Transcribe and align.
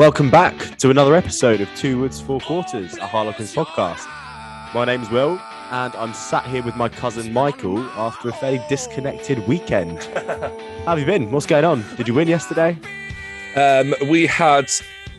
Welcome 0.00 0.30
back 0.30 0.78
to 0.78 0.88
another 0.88 1.14
episode 1.14 1.60
of 1.60 1.68
Two 1.76 2.00
Woods 2.00 2.22
Four 2.22 2.40
Quarters, 2.40 2.96
a 2.96 3.06
Harlequins 3.06 3.54
podcast. 3.54 4.06
My 4.72 4.86
name's 4.86 5.10
Will, 5.10 5.38
and 5.70 5.94
I'm 5.94 6.14
sat 6.14 6.46
here 6.46 6.62
with 6.62 6.74
my 6.74 6.88
cousin 6.88 7.34
Michael 7.34 7.78
after 7.98 8.30
a 8.30 8.32
fairly 8.32 8.62
disconnected 8.70 9.46
weekend. 9.46 10.02
How 10.14 10.86
have 10.86 10.98
you 10.98 11.04
been? 11.04 11.30
What's 11.30 11.44
going 11.44 11.66
on? 11.66 11.84
Did 11.98 12.08
you 12.08 12.14
win 12.14 12.28
yesterday? 12.28 12.78
Um, 13.56 13.92
we 14.08 14.26
had 14.26 14.70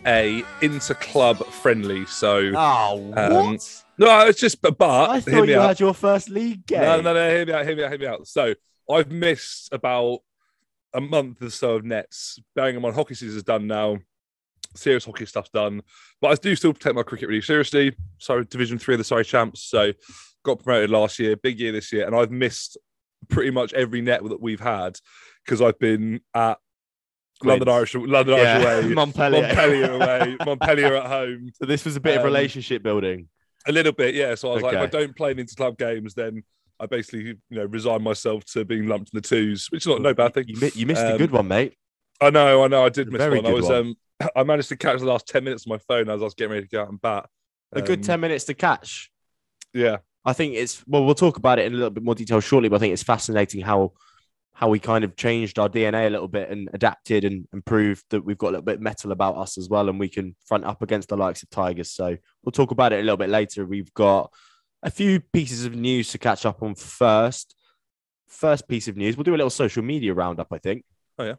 a 0.07 0.43
inter-club 0.63 1.45
friendly, 1.45 2.07
so 2.07 2.51
Oh, 2.55 3.13
Um, 3.15 3.59
no, 3.99 4.25
it's 4.25 4.39
just 4.39 4.63
but, 4.63 4.79
but 4.79 5.11
I 5.11 5.19
thought 5.19 5.47
you 5.47 5.59
out. 5.59 5.67
had 5.67 5.79
your 5.79 5.93
first 5.93 6.27
league 6.27 6.65
game. 6.65 6.81
No, 6.81 7.01
no, 7.01 7.13
no, 7.13 7.29
hear 7.29 7.45
me 7.45 7.53
out, 7.53 7.67
hear 7.67 7.75
me 7.75 7.83
out, 7.83 7.89
hear 7.91 7.99
me 7.99 8.07
out. 8.07 8.27
So 8.27 8.55
I've 8.89 9.11
missed 9.11 9.71
about 9.71 10.21
a 10.91 11.01
month 11.01 11.43
or 11.43 11.51
so 11.51 11.75
of 11.75 11.85
nets. 11.85 12.39
Bearing 12.55 12.77
in 12.77 12.81
mind, 12.81 12.95
hockey 12.95 13.13
season's 13.13 13.43
done 13.43 13.67
now. 13.67 13.99
Serious 14.75 15.05
hockey 15.05 15.25
stuff's 15.25 15.49
done, 15.49 15.81
but 16.21 16.31
I 16.31 16.35
do 16.35 16.55
still 16.55 16.73
take 16.73 16.95
my 16.95 17.03
cricket 17.03 17.27
really 17.29 17.41
seriously. 17.41 17.95
So 18.19 18.43
Division 18.43 18.77
Three 18.79 18.93
of 18.95 18.99
the 18.99 19.03
Surrey 19.03 19.25
Champs. 19.25 19.63
So 19.63 19.91
got 20.43 20.63
promoted 20.63 20.89
last 20.89 21.19
year, 21.19 21.35
big 21.35 21.59
year 21.59 21.71
this 21.71 21.91
year, 21.91 22.05
and 22.05 22.15
I've 22.15 22.31
missed 22.31 22.77
pretty 23.29 23.51
much 23.51 23.73
every 23.73 24.01
net 24.01 24.23
that 24.23 24.41
we've 24.41 24.59
had 24.59 24.97
because 25.45 25.61
I've 25.61 25.77
been 25.79 26.21
at 26.33 26.57
London. 27.43 27.69
Irish, 27.69 27.95
London 27.95 28.37
Yeah, 28.37 28.57
Irish 28.65 28.85
away, 28.85 28.93
Montpellier. 28.95 29.41
Montpellier 29.41 29.91
away, 29.93 30.37
Montpellier 30.45 30.95
at 30.95 31.05
home. 31.07 31.49
So 31.55 31.65
this 31.65 31.85
was 31.85 31.95
a 31.95 31.99
bit 31.99 32.15
of 32.15 32.21
Um, 32.21 32.25
relationship 32.25 32.83
building. 32.83 33.27
A 33.67 33.71
little 33.71 33.91
bit, 33.91 34.15
yeah. 34.15 34.35
So 34.35 34.51
I 34.51 34.53
was 34.55 34.63
like, 34.63 34.73
if 34.73 34.79
I 34.81 34.85
don't 34.87 35.15
play 35.15 35.31
in 35.31 35.39
inter-club 35.39 35.77
games, 35.77 36.13
then 36.15 36.43
I 36.79 36.85
basically, 36.87 37.23
you 37.25 37.37
know, 37.51 37.65
resign 37.65 38.01
myself 38.01 38.43
to 38.53 38.65
being 38.65 38.87
lumped 38.87 39.11
in 39.13 39.17
the 39.17 39.27
twos, 39.27 39.67
which 39.69 39.83
is 39.83 39.87
not 39.87 40.01
no 40.01 40.13
bad 40.15 40.33
thing. 40.33 40.45
You, 40.47 40.71
you 40.73 40.85
missed 40.87 41.01
a 41.03 41.11
Um, 41.11 41.17
good 41.17 41.31
one, 41.31 41.47
mate. 41.47 41.75
I 42.19 42.29
know, 42.31 42.63
I 42.63 42.67
know, 42.67 42.85
I 42.85 42.89
did 42.89 43.07
A 43.07 43.11
miss 43.11 43.19
one. 43.21 43.45
I 43.45 43.51
was, 43.53 43.65
one. 43.65 43.75
um, 43.75 43.95
I 44.35 44.43
managed 44.43 44.69
to 44.69 44.77
catch 44.77 44.99
the 44.99 45.05
last 45.05 45.27
ten 45.27 45.43
minutes 45.43 45.65
of 45.65 45.69
my 45.69 45.77
phone 45.77 46.09
as 46.09 46.21
I 46.21 46.23
was 46.23 46.33
getting 46.33 46.51
ready 46.51 46.65
to 46.65 46.69
go 46.69 46.81
out 46.81 46.89
and 46.89 47.01
bat. 47.01 47.27
A 47.73 47.81
good 47.81 47.99
Um, 47.99 48.03
10 48.03 48.19
minutes 48.19 48.43
to 48.45 48.53
catch. 48.53 49.11
Yeah, 49.73 49.97
I 50.25 50.33
think 50.33 50.55
it's 50.55 50.85
well, 50.87 51.05
we'll 51.05 51.15
talk 51.15 51.37
about 51.37 51.59
it 51.59 51.65
in 51.65 51.73
a 51.73 51.75
little 51.75 51.89
bit 51.89 52.03
more 52.03 52.15
detail 52.15 52.41
shortly, 52.41 52.69
but 52.69 52.75
I 52.75 52.79
think 52.79 52.93
it's 52.93 53.03
fascinating 53.03 53.61
how 53.61 53.93
how 54.53 54.67
we 54.67 54.77
kind 54.77 55.03
of 55.03 55.15
changed 55.15 55.57
our 55.57 55.69
DNA 55.69 56.05
a 56.05 56.09
little 56.09 56.27
bit 56.27 56.51
and 56.51 56.69
adapted 56.73 57.23
and, 57.23 57.47
and 57.51 57.65
proved 57.65 58.03
that 58.09 58.23
we've 58.23 58.37
got 58.37 58.47
a 58.47 58.51
little 58.51 58.65
bit 58.65 58.79
metal 58.81 59.11
about 59.11 59.37
us 59.37 59.57
as 59.57 59.69
well, 59.69 59.89
and 59.89 59.99
we 59.99 60.09
can 60.09 60.35
front 60.45 60.65
up 60.65 60.81
against 60.83 61.09
the 61.09 61.17
likes 61.17 61.41
of 61.41 61.49
Tigers. 61.49 61.89
So 61.89 62.15
we'll 62.43 62.51
talk 62.51 62.71
about 62.71 62.93
it 62.93 62.99
a 62.99 63.03
little 63.03 63.17
bit 63.17 63.29
later. 63.29 63.65
We've 63.65 63.91
got 63.93 64.31
a 64.83 64.91
few 64.91 65.19
pieces 65.19 65.65
of 65.65 65.73
news 65.75 66.11
to 66.11 66.17
catch 66.17 66.45
up 66.45 66.61
on 66.61 66.75
first. 66.75 67.55
First 68.27 68.67
piece 68.67 68.87
of 68.87 68.95
news, 68.95 69.17
we'll 69.17 69.23
do 69.23 69.33
a 69.33 69.37
little 69.37 69.49
social 69.49 69.83
media 69.83 70.13
roundup, 70.13 70.47
I 70.51 70.57
think. 70.57 70.85
Oh, 71.17 71.23
yeah. 71.25 71.35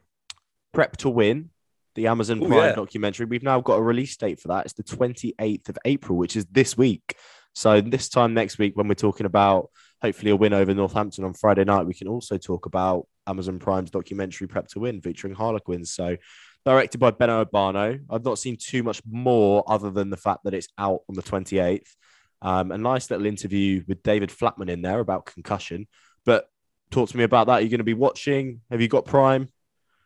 Prep 0.75 0.97
to 0.99 1.09
win. 1.09 1.51
The 1.95 2.07
Amazon 2.07 2.43
Ooh, 2.43 2.49
Prime 2.49 2.71
yeah. 2.71 2.75
documentary. 2.75 3.27
We've 3.27 3.43
now 3.43 3.61
got 3.61 3.75
a 3.75 3.83
release 3.83 4.17
date 4.17 4.41
for 4.41 4.49
that. 4.49 4.65
It's 4.67 4.75
the 4.75 4.83
28th 4.83 5.69
of 5.69 5.79
April, 5.85 6.19
which 6.19 6.37
is 6.37 6.47
this 6.47 6.77
week. 6.77 7.17
So 7.55 7.81
this 7.81 8.09
time 8.09 8.35
next 8.35 8.59
week, 8.59 8.77
when 8.77 8.89
we're 8.89 8.95
talking 8.95 9.27
about 9.27 9.71
hopefully 10.01 10.31
a 10.31 10.37
win 10.37 10.53
over 10.53 10.73
Northampton 10.73 11.25
on 11.25 11.35
Friday 11.35 11.65
night, 11.65 11.87
we 11.87 11.95
can 11.95 12.09
also 12.09 12.39
talk 12.39 12.67
about 12.67 13.07
Amazon 13.27 13.59
Prime's 13.59 13.91
documentary 13.91 14.49
Prep 14.49 14.69
to 14.69 14.81
Win 14.81 15.01
featuring 15.01 15.35
Harlequins. 15.35 15.93
So 15.93 16.17
directed 16.65 16.99
by 16.99 17.11
Benno 17.11 17.45
Urbano. 17.45 18.01
I've 18.09 18.25
not 18.25 18.39
seen 18.39 18.57
too 18.57 18.83
much 18.83 19.03
more 19.09 19.65
other 19.67 19.91
than 19.91 20.11
the 20.11 20.17
fact 20.17 20.45
that 20.45 20.55
it's 20.55 20.69
out 20.79 21.01
on 21.09 21.15
the 21.15 21.23
28th. 21.23 21.89
Um, 22.41 22.73
a 22.73 22.79
nice 22.79 23.11
little 23.11 23.27
interview 23.27 23.85
with 23.87 24.03
David 24.03 24.31
Flatman 24.31 24.69
in 24.69 24.83
there 24.83 25.01
about 25.01 25.27
concussion. 25.27 25.87
But 26.25 26.49
talk 26.91 27.09
to 27.11 27.17
me 27.17 27.25
about 27.25 27.47
that. 27.47 27.55
Are 27.55 27.61
you 27.61 27.69
going 27.69 27.79
to 27.79 27.85
be 27.85 27.95
watching? 27.95 28.61
Have 28.71 28.81
you 28.81 28.89
got 28.89 29.05
Prime? 29.05 29.49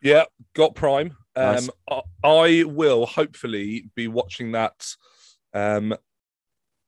yeah, 0.02 0.24
got 0.54 0.74
Prime. 0.74 1.16
Nice. 1.36 1.68
Um, 1.90 2.02
I, 2.24 2.64
will 2.64 3.04
hopefully 3.04 3.90
be 3.94 4.08
watching 4.08 4.52
that 4.52 4.86
um, 5.52 5.90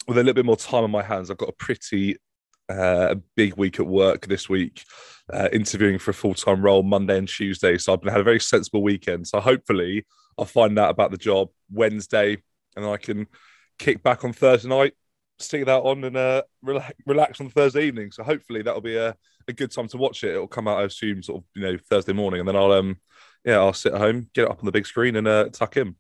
with 0.06 0.16
a 0.16 0.22
little 0.22 0.34
bit 0.34 0.46
more 0.46 0.56
time 0.56 0.84
on 0.84 0.90
my 0.90 1.02
hands. 1.02 1.30
I've 1.30 1.36
got 1.36 1.50
a 1.50 1.54
pretty 1.58 2.16
uh, 2.68 3.16
big 3.36 3.56
week 3.56 3.78
at 3.78 3.86
work 3.86 4.26
this 4.26 4.48
week, 4.48 4.84
uh, 5.32 5.48
interviewing 5.52 5.98
for 5.98 6.12
a 6.12 6.14
full 6.14 6.34
time 6.34 6.62
role 6.62 6.82
Monday 6.82 7.18
and 7.18 7.28
Tuesday. 7.28 7.76
So 7.76 7.92
I've 7.92 8.00
been, 8.00 8.10
had 8.10 8.20
a 8.20 8.24
very 8.24 8.40
sensible 8.40 8.82
weekend. 8.82 9.26
So 9.26 9.40
hopefully 9.40 10.06
I'll 10.38 10.46
find 10.46 10.78
out 10.78 10.90
about 10.90 11.10
the 11.10 11.18
job 11.18 11.48
Wednesday, 11.70 12.38
and 12.74 12.86
I 12.86 12.96
can 12.96 13.26
kick 13.78 14.02
back 14.02 14.24
on 14.24 14.32
Thursday 14.32 14.68
night, 14.68 14.94
stick 15.38 15.66
that 15.66 15.82
on, 15.82 16.04
and 16.04 16.16
uh, 16.16 16.42
relax, 16.62 16.94
relax 17.06 17.40
on 17.40 17.50
Thursday 17.50 17.86
evening. 17.86 18.12
So 18.12 18.22
hopefully 18.22 18.62
that'll 18.62 18.80
be 18.80 18.96
a, 18.96 19.14
a 19.46 19.52
good 19.52 19.72
time 19.72 19.88
to 19.88 19.98
watch 19.98 20.24
it. 20.24 20.30
It'll 20.30 20.48
come 20.48 20.68
out, 20.68 20.80
I 20.80 20.84
assume, 20.84 21.22
sort 21.22 21.42
of 21.42 21.44
you 21.54 21.62
know 21.62 21.78
Thursday 21.90 22.14
morning, 22.14 22.40
and 22.40 22.48
then 22.48 22.56
I'll 22.56 22.72
um 22.72 22.96
yeah 23.48 23.58
I'll 23.58 23.72
sit 23.72 23.94
at 23.94 24.00
home, 24.00 24.28
get 24.34 24.44
it 24.44 24.50
up 24.50 24.58
on 24.58 24.66
the 24.66 24.72
big 24.72 24.86
screen, 24.86 25.16
and 25.16 25.26
uh, 25.26 25.48
tuck 25.50 25.76
in. 25.76 25.96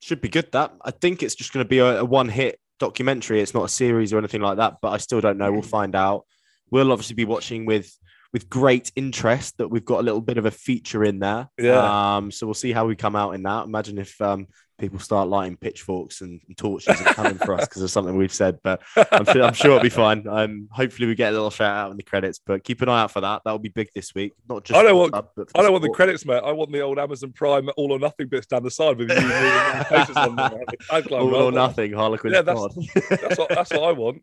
Should 0.00 0.20
be 0.20 0.28
good. 0.28 0.50
That 0.52 0.74
I 0.82 0.90
think 0.90 1.22
it's 1.22 1.34
just 1.34 1.52
going 1.52 1.64
to 1.64 1.68
be 1.68 1.78
a, 1.78 2.00
a 2.00 2.04
one 2.04 2.28
hit 2.28 2.58
documentary. 2.78 3.40
It's 3.40 3.54
not 3.54 3.64
a 3.64 3.68
series 3.68 4.12
or 4.12 4.18
anything 4.18 4.40
like 4.40 4.58
that. 4.58 4.76
But 4.82 4.90
I 4.90 4.98
still 4.98 5.20
don't 5.20 5.38
know. 5.38 5.52
We'll 5.52 5.62
find 5.62 5.94
out. 5.94 6.24
We'll 6.70 6.92
obviously 6.92 7.14
be 7.14 7.24
watching 7.24 7.64
with 7.64 7.90
with 8.32 8.48
great 8.50 8.92
interest 8.94 9.56
that 9.58 9.68
we've 9.68 9.84
got 9.84 10.00
a 10.00 10.02
little 10.02 10.20
bit 10.20 10.36
of 10.36 10.46
a 10.46 10.50
feature 10.50 11.04
in 11.04 11.18
there. 11.18 11.48
Yeah. 11.58 12.16
Um. 12.16 12.30
So 12.30 12.46
we'll 12.46 12.54
see 12.54 12.72
how 12.72 12.86
we 12.86 12.96
come 12.96 13.16
out 13.16 13.34
in 13.34 13.42
that. 13.44 13.66
Imagine 13.66 13.98
if 13.98 14.20
um 14.20 14.48
people 14.78 14.98
start 15.00 15.28
lighting 15.28 15.56
pitchforks 15.56 16.20
and, 16.20 16.40
and 16.46 16.56
torches 16.56 16.96
and 17.00 17.06
coming 17.08 17.34
for 17.38 17.54
us 17.54 17.66
because 17.66 17.82
of 17.82 17.90
something 17.90 18.16
we've 18.16 18.32
said. 18.32 18.58
But 18.62 18.80
I'm 19.12 19.24
sure, 19.24 19.42
I'm 19.42 19.52
sure 19.54 19.70
it'll 19.72 19.82
be 19.82 19.88
fine. 19.88 20.26
Um. 20.28 20.68
Hopefully 20.70 21.08
we 21.08 21.14
get 21.14 21.30
a 21.30 21.32
little 21.32 21.50
shout 21.50 21.76
out 21.76 21.90
in 21.90 21.96
the 21.96 22.02
credits. 22.02 22.38
But 22.44 22.62
keep 22.64 22.80
an 22.82 22.88
eye 22.88 23.02
out 23.02 23.10
for 23.10 23.20
that. 23.20 23.42
That'll 23.44 23.58
be 23.58 23.68
big 23.68 23.88
this 23.94 24.14
week. 24.14 24.32
Not 24.48 24.64
just 24.64 24.78
I 24.78 24.82
don't 24.82 24.96
want- 24.96 25.12
club, 25.12 25.28
I 25.54 25.62
don't 25.62 25.72
want 25.72 25.82
the 25.82 25.90
credits, 25.90 26.24
mate. 26.24 26.42
I 26.44 26.52
want 26.52 26.70
the 26.72 26.80
old 26.80 26.98
Amazon 26.98 27.32
Prime 27.32 27.68
all 27.76 27.92
or 27.92 27.98
nothing 27.98 28.28
bits 28.28 28.46
down 28.46 28.62
the 28.62 28.70
side 28.70 28.96
with 28.98 29.10
you. 29.10 29.16
moving 29.16 30.16
on 30.16 30.36
them. 30.36 30.60
I'd 30.92 31.10
like 31.10 31.22
All 31.22 31.34
or 31.34 31.52
nothing. 31.52 31.92
Harlequin. 31.92 32.32
Yeah, 32.32 32.42
that's- 32.42 32.74
That's 33.10 33.38
what, 33.38 33.48
that's 33.48 33.70
what 33.72 33.82
I 33.82 33.92
want. 33.92 34.22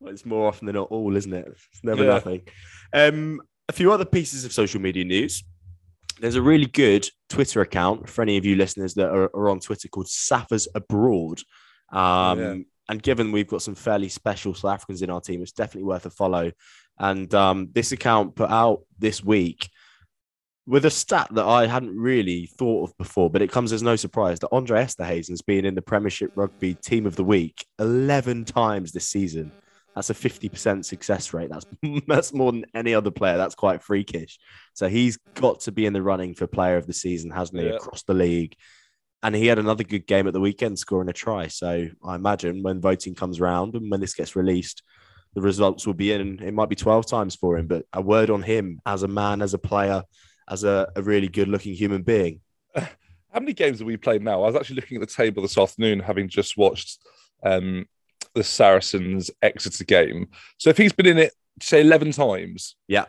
Well, 0.00 0.12
it's 0.12 0.26
more 0.26 0.48
often 0.48 0.66
than 0.66 0.74
not 0.74 0.88
all, 0.90 1.16
isn't 1.16 1.32
it? 1.32 1.46
It's 1.48 1.82
never 1.84 2.02
Yeah. 2.04 2.10
nothing. 2.10 2.42
Um, 2.92 3.40
a 3.68 3.72
few 3.72 3.92
other 3.92 4.04
pieces 4.04 4.44
of 4.44 4.52
social 4.52 4.80
media 4.80 5.04
news. 5.04 5.42
There's 6.20 6.36
a 6.36 6.42
really 6.42 6.66
good 6.66 7.08
Twitter 7.28 7.60
account 7.60 8.08
for 8.08 8.22
any 8.22 8.36
of 8.36 8.44
you 8.44 8.56
listeners 8.56 8.94
that 8.94 9.08
are, 9.08 9.30
are 9.34 9.48
on 9.48 9.60
Twitter 9.60 9.88
called 9.88 10.06
Saffers 10.06 10.66
Abroad. 10.74 11.40
Um, 11.92 12.38
Yeah. 12.38 12.54
And 12.88 13.02
given 13.02 13.32
we've 13.32 13.48
got 13.48 13.62
some 13.62 13.74
fairly 13.74 14.10
special 14.10 14.52
South 14.54 14.74
Africans 14.74 15.00
in 15.00 15.08
our 15.08 15.20
team, 15.20 15.40
it's 15.40 15.52
definitely 15.52 15.88
worth 15.88 16.04
a 16.04 16.10
follow. 16.10 16.52
And 16.98 17.32
um, 17.34 17.70
this 17.72 17.92
account 17.92 18.36
put 18.36 18.50
out 18.50 18.82
this 18.98 19.24
week 19.24 19.70
with 20.66 20.84
a 20.84 20.90
stat 20.90 21.28
that 21.32 21.44
I 21.44 21.66
hadn't 21.66 21.98
really 21.98 22.46
thought 22.46 22.90
of 22.90 22.96
before, 22.96 23.30
but 23.30 23.42
it 23.42 23.50
comes 23.50 23.72
as 23.72 23.82
no 23.82 23.96
surprise 23.96 24.38
that 24.40 24.48
Andre 24.52 24.82
Esterhuizen's 24.82 25.42
been 25.42 25.64
in 25.64 25.74
the 25.74 25.82
Premiership 25.82 26.32
Rugby 26.34 26.74
Team 26.74 27.06
of 27.06 27.16
the 27.16 27.24
Week 27.24 27.66
11 27.78 28.44
times 28.44 28.92
this 28.92 29.08
season. 29.08 29.52
That's 29.94 30.10
a 30.10 30.14
50% 30.14 30.84
success 30.84 31.32
rate. 31.32 31.50
That's 31.50 31.66
that's 32.08 32.32
more 32.32 32.52
than 32.52 32.64
any 32.74 32.94
other 32.94 33.10
player. 33.10 33.36
That's 33.36 33.54
quite 33.54 33.82
freakish. 33.82 34.38
So 34.72 34.88
he's 34.88 35.16
got 35.34 35.60
to 35.60 35.72
be 35.72 35.86
in 35.86 35.92
the 35.92 36.02
running 36.02 36.34
for 36.34 36.46
player 36.46 36.76
of 36.76 36.86
the 36.86 36.92
season, 36.92 37.30
hasn't 37.30 37.60
he, 37.60 37.66
Yeah. 37.68 37.74
across 37.74 38.02
the 38.02 38.14
league? 38.14 38.54
And 39.22 39.34
he 39.34 39.46
had 39.46 39.58
another 39.58 39.84
good 39.84 40.06
game 40.06 40.26
at 40.26 40.34
the 40.34 40.40
weekend, 40.40 40.78
scoring 40.78 41.08
a 41.08 41.12
try. 41.12 41.46
So 41.46 41.88
I 42.04 42.14
imagine 42.14 42.62
when 42.62 42.80
voting 42.80 43.14
comes 43.14 43.40
round 43.40 43.74
and 43.74 43.90
when 43.90 44.00
this 44.00 44.14
gets 44.14 44.36
released, 44.36 44.82
the 45.34 45.40
results 45.40 45.86
will 45.86 45.94
be 45.94 46.12
in. 46.12 46.42
It 46.42 46.52
might 46.54 46.68
be 46.68 46.76
12 46.76 47.06
times 47.06 47.34
for 47.34 47.56
him, 47.56 47.66
but 47.66 47.86
a 47.92 48.02
word 48.02 48.28
on 48.30 48.42
him 48.42 48.80
as 48.84 49.02
a 49.02 49.08
man, 49.08 49.40
as 49.42 49.54
a 49.54 49.58
player, 49.58 50.02
as 50.48 50.62
a, 50.62 50.88
a 50.94 51.02
really 51.02 51.28
good 51.28 51.48
looking 51.48 51.74
human 51.74 52.02
being. 52.02 52.40
How 52.76 53.40
many 53.40 53.52
games 53.54 53.78
have 53.78 53.86
we 53.86 53.96
played 53.96 54.22
now? 54.22 54.42
I 54.42 54.46
was 54.46 54.56
actually 54.56 54.76
looking 54.76 55.00
at 55.00 55.08
the 55.08 55.14
table 55.14 55.42
this 55.42 55.58
afternoon, 55.58 56.00
having 56.00 56.28
just 56.28 56.56
watched 56.56 56.98
um, 57.42 57.86
the 58.34 58.44
Saracens 58.44 59.30
Exeter 59.42 59.84
game. 59.84 60.28
So 60.58 60.70
if 60.70 60.76
he's 60.76 60.92
been 60.92 61.06
in 61.06 61.18
it, 61.18 61.32
say, 61.60 61.80
11 61.80 62.12
times. 62.12 62.76
Yeah. 62.88 63.06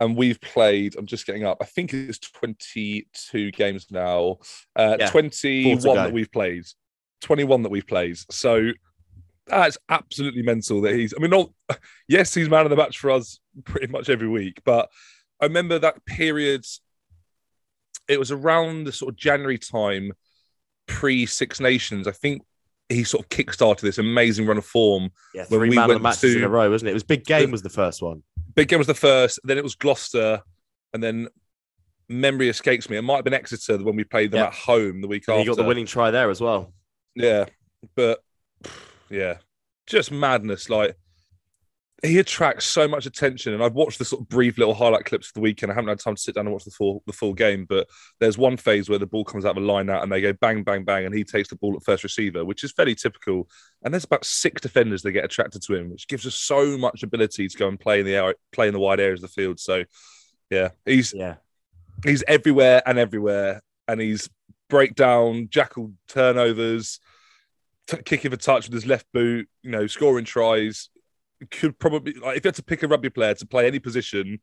And 0.00 0.16
we've 0.16 0.40
played, 0.40 0.94
I'm 0.96 1.06
just 1.06 1.26
getting 1.26 1.44
up, 1.44 1.58
I 1.60 1.64
think 1.64 1.92
it's 1.92 2.18
22 2.18 3.50
games 3.50 3.86
now. 3.90 4.38
Uh, 4.76 4.96
Yeah, 5.00 5.10
21 5.10 5.96
that 5.96 6.12
we've 6.12 6.30
played. 6.30 6.64
21 7.22 7.62
that 7.62 7.70
we've 7.70 7.86
played. 7.86 8.16
So 8.30 8.70
that's 9.46 9.78
absolutely 9.88 10.42
mental 10.42 10.80
that 10.82 10.94
he's, 10.94 11.14
I 11.16 11.20
mean, 11.20 11.30
not, 11.30 11.50
yes, 12.08 12.32
he's 12.34 12.48
man 12.48 12.64
of 12.64 12.70
the 12.70 12.76
match 12.76 12.98
for 12.98 13.10
us 13.10 13.40
pretty 13.64 13.88
much 13.88 14.08
every 14.08 14.28
week, 14.28 14.60
but 14.64 14.88
I 15.40 15.46
remember 15.46 15.78
that 15.78 16.04
period 16.04 16.64
it 18.08 18.18
was 18.18 18.32
around 18.32 18.84
the 18.84 18.92
sort 18.92 19.12
of 19.12 19.16
January 19.18 19.58
time, 19.58 20.12
pre 20.86 21.26
Six 21.26 21.60
Nations. 21.60 22.08
I 22.08 22.12
think 22.12 22.42
he 22.88 23.04
sort 23.04 23.24
of 23.24 23.28
kickstarted 23.28 23.80
this 23.80 23.98
amazing 23.98 24.46
run 24.46 24.56
of 24.58 24.64
form. 24.64 25.10
Yeah, 25.34 25.44
When 25.48 25.60
three 25.60 25.68
we 25.70 25.76
man 25.76 25.88
went 25.88 26.02
matches 26.02 26.32
to- 26.32 26.38
in 26.38 26.44
a 26.44 26.48
row, 26.48 26.70
wasn't 26.70 26.88
it? 26.88 26.92
It 26.92 26.94
was 26.94 27.02
big 27.02 27.24
game 27.24 27.50
was 27.50 27.62
the 27.62 27.68
first 27.70 28.00
one. 28.02 28.22
Big 28.54 28.68
game 28.68 28.78
was 28.78 28.86
the 28.86 28.94
first, 28.94 29.38
then 29.44 29.58
it 29.58 29.62
was 29.64 29.74
Gloucester, 29.74 30.42
and 30.94 31.02
then 31.02 31.28
memory 32.08 32.48
escapes 32.48 32.88
me. 32.88 32.96
It 32.96 33.02
might 33.02 33.16
have 33.16 33.24
been 33.24 33.34
Exeter 33.34 33.76
when 33.84 33.94
we 33.96 34.04
played 34.04 34.30
them 34.30 34.38
Yeah. 34.40 34.46
at 34.46 34.54
home 34.54 35.00
the 35.02 35.06
week 35.08 35.24
And 35.28 35.34
after. 35.34 35.40
You 35.50 35.54
got 35.56 35.62
the 35.62 35.68
winning 35.68 35.86
try 35.86 36.10
there 36.10 36.30
as 36.30 36.40
well. 36.40 36.72
Yeah, 37.14 37.44
but 37.94 38.22
yeah, 39.10 39.38
just 39.86 40.10
madness. 40.10 40.70
Like 40.70 40.96
he 42.04 42.18
attracts 42.18 42.64
so 42.64 42.86
much 42.86 43.06
attention. 43.06 43.54
And 43.54 43.62
I've 43.62 43.74
watched 43.74 43.98
the 43.98 44.04
sort 44.04 44.22
of 44.22 44.28
brief 44.28 44.56
little 44.56 44.74
highlight 44.74 45.04
clips 45.04 45.28
of 45.28 45.34
the 45.34 45.40
weekend. 45.40 45.72
I 45.72 45.74
haven't 45.74 45.88
had 45.88 45.98
time 45.98 46.14
to 46.14 46.20
sit 46.20 46.36
down 46.36 46.46
and 46.46 46.52
watch 46.52 46.64
the 46.64 46.70
full 46.70 47.02
the 47.06 47.12
full 47.12 47.34
game, 47.34 47.66
but 47.68 47.88
there's 48.20 48.38
one 48.38 48.56
phase 48.56 48.88
where 48.88 49.00
the 49.00 49.06
ball 49.06 49.24
comes 49.24 49.44
out 49.44 49.56
of 49.56 49.62
a 49.62 49.66
line 49.66 49.90
out 49.90 50.02
and 50.02 50.12
they 50.12 50.20
go 50.20 50.32
bang, 50.32 50.62
bang, 50.62 50.84
bang, 50.84 51.06
and 51.06 51.14
he 51.14 51.24
takes 51.24 51.48
the 51.48 51.56
ball 51.56 51.74
at 51.76 51.82
first 51.82 52.04
receiver, 52.04 52.44
which 52.44 52.62
is 52.62 52.70
fairly 52.72 52.94
typical. 52.94 53.48
And 53.82 53.92
there's 53.92 54.04
about 54.04 54.24
six 54.24 54.60
defenders 54.60 55.02
that 55.02 55.12
get 55.12 55.24
attracted 55.24 55.62
to 55.62 55.74
him, 55.74 55.90
which 55.90 56.06
gives 56.06 56.24
us 56.24 56.36
so 56.36 56.78
much 56.78 57.02
ability 57.02 57.48
to 57.48 57.58
go 57.58 57.66
and 57.68 57.80
play 57.80 57.98
in 58.00 58.06
the 58.06 58.14
air, 58.14 58.34
play 58.52 58.68
in 58.68 58.74
the 58.74 58.80
wide 58.80 59.00
areas 59.00 59.22
of 59.22 59.30
the 59.30 59.34
field. 59.34 59.58
So 59.58 59.84
yeah, 60.50 60.68
he's 60.86 61.12
Yeah. 61.12 61.36
he's 62.04 62.22
everywhere 62.28 62.80
and 62.86 62.98
everywhere, 62.98 63.60
and 63.88 64.00
he's 64.00 64.30
breakdown, 64.70 65.48
jackal 65.50 65.92
turnovers, 66.06 67.00
t- 67.88 68.02
kicking 68.04 68.30
for 68.30 68.36
touch 68.36 68.66
with 68.66 68.74
his 68.74 68.86
left 68.86 69.06
boot, 69.12 69.48
you 69.62 69.70
know, 69.70 69.86
scoring 69.88 70.24
tries. 70.24 70.90
Could 71.50 71.78
probably 71.78 72.14
like 72.14 72.36
if 72.36 72.44
you 72.44 72.48
had 72.48 72.54
to 72.56 72.62
pick 72.62 72.82
a 72.82 72.88
rugby 72.88 73.10
player 73.10 73.34
to 73.34 73.46
play 73.46 73.66
any 73.66 73.78
position, 73.78 74.40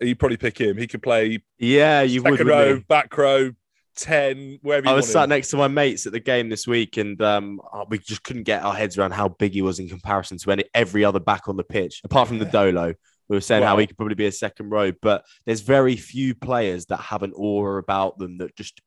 you'd 0.00 0.18
probably 0.18 0.36
pick 0.36 0.58
him. 0.58 0.76
He 0.76 0.86
could 0.86 1.02
play 1.02 1.42
Yeah, 1.58 2.02
you 2.02 2.22
would. 2.22 2.38
second 2.38 2.46
wouldn't 2.46 2.48
row, 2.48 2.74
you? 2.74 2.84
back 2.88 3.16
row, 3.16 3.52
ten, 3.96 4.58
wherever 4.62 4.86
you 4.86 4.92
I 4.92 4.94
was 4.94 5.04
want 5.06 5.12
sat 5.12 5.28
next 5.28 5.50
to 5.50 5.56
my 5.56 5.68
mates 5.68 6.06
at 6.06 6.12
the 6.12 6.20
game 6.20 6.48
this 6.48 6.66
week, 6.66 6.96
and 6.96 7.20
um, 7.22 7.60
oh, 7.72 7.86
we 7.88 7.98
just 7.98 8.22
couldn't 8.24 8.42
get 8.42 8.62
our 8.64 8.74
heads 8.74 8.98
around 8.98 9.12
how 9.12 9.28
big 9.28 9.52
he 9.52 9.62
was 9.62 9.78
in 9.78 9.88
comparison 9.88 10.38
to 10.38 10.50
any 10.50 10.64
every 10.74 11.04
other 11.04 11.20
back 11.20 11.48
on 11.48 11.56
the 11.56 11.64
pitch, 11.64 12.00
apart 12.04 12.28
from 12.28 12.40
Nadolo. 12.40 12.94
We 13.28 13.36
were 13.36 13.40
saying 13.40 13.62
how 13.62 13.78
he 13.78 13.86
could 13.86 13.96
probably 13.96 14.16
be 14.16 14.26
a 14.26 14.32
second 14.32 14.70
row, 14.70 14.92
but 15.00 15.24
there's 15.46 15.62
very 15.62 15.96
few 15.96 16.34
players 16.34 16.86
that 16.86 16.98
have 16.98 17.22
an 17.22 17.32
aura 17.34 17.80
about 17.80 18.18
them 18.18 18.36
that 18.38 18.54
just 18.54 18.82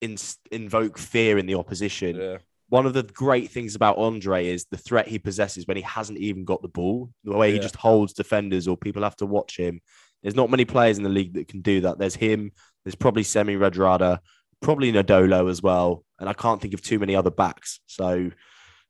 in, 0.00 0.16
invoke 0.50 0.96
fear 0.96 1.36
in 1.36 1.44
the 1.44 1.56
opposition. 1.56 2.16
Yeah, 2.16 2.38
One 2.70 2.84
of 2.84 2.92
the 2.92 3.02
great 3.02 3.50
things 3.50 3.74
about 3.74 3.96
Andre 3.98 4.46
is 4.48 4.66
the 4.66 4.76
threat 4.76 5.08
he 5.08 5.18
possesses 5.18 5.66
when 5.66 5.76
he 5.76 5.82
hasn't 5.82 6.18
even 6.18 6.44
got 6.44 6.60
the 6.60 6.68
ball, 6.68 7.10
the 7.24 7.36
way 7.36 7.52
he 7.52 7.58
just 7.58 7.76
holds 7.76 8.12
defenders 8.12 8.68
or 8.68 8.76
people 8.76 9.02
have 9.02 9.16
to 9.16 9.26
watch 9.26 9.56
him. 9.56 9.80
There's 10.22 10.34
not 10.34 10.50
many 10.50 10.64
players 10.64 10.98
in 10.98 11.04
the 11.04 11.10
league 11.10 11.34
that 11.34 11.48
can 11.48 11.60
do 11.62 11.82
that. 11.82 11.98
There's 11.98 12.16
him. 12.16 12.52
There's 12.84 12.94
probably 12.94 13.22
Semi 13.22 13.54
Radradra, 13.54 14.18
probably 14.60 14.92
Nadolo 14.92 15.50
as 15.50 15.62
well, 15.62 16.04
and 16.18 16.28
I 16.28 16.32
can't 16.32 16.60
think 16.60 16.74
of 16.74 16.82
too 16.82 16.98
many 16.98 17.14
other 17.14 17.30
backs. 17.30 17.80
So 17.86 18.30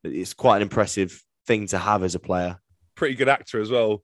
it's 0.02 0.34
quite 0.34 0.56
an 0.56 0.62
impressive 0.62 1.22
thing 1.46 1.66
to 1.69 1.78
have 1.78 2.02
as 2.02 2.14
a 2.14 2.20
player. 2.20 2.58
pretty 2.94 3.14
good 3.14 3.28
actor 3.28 3.60
as 3.60 3.70
well. 3.70 4.02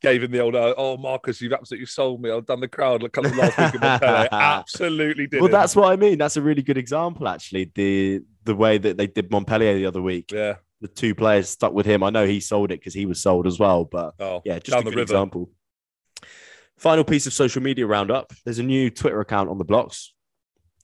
Gave 0.00 0.22
him 0.22 0.32
the 0.32 0.40
old, 0.40 0.56
uh, 0.56 0.74
oh 0.76 0.96
Marcus, 0.96 1.40
you've 1.40 1.52
absolutely 1.52 1.86
sold 1.86 2.20
me. 2.20 2.30
I've 2.30 2.46
done 2.46 2.60
the 2.60 2.66
crowd. 2.66 3.02
Look, 3.02 3.12
couple 3.12 3.30
of 3.30 3.36
last 3.36 3.72
week. 3.72 3.82
Absolutely 4.32 5.28
did. 5.28 5.40
well, 5.40 5.50
that's 5.50 5.76
what 5.76 5.92
I 5.92 5.96
mean. 5.96 6.18
That's 6.18 6.36
a 6.36 6.42
really 6.42 6.62
good 6.62 6.76
example, 6.76 7.28
actually. 7.28 7.70
The 7.72 8.20
the 8.44 8.54
way 8.54 8.78
that 8.78 8.96
they 8.96 9.06
did 9.06 9.30
Montpellier 9.30 9.74
the 9.74 9.86
other 9.86 10.02
week, 10.02 10.32
yeah. 10.32 10.56
the 10.80 10.88
two 10.88 11.14
players 11.14 11.48
stuck 11.48 11.72
with 11.72 11.86
him. 11.86 12.02
I 12.02 12.10
know 12.10 12.26
he 12.26 12.40
sold 12.40 12.72
it 12.72 12.80
because 12.80 12.94
he 12.94 13.06
was 13.06 13.20
sold 13.20 13.46
as 13.46 13.58
well, 13.58 13.84
but 13.84 14.14
Oh, 14.18 14.42
yeah, 14.44 14.58
just 14.58 14.78
a 14.78 14.82
good 14.82 14.90
river. 14.90 15.02
example. 15.02 15.50
Final 16.78 17.04
piece 17.04 17.26
of 17.26 17.32
social 17.32 17.62
media 17.62 17.86
roundup. 17.86 18.32
There's 18.44 18.58
a 18.58 18.62
new 18.64 18.90
Twitter 18.90 19.20
account 19.20 19.48
on 19.50 19.58
the 19.58 19.64
blocks. 19.64 20.12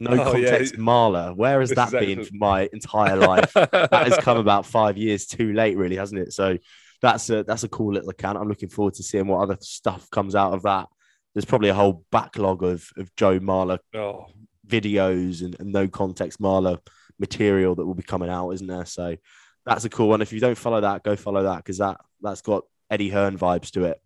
No 0.00 0.12
Oh, 0.12 0.36
yeah. 0.36 0.50
context, 0.50 0.74
Marler. 0.76 1.34
Where 1.34 1.58
has 1.60 1.70
This 1.70 1.76
that 1.76 1.90
been 1.90 2.20
excellent. 2.20 2.28
for 2.28 2.34
my 2.36 2.68
entire 2.72 3.16
life? 3.16 3.52
that 3.54 3.90
has 3.92 4.16
come 4.18 4.36
about 4.46 4.64
five 4.64 4.96
years 4.96 5.26
too 5.26 5.52
late, 5.52 5.76
really, 5.76 5.96
hasn't 5.96 6.20
it? 6.20 6.32
So 6.32 6.56
that's 7.02 7.28
a 7.30 7.42
that's 7.42 7.64
a 7.64 7.68
cool 7.68 7.94
little 7.94 8.10
account. 8.10 8.38
I'm 8.38 8.48
looking 8.48 8.68
forward 8.68 8.94
to 8.94 9.02
seeing 9.02 9.26
what 9.26 9.40
other 9.40 9.56
stuff 9.60 10.08
comes 10.10 10.36
out 10.36 10.52
of 10.54 10.62
that. 10.62 10.86
There's 11.34 11.44
probably 11.44 11.68
a 11.70 11.74
whole 11.74 12.04
backlog 12.12 12.62
of 12.62 12.88
of 12.96 13.14
Joe 13.16 13.40
Marler 13.40 13.78
oh, 13.94 14.26
videos 14.66 15.42
and, 15.42 15.56
and 15.58 15.72
no 15.72 15.88
context 15.88 16.40
Marler 16.40 16.78
material 17.18 17.74
that 17.74 17.86
will 17.86 17.94
be 17.94 18.02
coming 18.02 18.30
out, 18.30 18.50
isn't 18.50 18.66
there? 18.66 18.86
So 18.86 19.16
that's 19.64 19.84
a 19.84 19.90
cool 19.90 20.08
one. 20.08 20.22
If 20.22 20.32
you 20.32 20.40
don't 20.40 20.58
follow 20.58 20.80
that, 20.80 21.02
go 21.02 21.16
follow 21.16 21.42
that 21.44 21.58
because 21.58 21.78
that 21.78 22.00
that's 22.20 22.40
got 22.40 22.64
Eddie 22.90 23.10
Hearn 23.10 23.38
vibes 23.38 23.70
to 23.72 23.84
it. 23.84 24.00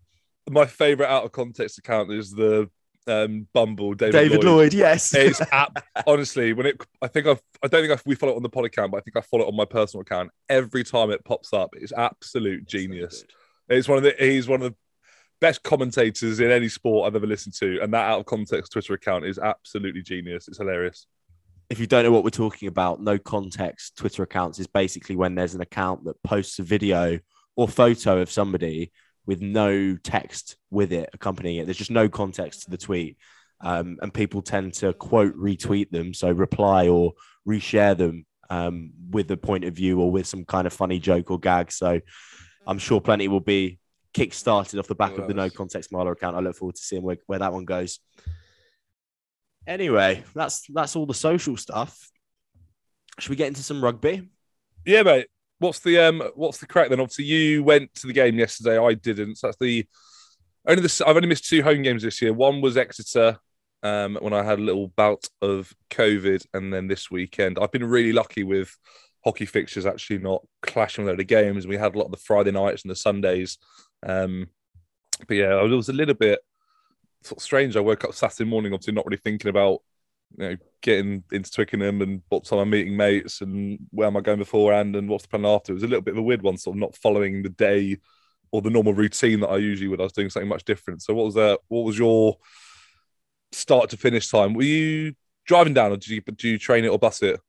my 0.50 0.66
favorite 0.66 1.08
out 1.08 1.24
of 1.24 1.32
context 1.32 1.78
account 1.78 2.12
is 2.12 2.30
the 2.32 2.68
um, 3.06 3.46
Bumble 3.52 3.94
David, 3.94 4.12
David 4.12 4.44
Lloyd. 4.44 4.44
Lloyd, 4.44 4.74
yes. 4.74 5.14
It's 5.14 5.40
app, 5.52 5.84
honestly 6.06 6.52
when 6.52 6.66
it. 6.66 6.82
I 7.00 7.08
think 7.08 7.26
I've. 7.26 7.40
I 7.62 7.68
don't 7.68 7.82
think 7.82 7.92
I've, 7.92 8.02
we 8.06 8.14
follow 8.14 8.32
it 8.32 8.36
on 8.36 8.42
the 8.42 8.48
pod 8.48 8.64
account, 8.64 8.92
but 8.92 8.98
I 8.98 9.00
think 9.00 9.16
I 9.16 9.20
follow 9.20 9.44
it 9.44 9.48
on 9.48 9.56
my 9.56 9.64
personal 9.64 10.02
account. 10.02 10.30
Every 10.48 10.84
time 10.84 11.10
it 11.10 11.24
pops 11.24 11.52
up, 11.52 11.70
it's 11.74 11.92
absolute 11.92 12.66
genius. 12.66 13.24
It's 13.68 13.88
one 13.88 13.98
of 13.98 14.04
the. 14.04 14.14
He's 14.18 14.48
one 14.48 14.62
of 14.62 14.70
the 14.70 14.76
best 15.40 15.62
commentators 15.62 16.38
in 16.38 16.50
any 16.50 16.68
sport 16.68 17.06
I've 17.06 17.16
ever 17.16 17.26
listened 17.26 17.54
to, 17.56 17.80
and 17.82 17.92
that 17.92 18.08
out 18.08 18.20
of 18.20 18.26
context 18.26 18.72
Twitter 18.72 18.94
account 18.94 19.26
is 19.26 19.38
absolutely 19.38 20.02
genius. 20.02 20.48
It's 20.48 20.58
hilarious. 20.58 21.06
If 21.72 21.80
you 21.80 21.86
don't 21.86 22.04
know 22.04 22.12
what 22.12 22.22
we're 22.22 22.28
talking 22.28 22.68
about, 22.68 23.00
no 23.00 23.16
context 23.18 23.96
Twitter 23.96 24.22
accounts 24.22 24.58
is 24.58 24.66
basically 24.66 25.16
when 25.16 25.34
there's 25.34 25.54
an 25.54 25.62
account 25.62 26.04
that 26.04 26.22
posts 26.22 26.58
a 26.58 26.62
video 26.62 27.18
or 27.56 27.66
photo 27.66 28.20
of 28.20 28.30
somebody 28.30 28.92
with 29.24 29.40
no 29.40 29.96
text 29.96 30.58
with 30.70 30.92
it 30.92 31.08
accompanying 31.14 31.56
it. 31.56 31.64
There's 31.64 31.78
just 31.78 31.90
no 31.90 32.10
context 32.10 32.64
to 32.64 32.70
the 32.70 32.76
tweet. 32.76 33.16
Um, 33.62 33.96
and 34.02 34.12
people 34.12 34.42
tend 34.42 34.74
to 34.74 34.92
quote 34.92 35.34
retweet 35.34 35.90
them, 35.90 36.12
so 36.12 36.30
reply 36.30 36.88
or 36.88 37.14
reshare 37.48 37.96
them 37.96 38.26
um, 38.50 38.90
with 39.08 39.30
a 39.30 39.38
point 39.38 39.64
of 39.64 39.72
view 39.72 39.98
or 39.98 40.10
with 40.12 40.26
some 40.26 40.44
kind 40.44 40.66
of 40.66 40.74
funny 40.74 40.98
joke 40.98 41.30
or 41.30 41.40
gag. 41.40 41.72
So 41.72 42.00
I'm 42.66 42.78
sure 42.78 43.00
plenty 43.00 43.28
will 43.28 43.40
be 43.40 43.78
kick-started 44.12 44.78
off 44.78 44.88
the 44.88 44.94
back 44.94 45.16
of 45.16 45.26
the 45.26 45.32
no 45.32 45.48
context 45.48 45.90
Marler 45.90 46.12
account. 46.12 46.36
I 46.36 46.40
look 46.40 46.56
forward 46.56 46.74
to 46.74 46.82
seeing 46.82 47.02
where, 47.02 47.16
where 47.28 47.38
that 47.38 47.54
one 47.54 47.64
goes. 47.64 47.98
Anyway, 49.66 50.24
that's 50.34 50.66
that's 50.72 50.96
all 50.96 51.06
the 51.06 51.14
social 51.14 51.56
stuff. 51.56 52.10
Should 53.18 53.30
we 53.30 53.36
get 53.36 53.48
into 53.48 53.62
some 53.62 53.82
rugby? 53.82 54.28
Yeah, 54.84 55.02
mate. 55.02 55.26
What's 55.58 55.78
the 55.78 55.98
um? 55.98 56.22
What's 56.34 56.58
the 56.58 56.66
crack 56.66 56.88
then? 56.88 57.00
Obviously, 57.00 57.26
you 57.26 57.62
went 57.62 57.94
to 57.94 58.06
the 58.06 58.12
game 58.12 58.38
yesterday. 58.38 58.78
I 58.78 58.94
didn't. 58.94 59.36
So 59.36 59.46
that's 59.46 59.58
the 59.58 59.86
only 60.66 60.82
this. 60.82 61.00
I've 61.00 61.16
only 61.16 61.28
missed 61.28 61.48
two 61.48 61.62
home 61.62 61.82
games 61.82 62.02
this 62.02 62.20
year. 62.20 62.32
One 62.32 62.60
was 62.60 62.76
Exeter, 62.76 63.38
um, 63.82 64.18
when 64.20 64.32
I 64.32 64.42
had 64.42 64.58
a 64.58 64.62
little 64.62 64.88
bout 64.88 65.28
of 65.40 65.72
COVID, 65.90 66.46
and 66.54 66.72
then 66.72 66.88
this 66.88 67.10
weekend 67.10 67.58
I've 67.60 67.72
been 67.72 67.84
really 67.84 68.12
lucky 68.12 68.44
with 68.44 68.76
hockey 69.24 69.46
fixtures 69.46 69.86
actually 69.86 70.18
not 70.18 70.44
clashing 70.62 71.04
with 71.04 71.14
other 71.14 71.22
games. 71.22 71.66
We 71.66 71.76
had 71.76 71.94
a 71.94 71.98
lot 71.98 72.06
of 72.06 72.10
the 72.10 72.16
Friday 72.16 72.50
nights 72.50 72.82
and 72.82 72.90
the 72.90 72.96
Sundays. 72.96 73.58
Um, 74.04 74.48
but 75.28 75.36
yeah, 75.36 75.54
I 75.54 75.62
was 75.62 75.88
a 75.88 75.92
little 75.92 76.14
bit 76.14 76.40
sort 77.22 77.38
of 77.38 77.42
strange. 77.42 77.76
I 77.76 77.80
woke 77.80 78.04
up 78.04 78.14
Saturday 78.14 78.48
morning, 78.48 78.72
obviously 78.72 78.94
not 78.94 79.06
really 79.06 79.18
thinking 79.18 79.50
about 79.50 79.80
you 80.38 80.48
know 80.48 80.56
getting 80.80 81.22
into 81.32 81.50
Twickenham 81.50 82.02
and 82.02 82.22
what 82.28 82.44
time 82.44 82.58
I'm 82.58 82.70
meeting 82.70 82.96
mates 82.96 83.40
and 83.40 83.78
where 83.90 84.06
am 84.06 84.16
I 84.16 84.20
going 84.20 84.38
beforehand 84.38 84.96
and 84.96 85.08
what's 85.08 85.24
the 85.24 85.28
plan 85.28 85.46
after. 85.46 85.72
It 85.72 85.74
was 85.74 85.82
a 85.82 85.88
little 85.88 86.02
bit 86.02 86.14
of 86.14 86.18
a 86.18 86.22
weird 86.22 86.42
one, 86.42 86.56
sort 86.56 86.76
of 86.76 86.80
not 86.80 86.96
following 86.96 87.42
the 87.42 87.50
day 87.50 87.98
or 88.50 88.62
the 88.62 88.70
normal 88.70 88.94
routine 88.94 89.40
that 89.40 89.48
I 89.48 89.56
usually 89.56 89.88
would. 89.88 90.00
I 90.00 90.04
was 90.04 90.12
doing 90.12 90.30
something 90.30 90.48
much 90.48 90.64
different. 90.64 91.02
So 91.02 91.14
what 91.14 91.26
was 91.26 91.34
that? 91.34 91.60
What 91.68 91.84
was 91.84 91.98
your 91.98 92.36
start 93.52 93.90
to 93.90 93.96
finish 93.96 94.28
time? 94.28 94.54
Were 94.54 94.62
you 94.62 95.14
driving 95.46 95.74
down 95.74 95.92
or 95.92 95.96
did 95.96 96.08
you, 96.08 96.20
did 96.20 96.42
you 96.42 96.58
train 96.58 96.84
it 96.84 96.88
or 96.88 96.98
bus 96.98 97.22
it? 97.22 97.40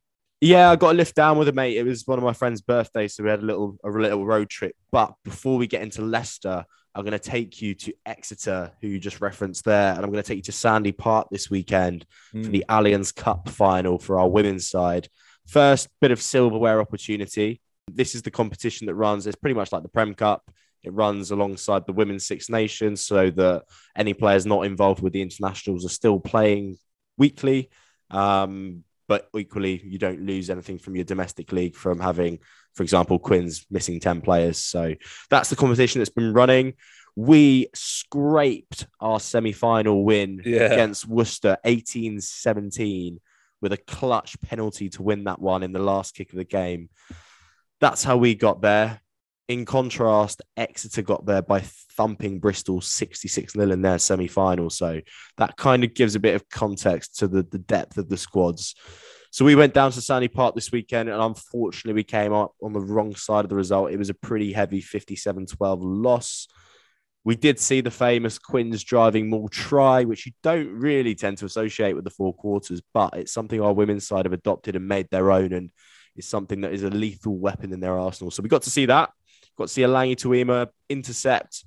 Yeah, 0.41 0.69
I 0.69 0.75
got 0.75 0.91
a 0.91 0.93
lift 0.93 1.15
down 1.15 1.37
with 1.37 1.47
a 1.47 1.53
mate. 1.53 1.77
It 1.77 1.85
was 1.85 2.05
one 2.05 2.17
of 2.19 2.23
my 2.23 2.33
friend's 2.33 2.59
birthdays, 2.61 3.15
so 3.15 3.23
we 3.23 3.29
had 3.29 3.39
a 3.39 3.45
little 3.45 3.77
a 3.81 3.89
little 3.89 4.25
road 4.25 4.49
trip. 4.49 4.75
But 4.91 5.13
before 5.23 5.57
we 5.57 5.67
get 5.67 5.81
into 5.81 6.01
Leicester, 6.01 6.65
I'm 6.95 7.03
going 7.03 7.13
to 7.13 7.19
take 7.19 7.61
you 7.61 7.73
to 7.75 7.93
Exeter, 8.05 8.71
who 8.79 8.87
you 8.87 8.99
just 8.99 9.19
referenced 9.19 9.65
there, 9.65 9.93
and 9.93 9.99
I'm 9.99 10.11
going 10.11 10.23
to 10.23 10.27
take 10.27 10.37
you 10.37 10.43
to 10.43 10.51
Sandy 10.51 10.91
Park 10.91 11.27
this 11.31 11.49
weekend 11.49 12.05
for 12.31 12.49
the 12.49 12.65
Allianz 12.69 13.15
Cup 13.15 13.49
final 13.49 13.97
for 13.97 14.19
our 14.19 14.29
women's 14.29 14.69
side. 14.69 15.09
First 15.47 15.89
bit 16.01 16.11
of 16.11 16.21
silverware 16.21 16.79
opportunity. 16.79 17.61
This 17.91 18.13
is 18.15 18.21
the 18.21 18.31
competition 18.31 18.87
that 18.87 18.95
runs. 18.95 19.25
It's 19.25 19.35
pretty 19.35 19.55
much 19.55 19.71
like 19.71 19.83
the 19.83 19.89
Prem 19.89 20.13
Cup. 20.13 20.43
It 20.83 20.93
runs 20.93 21.31
alongside 21.31 21.85
the 21.87 21.93
Women's 21.93 22.25
Six 22.25 22.49
Nations, 22.49 23.01
so 23.01 23.29
that 23.31 23.63
any 23.95 24.13
players 24.13 24.45
not 24.45 24.65
involved 24.65 25.01
with 25.01 25.13
the 25.13 25.21
internationals 25.21 25.85
are 25.85 25.89
still 25.89 26.19
playing 26.19 26.77
weekly. 27.17 27.69
Um, 28.11 28.83
but 29.07 29.27
equally, 29.37 29.81
you 29.83 29.99
don't 29.99 30.21
lose 30.21 30.49
anything 30.49 30.77
from 30.77 30.95
your 30.95 31.05
domestic 31.05 31.51
league 31.51 31.75
from 31.75 31.99
having, 31.99 32.39
for 32.73 32.83
example, 32.83 33.19
Quins 33.19 33.65
missing 33.69 33.99
10 33.99 34.21
players. 34.21 34.57
So 34.57 34.93
that's 35.29 35.49
the 35.49 35.55
competition 35.55 35.99
that's 35.99 36.09
been 36.09 36.33
running. 36.33 36.73
We 37.15 37.67
scraped 37.75 38.87
our 38.99 39.19
semi 39.19 39.51
final 39.51 40.03
win 40.03 40.41
Yeah. 40.43 40.63
against 40.71 41.07
Worcester 41.07 41.57
18 41.63 42.21
17 42.21 43.19
with 43.61 43.71
a 43.71 43.77
clutch 43.77 44.39
penalty 44.41 44.89
to 44.89 45.03
win 45.03 45.25
that 45.25 45.39
one 45.39 45.63
in 45.63 45.71
the 45.73 45.79
last 45.79 46.15
kick 46.15 46.31
of 46.31 46.37
the 46.37 46.43
game. 46.43 46.89
That's 47.79 48.03
how 48.03 48.17
we 48.17 48.33
got 48.35 48.61
there. 48.61 49.01
In 49.49 49.65
contrast, 49.65 50.41
Exeter 50.55 51.01
got 51.01 51.25
there 51.25 51.41
by 51.41 51.61
thumping 51.61 52.39
Bristol 52.39 52.79
66 52.79 53.53
0 53.53 53.71
in 53.71 53.81
their 53.81 53.99
semi 53.99 54.27
final. 54.27 54.69
So 54.69 55.01
that 55.37 55.57
kind 55.57 55.83
of 55.83 55.93
gives 55.93 56.15
a 56.15 56.19
bit 56.19 56.35
of 56.35 56.47
context 56.49 57.17
to 57.19 57.27
the, 57.27 57.43
the 57.43 57.59
depth 57.59 57.97
of 57.97 58.07
the 58.07 58.17
squads. 58.17 58.75
So 59.31 59.43
we 59.43 59.55
went 59.55 59.73
down 59.73 59.91
to 59.91 60.01
Sandy 60.01 60.27
Park 60.27 60.55
this 60.55 60.71
weekend, 60.71 61.09
and 61.09 61.21
unfortunately, 61.21 61.99
we 61.99 62.03
came 62.03 62.31
up 62.33 62.53
on 62.61 62.71
the 62.71 62.79
wrong 62.79 63.15
side 63.15 63.43
of 63.43 63.49
the 63.49 63.55
result. 63.55 63.91
It 63.91 63.97
was 63.97 64.11
a 64.11 64.13
pretty 64.13 64.53
heavy 64.53 64.79
57 64.79 65.47
12 65.47 65.81
loss. 65.81 66.47
We 67.25 67.35
did 67.35 67.59
see 67.59 67.81
the 67.81 67.91
famous 67.91 68.37
Quins 68.37 68.83
driving 68.83 69.29
maul 69.29 69.49
try, 69.49 70.03
which 70.03 70.25
you 70.25 70.33
don't 70.43 70.69
really 70.69 71.15
tend 71.15 71.37
to 71.39 71.45
associate 71.45 71.95
with 71.95 72.03
the 72.03 72.11
four 72.11 72.33
quarters, 72.33 72.81
but 72.93 73.17
it's 73.17 73.33
something 73.33 73.59
our 73.59 73.73
women's 73.73 74.07
side 74.07 74.25
have 74.25 74.33
adopted 74.33 74.75
and 74.75 74.87
made 74.87 75.07
their 75.09 75.31
own, 75.31 75.51
and 75.51 75.71
is 76.15 76.27
something 76.27 76.61
that 76.61 76.73
is 76.73 76.83
a 76.83 76.89
lethal 76.89 77.37
weapon 77.37 77.73
in 77.73 77.79
their 77.79 77.97
arsenal. 77.97 78.31
So 78.31 78.43
we 78.43 78.49
got 78.49 78.61
to 78.63 78.69
see 78.69 78.85
that. 78.85 79.09
Got 79.57 79.67
to 79.67 79.73
see 79.73 79.81
Alangi 79.81 80.15
Tuima 80.15 80.69
intercept. 80.89 81.65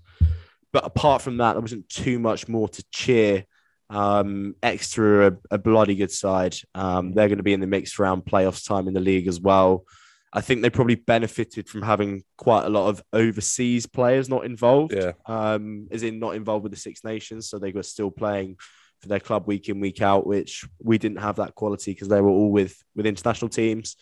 But 0.72 0.84
apart 0.84 1.22
from 1.22 1.38
that, 1.38 1.52
there 1.52 1.62
wasn't 1.62 1.88
too 1.88 2.18
much 2.18 2.48
more 2.48 2.68
to 2.68 2.84
cheer. 2.92 3.44
Um, 3.88 4.56
Exeter 4.62 5.26
a, 5.26 5.36
a 5.52 5.58
bloody 5.58 5.94
good 5.94 6.10
side. 6.10 6.56
Um, 6.74 7.12
they're 7.12 7.28
going 7.28 7.38
to 7.38 7.44
be 7.44 7.52
in 7.52 7.60
the 7.60 7.66
mix 7.66 7.98
around 7.98 8.24
playoffs 8.24 8.66
time 8.66 8.88
in 8.88 8.94
the 8.94 9.00
league 9.00 9.28
as 9.28 9.40
well. 9.40 9.84
I 10.32 10.40
think 10.40 10.60
they 10.60 10.70
probably 10.70 10.96
benefited 10.96 11.68
from 11.68 11.82
having 11.82 12.22
quite 12.36 12.66
a 12.66 12.68
lot 12.68 12.88
of 12.88 13.02
overseas 13.12 13.86
players 13.86 14.28
not 14.28 14.44
involved. 14.44 14.92
Yeah. 14.92 15.12
Um, 15.24 15.88
as 15.90 16.02
in 16.02 16.18
not 16.18 16.34
involved 16.34 16.64
with 16.64 16.72
the 16.72 16.78
Six 16.78 17.04
Nations, 17.04 17.48
so 17.48 17.58
they 17.58 17.72
were 17.72 17.82
still 17.82 18.10
playing 18.10 18.56
for 19.00 19.08
their 19.08 19.20
club 19.20 19.46
week 19.46 19.68
in 19.68 19.80
week 19.80 20.02
out, 20.02 20.26
which 20.26 20.66
we 20.82 20.98
didn't 20.98 21.20
have 21.20 21.36
that 21.36 21.54
quality 21.54 21.92
because 21.92 22.08
they 22.08 22.20
were 22.20 22.28
all 22.28 22.50
with 22.50 22.76
with 22.94 23.06
international 23.06 23.48
teams. 23.48 23.96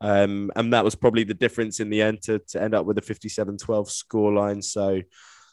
Um, 0.00 0.50
and 0.54 0.72
that 0.72 0.84
was 0.84 0.94
probably 0.94 1.24
the 1.24 1.34
difference 1.34 1.80
in 1.80 1.90
the 1.90 2.02
end 2.02 2.22
to, 2.22 2.38
to 2.50 2.62
end 2.62 2.74
up 2.74 2.86
with 2.86 2.98
a 2.98 3.02
57-12 3.02 3.58
scoreline. 3.58 4.62
So 4.62 5.02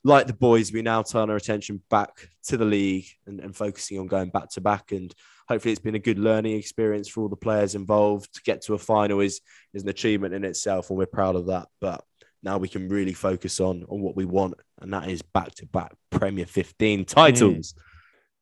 like 0.06 0.28
the 0.28 0.34
boys, 0.34 0.72
we 0.72 0.84
now 0.84 1.02
turn 1.02 1.32
our 1.32 1.36
attention 1.36 1.82
back 1.90 2.30
to 2.44 2.58
the 2.58 2.64
league 2.64 3.08
and, 3.26 3.40
and 3.40 3.56
focusing 3.56 4.00
on 4.00 4.06
going 4.06 4.30
back 4.30 4.50
to 4.52 4.62
back. 4.62 4.92
And 4.92 5.14
hopefully, 5.50 5.72
it's 5.72 5.82
been 5.82 5.96
a 5.96 6.00
good 6.00 6.20
learning 6.20 6.58
experience 6.58 7.10
for 7.10 7.22
all 7.22 7.28
the 7.28 7.36
players 7.36 7.74
involved. 7.74 8.32
To 8.36 8.42
get 8.44 8.62
to 8.64 8.76
a 8.76 8.78
final 8.78 9.20
is 9.20 9.42
is 9.74 9.82
an 9.82 9.90
achievement 9.90 10.36
in 10.36 10.46
itself, 10.46 10.90
and 10.90 11.00
we're 11.00 11.08
proud 11.08 11.36
of 11.36 11.48
that. 11.48 11.70
But 11.82 12.04
now 12.44 12.60
we 12.60 12.70
can 12.70 12.88
really 12.88 13.14
focus 13.14 13.60
on 13.60 13.84
on 13.90 14.00
what 14.00 14.16
we 14.16 14.26
want, 14.26 14.54
and 14.80 14.94
that 14.94 15.10
is 15.10 15.24
back 15.24 15.56
to 15.56 15.66
back 15.66 15.92
Premier 16.12 16.46
15 16.46 17.06
titles. 17.06 17.74
Mm. 17.74 17.82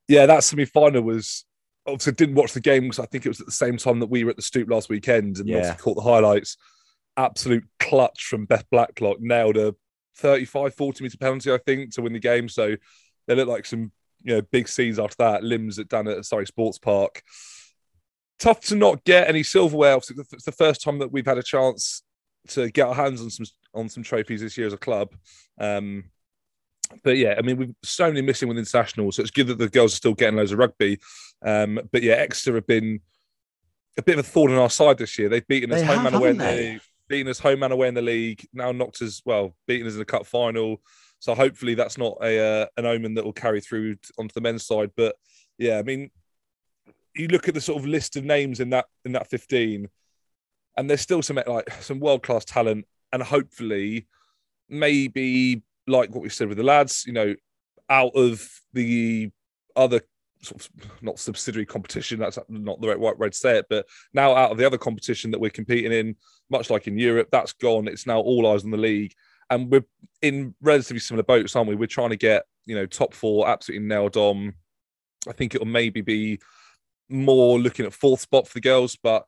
Yeah, 0.10 0.26
that 0.26 0.44
semi 0.44 0.66
final 0.66 1.02
was 1.02 1.46
obviously 1.86 2.14
didn't 2.14 2.36
watch 2.36 2.54
the 2.54 2.60
game 2.60 2.84
because 2.84 3.00
I 3.00 3.06
think 3.06 3.26
it 3.26 3.30
was 3.30 3.40
at 3.40 3.46
the 3.46 3.52
same 3.52 3.78
time 3.78 4.00
that 4.00 4.10
we 4.10 4.24
were 4.24 4.30
at 4.30 4.36
the 4.36 4.42
Stoop 4.42 4.70
last 4.70 4.90
weekend 4.90 5.38
and 5.38 5.48
yeah. 5.48 5.76
caught 5.76 5.96
the 5.96 6.02
highlights. 6.02 6.58
Absolute 7.18 7.66
clutch 7.80 8.26
from 8.26 8.46
Beth 8.46 8.66
Blacklock, 8.72 9.20
nailed 9.20 9.58
a 9.58 9.76
35, 10.18 10.74
40 10.74 11.04
meter 11.04 11.18
penalty, 11.18 11.52
I 11.52 11.58
think, 11.58 11.94
to 11.94 12.02
win 12.02 12.14
the 12.14 12.20
game. 12.20 12.50
So 12.50 12.76
they 13.28 13.36
looked 13.36 13.50
like 13.50 13.66
some 13.66 13.92
you 14.24 14.36
know 14.36 14.42
big 14.42 14.68
scenes 14.68 15.00
after 15.00 15.16
that. 15.20 15.44
Limbs 15.44 15.80
at 15.80 15.90
down 15.90 16.08
at 16.08 16.26
Surrey 16.26 16.48
Sports 16.48 16.80
Park. 16.80 17.22
Tough 18.40 18.62
to 18.62 18.76
not 18.76 19.04
get 19.04 19.28
any 19.28 19.44
silverware. 19.44 19.98
It's 19.98 20.46
the 20.46 20.52
first 20.52 20.82
time 20.82 21.00
that 21.00 21.12
we've 21.12 21.26
had 21.26 21.38
a 21.38 21.44
chance 21.44 22.04
to 22.50 22.70
get 22.72 22.88
our 22.88 22.96
hands 22.96 23.22
on 23.22 23.30
some 23.30 23.46
on 23.74 23.90
some 23.90 24.04
trophies 24.04 24.42
this 24.42 24.58
year 24.58 24.68
as 24.68 24.74
a 24.74 24.78
club. 24.78 25.14
Um, 25.60 26.06
but 27.04 27.18
yeah, 27.18 27.36
I 27.38 27.42
mean, 27.42 27.58
we've 27.58 27.76
so 27.84 28.08
many 28.08 28.22
missing 28.22 28.48
with 28.48 28.58
international, 28.58 29.12
so 29.12 29.22
it's 29.22 29.32
good 29.32 29.48
that 29.48 29.58
the 29.58 29.70
girls 29.70 29.94
are 29.94 29.98
still 29.98 30.14
getting 30.14 30.36
loads 30.36 30.52
of 30.52 30.60
rugby. 30.60 31.00
Um, 31.44 31.80
but 31.92 32.04
yeah, 32.04 32.14
Exeter 32.14 32.56
have 32.56 32.68
been 32.68 33.00
a 33.98 34.02
bit 34.02 34.18
of 34.18 34.26
a 34.26 34.28
thorn 34.28 34.52
in 34.52 34.58
our 34.58 34.70
side 34.70 34.98
this 34.98 35.18
year. 35.18 35.30
They've 35.30 35.48
beaten 35.48 35.72
us 35.72 35.82
they 35.82 35.88
home 35.88 35.98
have, 35.98 36.08
and 36.08 36.16
away 36.16 36.30
in 36.30 36.38
the 36.38 36.80
beating 37.08 37.30
us 37.30 37.40
home 37.40 37.64
and 37.64 37.74
away 37.74 37.88
in 37.88 37.94
the 37.94 38.02
league. 38.02 38.48
Now 38.54 38.72
knocked 38.72 39.02
us 39.02 39.22
well, 39.26 39.56
beaten 39.68 39.88
us 39.88 39.94
in 39.94 40.00
the 40.00 40.06
cup 40.06 40.26
final. 40.26 40.82
So 41.20 41.36
hopefully 41.36 41.76
that's 41.76 41.98
not 41.98 42.18
a 42.22 42.64
uh, 42.64 42.66
an 42.78 42.86
omen 42.86 43.14
that 43.16 43.24
will 43.24 43.34
carry 43.34 43.62
through 43.62 43.98
onto 44.18 44.34
the 44.34 44.42
men's 44.42 44.66
side. 44.66 44.92
But 44.96 45.16
yeah, 45.58 45.78
I 45.78 45.84
mean, 45.84 46.12
you 47.16 47.28
look 47.28 47.48
at 47.48 47.54
the 47.54 47.62
sort 47.62 47.80
of 47.80 47.88
list 47.88 48.16
of 48.16 48.26
names 48.26 48.60
in 48.60 48.72
that 48.72 48.86
in 49.06 49.14
that 49.14 49.30
fifteen, 49.30 49.90
and 50.76 50.90
there's 50.90 51.02
still 51.02 51.22
some 51.22 51.40
like 51.48 51.72
some 51.82 52.00
world 52.00 52.24
class 52.24 52.46
talent, 52.46 52.86
and 53.12 53.24
hopefully, 53.24 54.08
maybe 54.68 55.62
like 55.88 56.10
what 56.12 56.24
we 56.24 56.30
said 56.30 56.48
with 56.48 56.58
the 56.58 56.64
lads, 56.64 57.04
you 57.06 57.14
know, 57.14 57.36
out 57.90 58.16
of 58.16 58.48
the 58.74 59.32
other 59.76 60.02
sort 60.42 60.62
of 60.62 61.02
not 61.02 61.20
subsidiary 61.20 61.66
competition. 61.66 62.20
That's 62.20 62.38
not 62.50 62.82
the 62.82 62.88
right 62.88 63.20
way 63.20 63.30
to 63.30 63.36
say 63.36 63.58
it, 63.58 63.66
but 63.70 63.86
now 64.14 64.36
out 64.36 64.52
of 64.52 64.58
the 64.58 64.66
other 64.66 64.78
competition 64.78 65.32
that 65.32 65.40
we're 65.40 65.50
competing 65.50 65.92
in, 65.92 66.16
much 66.50 66.70
like 66.70 66.88
in 66.88 66.98
Europe, 66.98 67.30
that's 67.32 67.54
gone. 67.54 67.88
It's 67.88 68.06
now 68.06 68.20
all 68.20 68.48
eyes 68.48 68.64
on 68.64 68.72
the 68.72 68.78
league, 68.78 69.14
and 69.50 69.72
we're 69.72 69.86
in 70.22 70.56
relatively 70.62 71.00
similar 71.00 71.24
boats, 71.24 71.56
aren't 71.56 71.70
we? 71.70 71.76
We're 71.76 71.88
trying 71.88 72.10
to 72.10 72.18
get 72.18 72.44
you 72.66 72.76
know 72.76 72.86
top 72.86 73.14
four, 73.14 73.48
absolutely 73.48 73.88
nailed 73.88 74.18
on. 74.18 74.54
I 75.28 75.32
think 75.32 75.56
it'll 75.56 75.68
maybe 75.68 76.02
be 76.02 76.40
more 77.10 77.60
looking 77.60 77.86
at 77.86 77.94
fourth 77.94 78.22
spot 78.22 78.48
for 78.48 78.56
the 78.56 78.62
girls, 78.62 78.98
but 79.02 79.26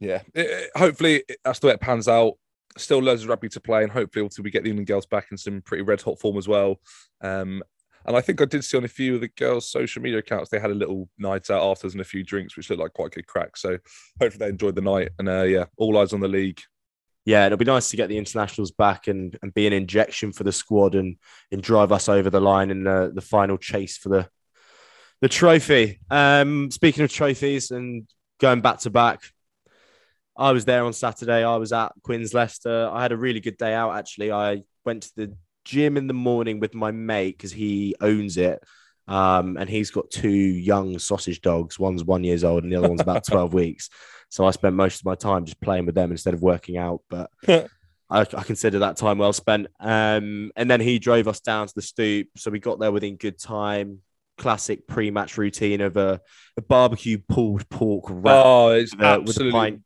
yeah, 0.00 0.22
it, 0.34 0.70
hopefully 0.76 1.24
that's 1.44 1.58
the 1.58 1.68
way 1.68 1.72
it 1.74 1.80
pans 1.80 2.08
out. 2.08 2.34
Still 2.76 3.02
loads 3.02 3.22
of 3.22 3.28
rugby 3.28 3.48
to 3.48 3.60
play, 3.60 3.82
and 3.82 3.90
hopefully, 3.90 4.22
also 4.22 4.42
we 4.42 4.50
get 4.50 4.62
the 4.62 4.70
England 4.70 4.88
girls 4.88 5.06
back 5.06 5.28
in 5.30 5.36
some 5.36 5.62
pretty 5.62 5.82
red 5.82 6.00
hot 6.00 6.20
form 6.20 6.36
as 6.36 6.46
well. 6.46 6.80
Um, 7.20 7.62
and 8.04 8.16
I 8.16 8.20
think 8.20 8.40
I 8.40 8.44
did 8.44 8.64
see 8.64 8.76
on 8.76 8.84
a 8.84 8.88
few 8.88 9.16
of 9.16 9.20
the 9.20 9.28
girls' 9.28 9.70
social 9.70 10.00
media 10.00 10.20
accounts 10.20 10.50
they 10.50 10.60
had 10.60 10.70
a 10.70 10.74
little 10.74 11.08
night 11.18 11.50
out 11.50 11.62
afterwards 11.62 11.94
and 11.94 12.00
a 12.00 12.04
few 12.04 12.24
drinks, 12.24 12.56
which 12.56 12.70
looked 12.70 12.80
like 12.80 12.92
quite 12.92 13.08
a 13.08 13.16
good 13.16 13.26
crack. 13.26 13.56
So 13.56 13.78
hopefully 14.20 14.38
they 14.38 14.48
enjoyed 14.50 14.76
the 14.76 14.80
night. 14.80 15.10
And 15.18 15.28
uh, 15.28 15.42
yeah, 15.42 15.64
all 15.76 15.98
eyes 15.98 16.12
on 16.12 16.20
the 16.20 16.28
league. 16.28 16.60
Yeah, 17.26 17.44
it'll 17.44 17.58
be 17.58 17.66
nice 17.66 17.90
to 17.90 17.96
get 17.96 18.08
the 18.08 18.16
internationals 18.16 18.70
back 18.70 19.08
and, 19.08 19.38
and 19.42 19.52
be 19.52 19.66
an 19.66 19.74
injection 19.74 20.32
for 20.32 20.44
the 20.44 20.52
squad 20.52 20.94
and, 20.94 21.16
and 21.52 21.62
drive 21.62 21.92
us 21.92 22.08
over 22.08 22.30
the 22.30 22.40
line 22.40 22.70
in 22.70 22.84
the, 22.84 23.12
the 23.14 23.20
final 23.20 23.58
chase 23.58 23.98
for 23.98 24.08
the 24.08 24.28
the 25.20 25.28
trophy. 25.28 26.00
Um, 26.10 26.70
speaking 26.70 27.04
of 27.04 27.12
trophies 27.12 27.70
and 27.70 28.08
going 28.40 28.60
back 28.60 28.78
to 28.80 28.90
back, 28.90 29.20
I 30.38 30.52
was 30.52 30.64
there 30.64 30.84
on 30.84 30.92
Saturday. 30.92 31.42
I 31.42 31.56
was 31.56 31.72
at 31.72 31.92
Quins 32.02 32.32
Leicester. 32.32 32.88
I 32.92 33.02
had 33.02 33.10
a 33.10 33.16
really 33.16 33.40
good 33.40 33.58
day 33.58 33.74
out 33.74 33.96
actually. 33.96 34.30
I 34.30 34.62
went 34.84 35.02
to 35.02 35.16
the 35.16 35.36
gym 35.64 35.96
in 35.96 36.06
the 36.06 36.14
morning 36.14 36.60
with 36.60 36.74
my 36.74 36.92
mate 36.92 37.36
because 37.36 37.52
he 37.52 37.96
owns 38.00 38.36
it. 38.36 38.62
Um, 39.08 39.56
and 39.56 39.68
he's 39.68 39.90
got 39.90 40.10
two 40.10 40.28
young 40.28 40.98
sausage 40.98 41.40
dogs. 41.40 41.78
One's 41.78 42.04
one 42.04 42.22
years 42.22 42.44
old 42.44 42.62
and 42.62 42.72
the 42.72 42.76
other 42.76 42.88
one's 42.88 43.00
about 43.00 43.24
12 43.26 43.52
weeks. 43.52 43.90
So 44.28 44.46
I 44.46 44.52
spent 44.52 44.76
most 44.76 45.00
of 45.00 45.06
my 45.06 45.16
time 45.16 45.44
just 45.44 45.60
playing 45.60 45.86
with 45.86 45.94
them 45.96 46.12
instead 46.12 46.34
of 46.34 46.42
working 46.42 46.76
out. 46.76 47.00
But 47.10 47.30
I, 47.48 47.66
I, 48.10 48.24
consider 48.24 48.80
that 48.80 48.96
time 48.96 49.18
well 49.18 49.32
spent. 49.32 49.66
Um, 49.80 50.52
and 50.54 50.70
then 50.70 50.80
he 50.80 50.98
drove 50.98 51.26
us 51.26 51.40
down 51.40 51.66
to 51.66 51.74
the 51.74 51.82
stoop. 51.82 52.28
So 52.36 52.50
we 52.50 52.60
got 52.60 52.78
there 52.78 52.92
within 52.92 53.16
good 53.16 53.40
time. 53.40 54.02
Classic 54.36 54.86
pre-match 54.86 55.36
routine 55.36 55.80
of 55.80 55.96
a, 55.96 56.20
a 56.56 56.62
barbecue 56.62 57.18
pulled 57.28 57.68
pork 57.70 58.04
wrap. 58.08 58.44
Oh, 58.44 58.70
it's 58.70 58.94
with 58.94 59.04
absolutely. 59.04 59.80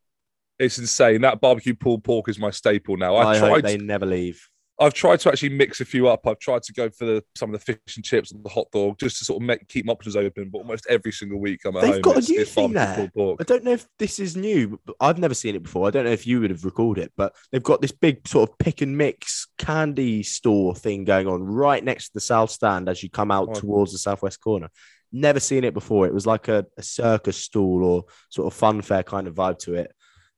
It's 0.59 0.79
insane. 0.79 1.21
That 1.23 1.41
barbecue 1.41 1.75
pulled 1.75 2.05
pork 2.05 2.29
is 2.29 2.39
my 2.39 2.51
staple 2.51 2.97
now. 2.97 3.17
I, 3.17 3.35
I 3.35 3.39
tried. 3.39 3.65
they 3.65 3.79
never 3.79 4.07
leave. 4.07 4.49
I've 4.83 4.95
tried 4.95 5.21
to 5.21 5.29
actually 5.29 5.51
mix 5.51 5.81
a 5.81 5.85
few 5.85 6.09
up. 6.09 6.27
I've 6.27 6.39
tried 6.39 6.63
to 6.65 6.73
go 6.73 6.91
for 6.91 7.05
the, 7.05 7.25
some 7.37 7.55
of 7.55 7.61
the 7.61 7.65
fish 7.65 7.97
and 7.97 8.05
chips 8.05 8.33
and 8.33 8.45
the 8.45 8.49
hot 8.49 8.67
dog 8.73 8.99
just 8.99 9.19
to 9.19 9.25
sort 9.25 9.41
of 9.41 9.47
make, 9.47 9.69
keep 9.69 9.85
my 9.85 9.93
options 9.93 10.17
open. 10.17 10.49
But 10.51 10.59
almost 10.59 10.87
every 10.89 11.13
single 11.13 11.39
week 11.39 11.61
I'm 11.65 11.77
at 11.77 11.83
They've 11.83 11.93
home. 11.95 12.03
got 12.03 12.17
it's, 12.17 12.29
a 12.29 12.33
new 12.33 12.45
thing 12.45 12.73
there. 12.73 13.11
I 13.17 13.45
don't 13.45 13.65
know 13.65 13.73
if 13.73 13.87
this 13.99 14.19
is 14.19 14.37
new. 14.37 14.81
I've 14.99 15.19
never 15.19 15.35
seen 15.35 15.55
it 15.55 15.63
before. 15.63 15.87
I 15.87 15.91
don't 15.91 16.05
know 16.05 16.11
if 16.11 16.27
you 16.27 16.41
would 16.41 16.51
have 16.51 16.65
recalled 16.65 16.99
it, 16.99 17.13
but 17.17 17.35
they've 17.53 17.63
got 17.63 17.81
this 17.81 17.93
big 17.93 18.27
sort 18.27 18.51
of 18.51 18.59
pick 18.59 18.81
and 18.81 18.97
mix 18.97 19.47
candy 19.59 20.23
store 20.23 20.75
thing 20.75 21.05
going 21.05 21.29
on 21.29 21.45
right 21.45 21.85
next 21.85 22.09
to 22.09 22.15
the 22.15 22.21
south 22.21 22.51
stand 22.51 22.89
as 22.89 23.03
you 23.03 23.11
come 23.11 23.31
out 23.31 23.51
oh, 23.51 23.55
towards 23.55 23.93
the 23.93 23.99
southwest 23.99 24.41
corner. 24.41 24.69
Never 25.13 25.39
seen 25.39 25.65
it 25.65 25.75
before. 25.75 26.07
It 26.07 26.15
was 26.15 26.27
like 26.27 26.49
a, 26.49 26.67
a 26.77 26.83
circus 26.83 27.37
stall 27.37 27.85
or 27.85 28.05
sort 28.31 28.53
of 28.53 28.59
fun 28.59 28.81
fair 28.81 29.03
kind 29.03 29.29
of 29.29 29.35
vibe 29.35 29.59
to 29.61 29.75
it. 29.75 29.93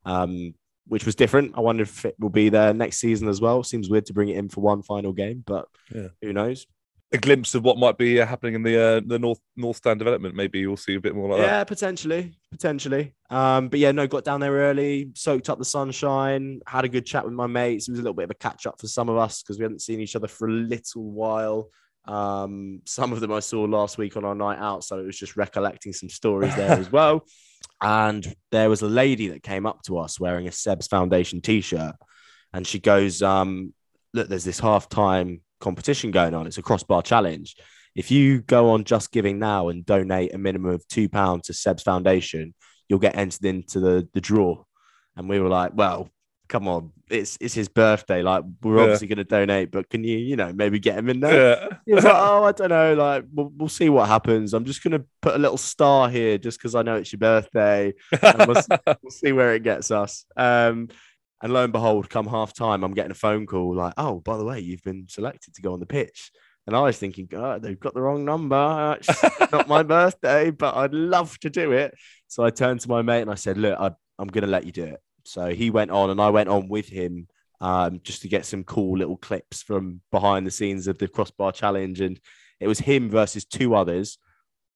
Um, 0.05 0.55
which 0.87 1.07
was 1.07 1.15
different. 1.15 1.53
I 1.57 1.61
wonder 1.61 1.83
if 1.83 2.05
it 2.05 2.15
will 2.19 2.31
be 2.31 2.49
there 2.49 2.75
next 2.75 2.99
season 2.99 3.29
as 3.29 3.41
well. 3.41 3.63
Seems 3.63 3.89
weird 3.89 4.07
to 4.07 4.13
bring 4.13 4.29
it 4.29 4.37
in 4.37 4.49
for 4.49 4.61
one 4.61 4.83
final 4.83 5.13
game, 5.13 5.43
but 5.47 5.67
yeah. 5.95 6.09
who 6.21 6.33
knows? 6.33 6.67
A 7.13 7.19
glimpse 7.19 7.55
of 7.55 7.63
what 7.63 7.79
might 7.79 7.97
be 7.97 8.21
uh, 8.21 8.27
happening 8.27 8.55
in 8.55 8.63
the 8.65 8.81
uh, 8.81 9.01
the 9.07 9.19
North 9.19 9.39
North 9.57 9.77
Stand 9.77 10.01
development. 10.01 10.35
Maybe 10.35 10.59
you'll 10.59 10.77
see 10.77 10.97
a 10.97 11.01
bit 11.01 11.15
more 11.15 11.29
like 11.29 11.39
yeah, 11.39 11.47
that. 11.47 11.53
Yeah, 11.53 11.65
potentially, 11.65 12.33
potentially. 12.51 13.15
Um, 13.31 13.69
but 13.69 13.79
yeah, 13.79 13.93
no, 13.93 14.07
got 14.09 14.25
down 14.25 14.41
there 14.41 14.53
early, 14.53 15.11
soaked 15.15 15.49
up 15.49 15.59
the 15.59 15.65
sunshine, 15.65 16.61
had 16.67 16.85
a 16.85 16.89
good 16.89 17.07
chat 17.07 17.25
with 17.25 17.35
my 17.35 17.47
mates. 17.47 17.89
It 17.89 17.93
was 17.93 18.01
a 18.01 18.03
little 18.03 18.15
bit 18.15 18.25
of 18.25 18.31
a 18.31 18.35
catch 18.35 18.67
up 18.67 18.81
for 18.81 18.89
some 18.89 19.09
of 19.09 19.17
us 19.17 19.43
because 19.43 19.59
we 19.59 19.63
hadn't 19.63 19.83
seen 19.83 20.01
each 20.01 20.17
other 20.17 20.27
for 20.27 20.49
a 20.49 20.53
little 20.53 21.05
while. 21.05 21.71
Um, 22.07 22.83
some 22.85 23.13
of 23.13 23.21
them 23.21 23.33
I 23.33 23.41
saw 23.41 23.63
last 23.63 23.97
week 23.99 24.17
on 24.17 24.25
our 24.25 24.35
night 24.35 24.59
out, 24.59 24.85
so 24.85 24.99
it 24.99 25.07
was 25.07 25.19
just 25.19 25.37
recollecting 25.37 25.93
some 25.93 26.09
stories 26.09 26.55
there 26.55 26.73
as 26.73 26.91
well. 26.91 27.25
And 27.81 28.35
there 28.53 28.69
was 28.69 28.83
a 28.83 28.89
lady 28.89 29.29
that 29.29 29.43
came 29.43 29.67
up 29.67 29.83
to 29.85 29.99
us 29.99 30.21
wearing 30.21 30.47
a 30.47 30.53
Seb's 30.53 30.87
Foundation 30.87 31.41
t-shirt, 31.41 31.95
and 32.53 32.67
she 32.67 32.79
goes, 32.79 33.21
um, 33.21 33.75
"Look, 34.13 34.29
there's 34.29 34.45
this 34.45 34.61
half-time 34.61 35.41
competition 35.61 36.11
going 36.11 36.35
on. 36.35 36.47
It's 36.47 36.59
a 36.59 36.63
crossbar 36.63 37.03
challenge. 37.03 37.57
If 37.95 38.11
you 38.11 38.43
go 38.43 38.71
on 38.71 38.85
Just 38.85 39.13
Giving 39.13 39.39
now 39.39 39.69
and 39.69 39.85
donate 39.85 40.35
a 40.35 40.39
minimum 40.39 40.73
of 40.73 40.87
two 40.89 41.09
pounds 41.09 41.47
to 41.47 41.55
Seb's 41.55 41.83
Foundation, 41.83 42.55
you'll 42.89 42.99
get 43.01 43.17
entered 43.17 43.45
into 43.45 43.81
the 43.81 44.09
the 44.13 44.21
draw." 44.21 44.63
And 45.17 45.29
we 45.29 45.41
were 45.41 45.49
like, 45.49 45.73
"Well, 45.75 46.11
come 46.49 46.69
on, 46.69 46.93
it's 47.09 47.39
it's 47.41 47.55
his 47.55 47.69
birthday. 47.69 48.23
Like 48.23 48.45
we're 48.63 48.77
yeah. 48.77 48.83
obviously 48.83 49.09
going 49.09 49.19
to 49.19 49.25
donate, 49.25 49.71
but 49.71 49.89
can 49.89 50.05
you, 50.05 50.19
you 50.19 50.37
know, 50.37 50.53
maybe 50.53 50.79
get 50.79 50.99
him 50.99 51.09
in 51.09 51.21
there? 51.21 51.59
Yeah. 51.61 51.69
He 51.87 51.95
was 51.95 52.05
like, 52.05 52.15
oh, 52.17 52.45
I 52.45 52.53
don't 52.53 52.71
know. 52.71 52.95
Like 52.95 53.25
we'll, 53.33 53.53
we'll 53.57 53.69
see 53.69 53.89
what 53.89 54.09
happens. 54.09 54.55
I'm 54.55 54.65
just 54.65 54.83
going 54.83 54.99
to 54.99 55.05
put 55.23 55.35
a 55.35 55.39
little 55.39 55.57
star 55.57 56.09
here 56.09 56.39
just 56.39 56.59
because 56.59 56.75
I 56.75 56.83
know 56.83 56.97
it's 56.97 57.13
your 57.13 57.19
birthday. 57.19 57.95
We'll, 58.23 58.47
we'll, 58.87 59.11
see 59.11 59.33
where 59.33 59.55
it 59.55 59.63
gets 59.63 59.91
us. 59.91 60.25
Um, 60.37 60.89
and 61.43 61.53
lo 61.53 61.65
and 61.65 61.73
behold, 61.73 62.09
come 62.09 62.27
half 62.27 62.55
time, 62.55 62.83
I'm 62.85 62.95
getting 62.95 63.11
a 63.11 63.15
phone 63.15 63.47
call 63.47 63.75
like, 63.75 63.95
oh, 63.99 64.21
by 64.21 64.39
the 64.39 64.45
way, 64.45 64.61
you've 64.61 64.83
been 64.83 65.07
selected 65.09 65.55
to 65.55 65.63
go 65.63 65.75
on 65.75 65.81
the 65.81 65.87
pitch. 65.87 66.31
And 66.67 66.75
I 66.75 66.81
was 66.81 66.97
thinking, 66.97 67.27
God, 67.27 67.63
they've 67.63 67.79
got 67.79 67.93
the 67.93 68.01
wrong 68.01 68.25
number. 68.25 68.97
It's 68.99 69.23
not 69.53 69.69
my 69.69 69.83
birthday, 69.83 70.51
but 70.51 70.75
I'd 70.75 70.95
love 70.95 71.39
to 71.41 71.51
do 71.51 71.73
it. 71.73 71.95
So 72.29 72.43
I 72.43 72.51
turned 72.51 72.81
to 72.81 72.89
my 72.89 73.03
mate 73.03 73.23
and 73.23 73.31
I 73.31 73.35
said, 73.35 73.59
Look, 73.59 73.79
I, 73.79 73.91
I'm 74.19 74.29
going 74.29 74.45
to 74.45 74.51
let 74.51 74.65
you 74.65 74.73
do 74.73 74.85
it. 74.85 75.01
So 75.25 75.55
he 75.55 75.71
went 75.71 75.91
on, 75.91 76.11
and 76.11 76.21
I 76.21 76.31
went 76.31 76.49
on 76.49 76.69
with 76.69 76.89
him 76.89 77.29
um, 77.61 78.01
just 78.03 78.23
to 78.23 78.29
get 78.29 78.47
some 78.47 78.65
cool 78.65 78.99
little 78.99 79.17
clips 79.17 79.63
from 79.63 80.01
behind 80.11 80.47
the 80.47 80.51
scenes 80.51 80.87
of 80.87 80.99
the 80.99 81.09
crossbar 81.09 81.53
challenge. 81.53 82.01
And 82.01 82.21
it 82.61 82.69
was 82.69 82.79
him 82.79 83.11
versus 83.11 83.45
two 83.45 83.75
others. 83.75 84.19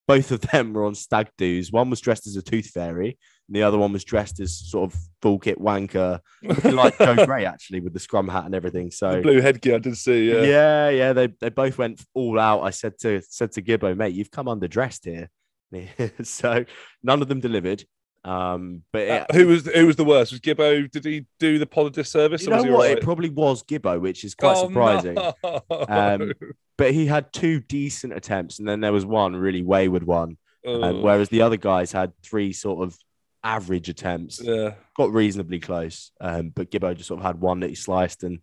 Both 0.07 0.31
of 0.31 0.41
them 0.41 0.73
were 0.73 0.85
on 0.85 0.95
stag 0.95 1.29
doos. 1.37 1.71
One 1.71 1.89
was 1.91 2.01
dressed 2.01 2.25
as 2.25 2.35
a 2.35 2.41
tooth 2.41 2.67
fairy, 2.67 3.17
and 3.47 3.55
the 3.55 3.61
other 3.61 3.77
one 3.77 3.93
was 3.93 4.03
dressed 4.03 4.39
as 4.39 4.57
sort 4.57 4.91
of 4.91 4.99
full 5.21 5.37
kit 5.37 5.59
wanker, 5.59 6.19
like 6.63 6.97
Joe 6.97 7.25
Gray 7.25 7.45
actually 7.45 7.79
with 7.79 7.93
the 7.93 7.99
scrum 7.99 8.27
hat 8.27 8.45
and 8.45 8.55
everything. 8.55 8.89
So 8.89 9.17
The 9.17 9.21
blue 9.21 9.41
headgear, 9.41 9.75
I 9.75 9.79
did 9.79 9.97
see. 9.97 10.31
Yeah. 10.31 10.41
yeah, 10.41 10.89
yeah, 10.89 11.13
they 11.13 11.27
they 11.27 11.49
both 11.49 11.77
went 11.77 12.03
all 12.15 12.39
out. 12.39 12.61
I 12.61 12.71
said 12.71 12.93
to 13.01 13.21
said 13.29 13.51
to 13.51 13.61
Gibbo, 13.61 13.95
mate, 13.95 14.15
you've 14.15 14.31
come 14.31 14.47
underdressed 14.47 15.05
here. 15.05 15.29
so 16.23 16.65
none 17.03 17.21
of 17.21 17.27
them 17.27 17.39
delivered. 17.39 17.83
Um, 18.25 18.83
but 18.91 19.09
Uh, 19.09 19.25
who 19.31 19.47
was 19.47 19.65
who 19.65 19.87
was 19.87 19.95
the 19.95 20.03
worst? 20.03 20.31
Was 20.31 20.41
Gibbo? 20.41 20.89
Did 20.91 21.05
he 21.05 21.25
do 21.39 21.57
the 21.57 21.65
pod 21.65 21.93
disservice? 21.93 22.43
you 22.43 22.49
know 22.49 22.57
what? 22.57 22.69
alright? 22.69 22.97
It 22.97 23.03
probably 23.03 23.29
was 23.29 23.63
Gibbo, 23.63 23.99
which 24.01 24.23
is 24.23 24.35
quite 24.35 24.57
Oh, 24.57 24.67
surprising. 24.67 25.15
no. 25.15 25.61
Um, 25.87 26.33
But 26.77 26.93
he 26.93 27.05
had 27.07 27.31
two 27.33 27.59
decent 27.59 28.13
attempts, 28.13 28.59
and 28.59 28.67
then 28.67 28.79
there 28.81 28.93
was 28.93 29.05
one 29.05 29.35
really 29.35 29.61
wayward 29.63 30.03
one. 30.03 30.37
Oh, 30.65 30.81
Um, 30.83 31.01
whereas 31.01 31.29
the 31.29 31.41
other 31.41 31.57
guys 31.57 31.91
had 31.91 32.11
three 32.23 32.51
sort 32.53 32.83
of 32.87 32.97
average 33.43 33.87
attempts, 33.89 34.41
yeah. 34.41 34.73
got 34.97 35.11
reasonably 35.13 35.59
close. 35.59 36.11
Um, 36.21 36.49
but 36.49 36.69
Gibbo 36.71 36.95
just 36.95 37.07
sort 37.07 37.19
of 37.21 37.25
had 37.25 37.39
one 37.41 37.61
that 37.61 37.69
he 37.69 37.75
sliced, 37.75 38.23
and 38.23 38.39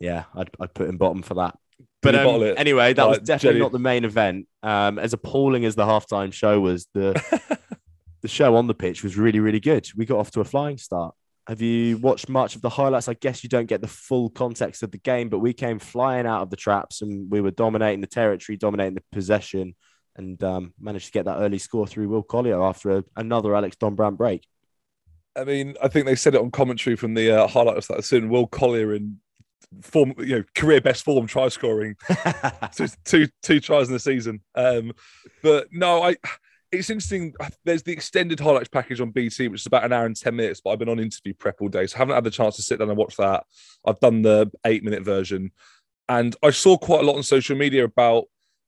yeah, 0.00 0.24
I'd, 0.34 0.50
I'd 0.60 0.74
put 0.74 0.88
him 0.88 0.96
bottom 0.96 1.22
for 1.22 1.34
that. 1.34 1.56
But 2.02 2.14
um, 2.14 2.42
anyway, 2.56 2.92
that 2.94 3.08
was 3.08 3.18
definitely 3.20 3.50
Jenny- 3.58 3.60
not 3.60 3.72
the 3.72 3.78
main 3.78 4.04
event. 4.04 4.48
Um, 4.62 4.98
as 4.98 5.12
appalling 5.12 5.64
as 5.64 5.74
the 5.74 5.84
halftime 5.84 6.32
show 6.32 6.58
was, 6.60 6.86
the 6.94 7.12
the 8.22 8.28
show 8.28 8.56
on 8.56 8.66
the 8.66 8.74
pitch 8.74 9.02
was 9.02 9.16
really, 9.16 9.40
really 9.40 9.60
good. 9.60 9.86
We 9.96 10.06
got 10.06 10.18
off 10.18 10.30
to 10.32 10.40
a 10.40 10.44
flying 10.44 10.78
start. 10.78 11.14
Have 11.48 11.60
you 11.60 11.98
watched 11.98 12.28
much 12.28 12.54
of 12.54 12.62
the 12.62 12.68
highlights? 12.68 13.08
I 13.08 13.14
guess 13.14 13.42
you 13.42 13.48
don't 13.48 13.66
get 13.66 13.80
the 13.80 13.88
full 13.88 14.30
context 14.30 14.84
of 14.84 14.92
the 14.92 14.98
game, 14.98 15.28
but 15.28 15.40
we 15.40 15.52
came 15.52 15.80
flying 15.80 16.24
out 16.24 16.42
of 16.42 16.50
the 16.50 16.56
traps 16.56 17.02
and 17.02 17.28
we 17.30 17.40
were 17.40 17.50
dominating 17.50 18.00
the 18.00 18.06
territory, 18.06 18.56
dominating 18.56 18.94
the 18.94 19.02
possession, 19.10 19.74
and 20.16 20.42
um, 20.44 20.72
managed 20.80 21.06
to 21.06 21.12
get 21.12 21.24
that 21.24 21.38
early 21.38 21.58
score 21.58 21.86
through 21.86 22.08
Will 22.08 22.22
Collier 22.22 22.62
after 22.62 22.98
a, 22.98 23.04
another 23.16 23.56
Alex 23.56 23.76
Dombrandt 23.76 24.16
break. 24.16 24.46
I 25.34 25.44
mean, 25.44 25.74
I 25.82 25.88
think 25.88 26.06
they 26.06 26.14
said 26.14 26.34
it 26.34 26.40
on 26.40 26.50
commentary 26.50 26.94
from 26.94 27.14
the 27.14 27.30
uh, 27.30 27.46
highlights 27.48 27.88
that 27.88 28.04
soon. 28.04 28.28
Will 28.28 28.46
Collier 28.46 28.94
in 28.94 29.18
form, 29.80 30.14
you 30.18 30.38
know, 30.38 30.44
career 30.54 30.80
best 30.80 31.04
form, 31.04 31.26
try 31.26 31.48
scoring, 31.48 31.96
so 32.72 32.84
it's 32.84 32.96
two 33.04 33.26
two 33.42 33.58
tries 33.58 33.88
in 33.88 33.94
the 33.94 34.00
season. 34.00 34.42
Um, 34.54 34.92
but 35.42 35.68
no, 35.72 36.02
I. 36.02 36.16
It's 36.72 36.90
interesting. 36.90 37.34
There's 37.64 37.82
the 37.82 37.92
extended 37.92 38.40
highlights 38.40 38.68
package 38.68 39.00
on 39.00 39.10
BT, 39.10 39.48
which 39.48 39.60
is 39.60 39.66
about 39.66 39.84
an 39.84 39.92
hour 39.92 40.06
and 40.06 40.16
ten 40.16 40.34
minutes. 40.36 40.60
But 40.60 40.70
I've 40.70 40.78
been 40.78 40.88
on 40.88 40.98
interview 40.98 41.34
prep 41.34 41.60
all 41.60 41.68
day, 41.68 41.86
so 41.86 41.96
I 41.96 41.98
haven't 41.98 42.14
had 42.14 42.24
the 42.24 42.30
chance 42.30 42.56
to 42.56 42.62
sit 42.62 42.78
down 42.78 42.88
and 42.88 42.98
watch 42.98 43.16
that. 43.16 43.44
I've 43.86 44.00
done 44.00 44.22
the 44.22 44.50
eight 44.64 44.82
minute 44.82 45.04
version, 45.04 45.52
and 46.08 46.34
I 46.42 46.50
saw 46.50 46.78
quite 46.78 47.02
a 47.02 47.06
lot 47.06 47.16
on 47.16 47.22
social 47.22 47.56
media 47.56 47.84
about, 47.84 48.24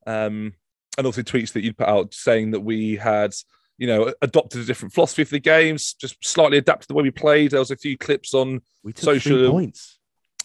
um, 0.07 0.53
and 0.99 1.07
also 1.07 1.23
tweets 1.23 1.53
that 1.55 1.65
you'd 1.65 1.79
put 1.79 1.89
out 1.89 2.13
saying 2.15 2.51
that 2.53 2.61
we 2.61 2.97
had 2.97 3.35
you 3.77 3.89
know, 3.89 4.13
adopted 4.23 4.61
a 4.61 4.65
different 4.65 4.95
philosophy 4.95 5.25
for 5.25 5.33
the 5.33 5.41
games, 5.41 5.95
just 5.95 6.17
slightly 6.25 6.59
adapted 6.59 6.87
the 6.89 6.95
way 6.95 7.03
we 7.03 7.11
played. 7.11 7.51
There 7.51 7.59
was 7.59 7.73
a 7.73 7.77
few 7.77 7.99
clips 7.99 8.33
on. 8.33 8.61
we 8.85 8.93
took 8.93 9.05
three 9.05 9.19
Social- 9.19 9.51
points, 9.51 9.99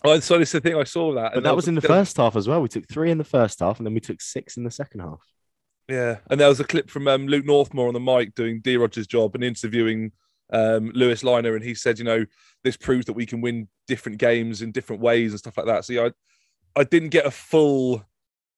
Oh, 0.03 0.19
so 0.19 0.39
this 0.39 0.49
is 0.49 0.53
the 0.53 0.61
thing 0.61 0.75
I 0.75 0.85
saw 0.85 1.13
that, 1.15 1.31
but 1.31 1.37
and 1.37 1.45
that 1.45 1.49
there 1.49 1.55
was 1.55 1.67
in 1.67 1.75
the 1.75 1.81
first 1.81 2.15
half 2.17 2.35
as 2.37 2.47
well. 2.47 2.61
We 2.61 2.69
took 2.69 2.87
three 2.87 3.11
in 3.11 3.17
the 3.17 3.23
first 3.25 3.59
half, 3.59 3.77
and 3.77 3.85
then 3.85 3.93
we 3.93 3.99
took 3.99 4.21
six 4.21 4.55
in 4.55 4.63
the 4.63 4.71
second 4.71 5.01
half. 5.01 5.21
Yeah, 5.89 6.17
and 6.29 6.39
there 6.39 6.47
was 6.47 6.59
a 6.59 6.65
clip 6.65 6.89
from 6.89 7.07
um, 7.07 7.25
Luke 7.25 7.45
Northmore 7.45 7.87
on 7.87 7.95
the 7.95 7.99
mic 7.99 8.35
doing 8.35 8.61
D 8.61 8.77
Rogers' 8.77 9.07
job 9.07 9.33
and 9.33 9.43
interviewing 9.43 10.11
um, 10.53 10.91
Louis 10.93 11.23
Lynagh, 11.23 11.55
and 11.55 11.63
he 11.63 11.73
said, 11.73 11.97
you 11.97 12.05
know, 12.05 12.25
this 12.63 12.77
proves 12.77 13.07
that 13.07 13.13
we 13.13 13.25
can 13.25 13.41
win 13.41 13.67
different 13.87 14.19
games 14.19 14.61
in 14.61 14.71
different 14.71 15.01
ways 15.01 15.31
and 15.31 15.39
stuff 15.39 15.57
like 15.57 15.65
that. 15.65 15.85
So 15.85 15.93
yeah, 15.93 16.09
I, 16.75 16.81
I 16.81 16.83
didn't 16.83 17.09
get 17.09 17.25
a 17.25 17.31
full, 17.31 18.05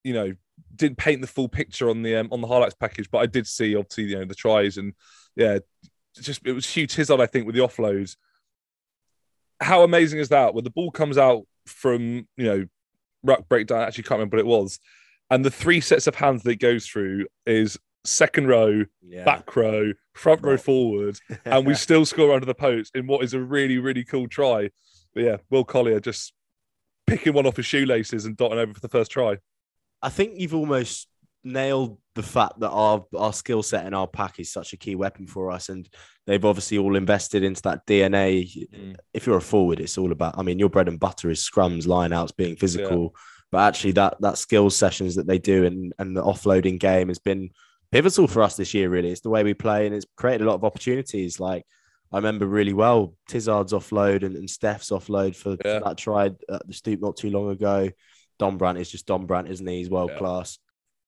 you 0.04 0.14
know, 0.14 0.34
didn't 0.76 0.98
paint 0.98 1.22
the 1.22 1.28
full 1.28 1.48
picture 1.48 1.90
on 1.90 2.02
the 2.02 2.18
um, 2.18 2.28
on 2.32 2.42
the 2.42 2.48
highlights 2.48 2.76
package, 2.76 3.10
but 3.10 3.20
I 3.20 3.28
did 3.28 3.48
see 3.48 3.78
obviously 3.78 4.06
you 4.06 4.20
know 4.20 4.26
the 4.26 4.36
tries 4.36 4.76
and 4.78 4.94
yeah, 5.38 5.60
just 6.20 6.42
it 6.46 6.52
was 6.52 6.70
Hugh 6.70 6.86
Tizard 6.86 7.22
I 7.22 7.28
think 7.28 7.46
with 7.46 7.56
the 7.56 7.62
offloads. 7.62 8.18
How 9.62 9.84
amazing 9.84 10.20
is 10.20 10.30
that? 10.30 10.54
When 10.54 10.66
the 10.66 10.70
ball 10.70 10.92
comes 10.92 11.18
out 11.18 11.44
from 11.66 12.28
you 12.36 12.44
know 12.44 12.66
ruck 13.24 13.48
breakdown, 13.48 13.80
I 13.80 13.84
actually 13.84 14.04
can't 14.04 14.20
remember 14.20 14.36
what 14.36 14.42
it 14.42 14.48
was, 14.48 14.80
and 15.32 15.44
the 15.46 15.50
three 15.50 15.82
sets 15.82 16.06
of 16.06 16.16
hands 16.16 16.44
that 16.44 16.52
it 16.52 16.60
goes 16.60 16.86
through 16.86 17.26
is 17.48 17.80
second 18.04 18.48
row, 18.48 18.84
Yeah, 19.02 19.24
back 19.24 19.56
row, 19.56 19.94
front 20.14 20.44
row 20.44 20.58
forward, 20.58 21.18
and 21.46 21.66
we 21.66 21.74
still 21.86 22.06
score 22.06 22.34
under 22.34 22.46
the 22.46 22.54
post 22.54 22.96
in 22.96 23.08
what 23.08 23.24
is 23.24 23.34
a 23.34 23.40
really, 23.40 23.80
really 23.80 24.04
cool 24.04 24.28
try. 24.28 24.70
But 25.16 25.24
yeah, 25.24 25.38
Will 25.50 25.64
Collier 25.64 26.02
just 26.02 26.34
picking 27.08 27.34
one 27.34 27.48
off 27.48 27.56
his 27.56 27.66
shoelaces 27.66 28.26
and 28.26 28.36
dotting 28.36 28.60
over 28.60 28.74
for 28.74 28.80
the 28.82 28.90
first 28.90 29.10
try. 29.10 29.38
I 30.02 30.10
think 30.10 30.38
you've 30.38 30.56
almost 30.56 31.08
nailed 31.44 31.98
the 32.14 32.24
fact 32.24 32.60
that 32.60 32.70
our 32.70 33.06
our 33.18 33.34
skill 33.34 33.64
set 33.64 33.86
and 33.86 33.96
our 33.96 34.08
pack 34.08 34.40
is 34.40 34.52
such 34.52 34.74
a 34.74 34.78
key 34.78 34.96
weapon 34.96 35.28
for 35.28 35.50
us, 35.50 35.70
and 35.70 35.88
they've 36.28 36.44
obviously 36.44 36.78
all 36.78 36.98
invested 36.98 37.42
into 37.42 37.62
that 37.62 37.86
DNA. 37.88 38.68
Mm. 38.74 38.96
If 39.14 39.28
you're 39.28 39.38
a 39.38 39.42
forward, 39.42 39.80
it's 39.80 39.98
all 39.98 40.12
about. 40.12 40.38
I 40.38 40.44
mean, 40.44 40.60
your 40.60 40.70
bread 40.70 40.90
and 40.90 41.00
butter 41.00 41.30
is 41.30 41.48
scrums, 41.48 41.88
lineouts, 41.88 42.36
being 42.36 42.58
physical, 42.58 43.16
but 43.52 43.60
actually 43.60 43.92
that 43.94 44.16
that 44.22 44.38
skills 44.38 44.76
sessions 44.76 45.16
that 45.16 45.28
they 45.28 45.38
do 45.40 45.66
and 45.66 45.94
and 46.00 46.16
the 46.16 46.24
offloading 46.24 46.80
game 46.80 47.10
has 47.10 47.20
been 47.20 47.50
pivotal 47.92 48.28
for 48.28 48.42
us 48.42 48.56
this 48.56 48.74
year. 48.74 48.90
Really, 48.90 49.12
it's 49.12 49.22
the 49.22 49.30
way 49.30 49.44
we 49.44 49.54
play, 49.54 49.86
and 49.86 49.96
it's 49.96 50.06
created 50.16 50.42
a 50.46 50.50
lot 50.50 50.56
of 50.56 50.64
opportunities. 50.64 51.40
Like 51.40 51.66
I 52.12 52.18
remember 52.18 52.46
really 52.46 52.74
well 52.74 53.14
Tizard's 53.30 53.74
offload 53.74 54.24
and, 54.24 54.36
and 54.36 54.50
Steph's 54.50 54.90
offload 54.90 55.36
for, 55.36 55.58
for 55.58 55.80
that 55.80 55.98
tried 55.98 56.36
at 56.50 56.68
the 56.68 56.74
stoop 56.74 57.02
not 57.02 57.18
too 57.18 57.30
long 57.30 57.50
ago. 57.52 57.90
Dombrandt 58.40 58.80
is 58.80 58.90
just 58.90 59.08
Dombrandt, 59.08 59.50
isn't 59.50 59.68
he? 59.68 59.78
He's 59.78 59.90
world 59.90 60.12
Yeah. 60.14 60.18
class. 60.18 60.58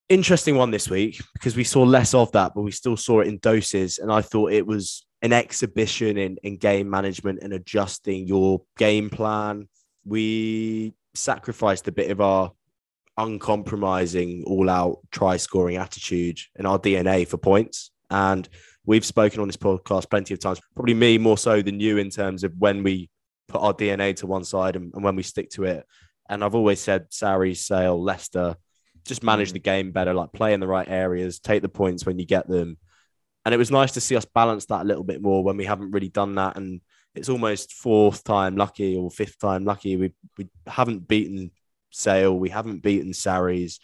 Interesting 0.10 0.56
one 0.56 0.70
this 0.70 0.90
week 0.90 1.20
because 1.34 1.56
we 1.56 1.64
saw 1.64 1.82
less 1.84 2.14
of 2.14 2.32
that, 2.34 2.52
but 2.54 2.62
we 2.62 2.72
still 2.72 2.96
saw 2.98 3.22
it 3.22 3.28
in 3.28 3.40
doses. 3.40 3.98
And 3.98 4.12
I 4.12 4.22
thought 4.22 4.52
it 4.52 4.68
was 4.68 5.06
an 5.22 5.34
exhibition 5.34 6.18
in, 6.18 6.38
in 6.44 6.58
game 6.58 6.90
management 6.90 7.40
and 7.42 7.54
adjusting 7.54 8.28
your 8.28 8.62
game 8.78 9.10
plan. 9.10 9.68
We 10.06 10.94
sacrificed 11.16 11.88
a 11.88 11.92
bit 11.92 12.12
of 12.12 12.22
our 12.22 12.52
uncompromising, 13.18 14.44
all 14.46 14.70
out 14.70 15.00
try 15.12 15.38
scoring 15.38 15.78
attitude 15.78 16.40
and 16.56 16.68
our 16.68 16.80
DNA 16.80 17.28
for 17.28 17.38
points. 17.38 17.92
And 18.10 18.48
we've 18.86 19.06
spoken 19.06 19.40
on 19.40 19.48
this 19.48 19.58
podcast 19.58 20.10
plenty 20.10 20.34
of 20.34 20.40
times, 20.40 20.60
probably 20.76 20.94
me 20.94 21.18
more 21.18 21.38
so 21.38 21.62
than 21.62 21.80
you 21.80 21.98
in 21.98 22.10
terms 22.10 22.44
of 22.44 22.54
when 22.58 22.84
we 22.84 23.10
put 23.48 23.62
our 23.62 23.74
DNA 23.74 24.16
to 24.18 24.28
one 24.28 24.44
side 24.44 24.76
and, 24.76 24.94
and 24.94 25.04
when 25.04 25.16
we 25.16 25.24
stick 25.24 25.50
to 25.52 25.64
it. 25.66 25.86
And 26.30 26.44
I've 26.44 26.56
always 26.56 26.80
said 26.80 27.10
Sarri, 27.12 27.56
Sale, 27.56 28.02
Leicester, 28.02 28.56
just 29.06 29.24
manage 29.24 29.50
Mm. 29.50 29.54
the 29.54 29.60
game 29.60 29.92
better, 29.92 30.14
like 30.14 30.32
play 30.32 30.54
in 30.54 30.60
the 30.60 30.68
right 30.68 30.88
areas, 30.88 31.40
take 31.40 31.62
the 31.62 31.70
points 31.70 32.06
when 32.06 32.20
you 32.20 32.26
get 32.26 32.48
them. 32.48 32.78
And 33.46 33.54
it 33.54 33.58
was 33.58 33.72
nice 33.72 33.92
to 33.94 34.02
see 34.02 34.16
us 34.16 34.26
balance 34.26 34.66
that 34.68 34.82
a 34.82 34.86
little 34.86 35.04
bit 35.04 35.22
more 35.22 35.44
when 35.44 35.58
we 35.58 35.66
haven't 35.66 35.92
really 35.92 36.08
done 36.08 36.36
that. 36.36 36.56
And 36.56 36.80
it's 37.16 37.30
almost 37.30 37.74
fourth 37.74 38.24
time 38.24 38.56
lucky 38.56 38.96
or 38.96 39.10
fifth 39.12 39.40
time 39.40 39.66
lucky. 39.66 39.98
We 39.98 40.14
we 40.38 40.48
haven't 40.68 41.08
beaten 41.08 41.52
Sale, 41.92 42.38
we 42.38 42.50
haven't 42.50 42.82
beaten 42.82 43.14
Sarries. 43.14 43.80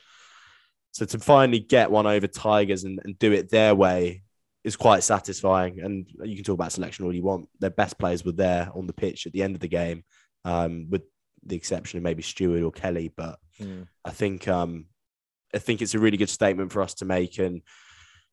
So 0.91 1.05
to 1.05 1.19
finally 1.19 1.59
get 1.59 1.91
one 1.91 2.07
over 2.07 2.27
Tigers 2.27 2.83
and, 2.83 2.99
and 3.03 3.17
do 3.19 3.31
it 3.31 3.49
their 3.49 3.75
way 3.75 4.23
is 4.63 4.75
quite 4.75 5.03
satisfying. 5.03 5.79
And 5.79 6.07
you 6.23 6.35
can 6.35 6.43
talk 6.43 6.55
about 6.55 6.71
selection 6.71 7.05
all 7.05 7.13
you 7.13 7.23
want. 7.23 7.47
Their 7.59 7.69
best 7.69 7.97
players 7.99 8.25
were 8.25 8.31
there 8.31 8.69
on 8.73 8.87
the 8.87 8.93
pitch 8.93 9.25
at 9.25 9.33
the 9.33 9.43
end 9.43 9.55
of 9.55 9.61
the 9.61 9.67
game, 9.67 10.03
um, 10.45 10.87
with 10.89 11.03
the 11.45 11.55
exception 11.55 11.97
of 11.97 12.03
maybe 12.03 12.23
Steward 12.23 12.63
or 12.63 12.71
Kelly. 12.71 13.11
But 13.15 13.39
I 14.03 14.09
think 14.11 14.47
um, 14.47 14.85
I 15.53 15.59
think 15.59 15.81
it's 15.81 15.93
a 15.93 15.99
really 15.99 16.17
good 16.17 16.29
statement 16.29 16.71
for 16.71 16.81
us 16.81 16.95
to 16.95 17.05
make, 17.05 17.37
and 17.37 17.61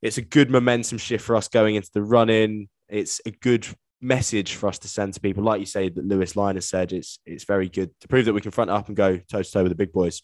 it's 0.02 0.18
a 0.18 0.22
good 0.22 0.50
momentum 0.50 0.98
shift 0.98 1.24
for 1.24 1.36
us 1.36 1.48
going 1.48 1.74
into 1.74 1.90
the 1.92 2.02
run 2.02 2.30
in. 2.30 2.68
It's 2.88 3.20
a 3.26 3.30
good 3.30 3.66
message 4.00 4.54
for 4.54 4.68
us 4.68 4.78
to 4.80 4.88
send 4.88 5.14
to 5.14 5.20
people, 5.20 5.42
like 5.42 5.60
you 5.60 5.66
say 5.66 5.88
that 5.88 6.04
Louis 6.04 6.32
Lynagh 6.34 6.62
said. 6.62 6.92
It's 6.92 7.18
it's 7.26 7.44
very 7.44 7.68
good 7.68 7.90
to 8.00 8.08
prove 8.08 8.26
that 8.26 8.32
we 8.32 8.40
can 8.40 8.50
front 8.50 8.70
up 8.70 8.88
and 8.88 8.96
go 8.96 9.18
toe 9.18 9.42
to 9.42 9.50
toe 9.50 9.62
with 9.62 9.72
the 9.72 9.76
big 9.76 9.92
boys. 9.92 10.22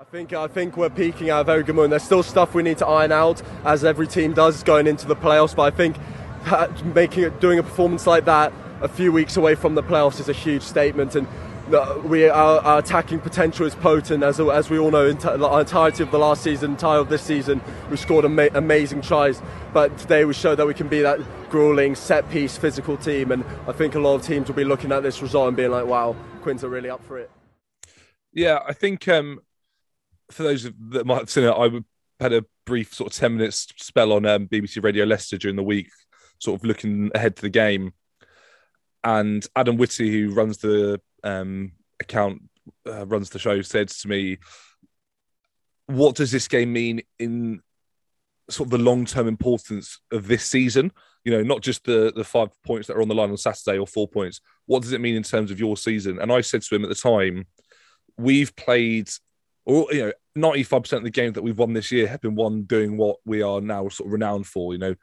I 0.00 0.04
think 0.04 0.32
I 0.32 0.46
think 0.46 0.76
we're 0.76 0.90
peaking 0.90 1.28
very 1.44 1.62
good 1.62 1.74
moment. 1.74 1.90
There's 1.90 2.02
still 2.02 2.22
stuff 2.22 2.54
we 2.54 2.62
need 2.62 2.78
to 2.78 2.86
iron 2.86 3.12
out, 3.12 3.42
as 3.64 3.84
every 3.84 4.06
team 4.06 4.32
does 4.32 4.62
going 4.62 4.86
into 4.86 5.06
the 5.06 5.16
playoffs. 5.16 5.54
But 5.54 5.72
I 5.72 5.76
think 5.76 5.96
making 6.94 7.24
it, 7.24 7.40
doing 7.40 7.58
a 7.58 7.62
performance 7.62 8.06
like 8.06 8.24
that 8.26 8.52
a 8.80 8.88
few 8.88 9.10
weeks 9.10 9.36
away 9.36 9.54
from 9.54 9.74
the 9.74 9.82
playoffs 9.82 10.20
is 10.20 10.28
a 10.28 10.32
huge 10.32 10.62
statement. 10.62 11.14
And 11.14 11.26
we 12.04 12.28
our, 12.28 12.60
our 12.60 12.78
attacking 12.78 13.20
potential 13.20 13.66
is 13.66 13.74
potent, 13.74 14.22
as 14.22 14.38
as 14.38 14.70
we 14.70 14.78
all 14.78 14.90
know. 14.90 15.06
In 15.06 15.18
the 15.18 15.58
entirety 15.58 16.02
of 16.02 16.10
the 16.10 16.18
last 16.18 16.42
season, 16.42 16.72
entire 16.72 17.00
of 17.00 17.08
this 17.08 17.22
season, 17.22 17.60
we 17.90 17.96
scored 17.96 18.24
ama- 18.24 18.50
amazing 18.54 19.00
tries. 19.00 19.42
But 19.72 19.96
today 19.98 20.24
we 20.24 20.34
showed 20.34 20.56
that 20.56 20.66
we 20.66 20.74
can 20.74 20.88
be 20.88 21.02
that 21.02 21.20
grueling 21.50 21.94
set 21.94 22.28
piece 22.30 22.56
physical 22.56 22.96
team. 22.96 23.32
And 23.32 23.44
I 23.66 23.72
think 23.72 23.94
a 23.94 23.98
lot 23.98 24.14
of 24.14 24.22
teams 24.22 24.48
will 24.48 24.54
be 24.54 24.64
looking 24.64 24.92
at 24.92 25.02
this 25.02 25.20
result 25.20 25.48
and 25.48 25.56
being 25.56 25.70
like, 25.70 25.86
"Wow, 25.86 26.14
Quins 26.42 26.62
are 26.62 26.68
really 26.68 26.90
up 26.90 27.04
for 27.04 27.18
it." 27.18 27.30
Yeah, 28.32 28.60
I 28.66 28.72
think 28.72 29.08
um, 29.08 29.40
for 30.30 30.44
those 30.44 30.70
that 30.90 31.06
might 31.06 31.18
have 31.18 31.30
seen 31.30 31.44
it, 31.44 31.50
I 31.50 31.70
had 32.22 32.32
a 32.32 32.44
brief 32.64 32.94
sort 32.94 33.12
of 33.12 33.18
10 33.18 33.36
minutes 33.36 33.66
spell 33.78 34.12
on 34.12 34.26
um, 34.26 34.46
BBC 34.46 34.82
Radio 34.82 35.04
Leicester 35.04 35.38
during 35.38 35.56
the 35.56 35.62
week, 35.62 35.90
sort 36.38 36.60
of 36.60 36.64
looking 36.64 37.10
ahead 37.14 37.36
to 37.36 37.42
the 37.42 37.48
game. 37.48 37.92
And 39.02 39.46
Adam 39.54 39.76
Whitty, 39.76 40.10
who 40.10 40.34
runs 40.34 40.58
the 40.58 41.00
um, 41.26 41.72
account 42.00 42.42
uh, 42.86 43.06
runs 43.06 43.30
the 43.30 43.38
show 43.38 43.60
said 43.62 43.88
to 43.88 44.08
me, 44.08 44.38
"What 45.86 46.16
does 46.16 46.30
this 46.30 46.48
game 46.48 46.72
mean 46.72 47.02
in 47.18 47.60
sort 48.48 48.68
of 48.68 48.70
the 48.70 48.78
long 48.78 49.04
term 49.04 49.26
importance 49.26 50.00
of 50.12 50.28
this 50.28 50.44
season? 50.44 50.92
You 51.24 51.32
know, 51.32 51.42
not 51.42 51.62
just 51.62 51.84
the 51.84 52.12
the 52.14 52.24
five 52.24 52.50
points 52.64 52.86
that 52.86 52.96
are 52.96 53.02
on 53.02 53.08
the 53.08 53.14
line 53.14 53.30
on 53.30 53.36
Saturday 53.36 53.78
or 53.78 53.86
four 53.86 54.08
points. 54.08 54.40
What 54.66 54.82
does 54.82 54.92
it 54.92 55.00
mean 55.00 55.16
in 55.16 55.22
terms 55.22 55.50
of 55.50 55.58
your 55.58 55.76
season?" 55.76 56.20
And 56.20 56.32
I 56.32 56.40
said 56.40 56.62
to 56.62 56.74
him 56.74 56.84
at 56.84 56.88
the 56.88 56.94
time, 56.94 57.46
"We've 58.16 58.54
played." 58.56 59.10
Or 59.68 59.88
you 59.92 60.06
know, 60.06 60.12
ninety-five 60.36 60.82
percent 60.82 61.00
of 61.00 61.04
the 61.04 61.10
games 61.10 61.34
that 61.34 61.42
we've 61.42 61.58
won 61.58 61.72
this 61.72 61.90
year 61.90 62.06
have 62.06 62.20
been 62.20 62.36
won 62.36 62.62
doing 62.62 62.96
what 62.96 63.16
we 63.24 63.42
are 63.42 63.60
now 63.60 63.88
sort 63.88 64.06
of 64.06 64.12
renowned 64.12 64.46
for. 64.46 64.72
You 64.72 64.78
know, 64.78 64.94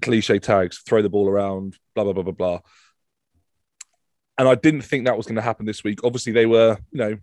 cliche 0.00 0.38
tags, 0.38 0.78
throw 0.86 1.02
the 1.02 1.10
ball 1.10 1.28
around, 1.28 1.76
blah 1.94 2.04
blah 2.04 2.14
blah 2.14 2.22
blah 2.22 2.32
blah 2.32 2.60
and 4.38 4.48
I 4.48 4.54
didn't 4.54 4.82
think 4.82 5.04
that 5.04 5.16
was 5.16 5.26
going 5.26 5.36
to 5.36 5.42
happen 5.42 5.66
this 5.66 5.84
week. 5.84 6.04
Obviously, 6.04 6.32
they 6.32 6.46
were, 6.46 6.76
you 6.90 6.98
know, 6.98 7.16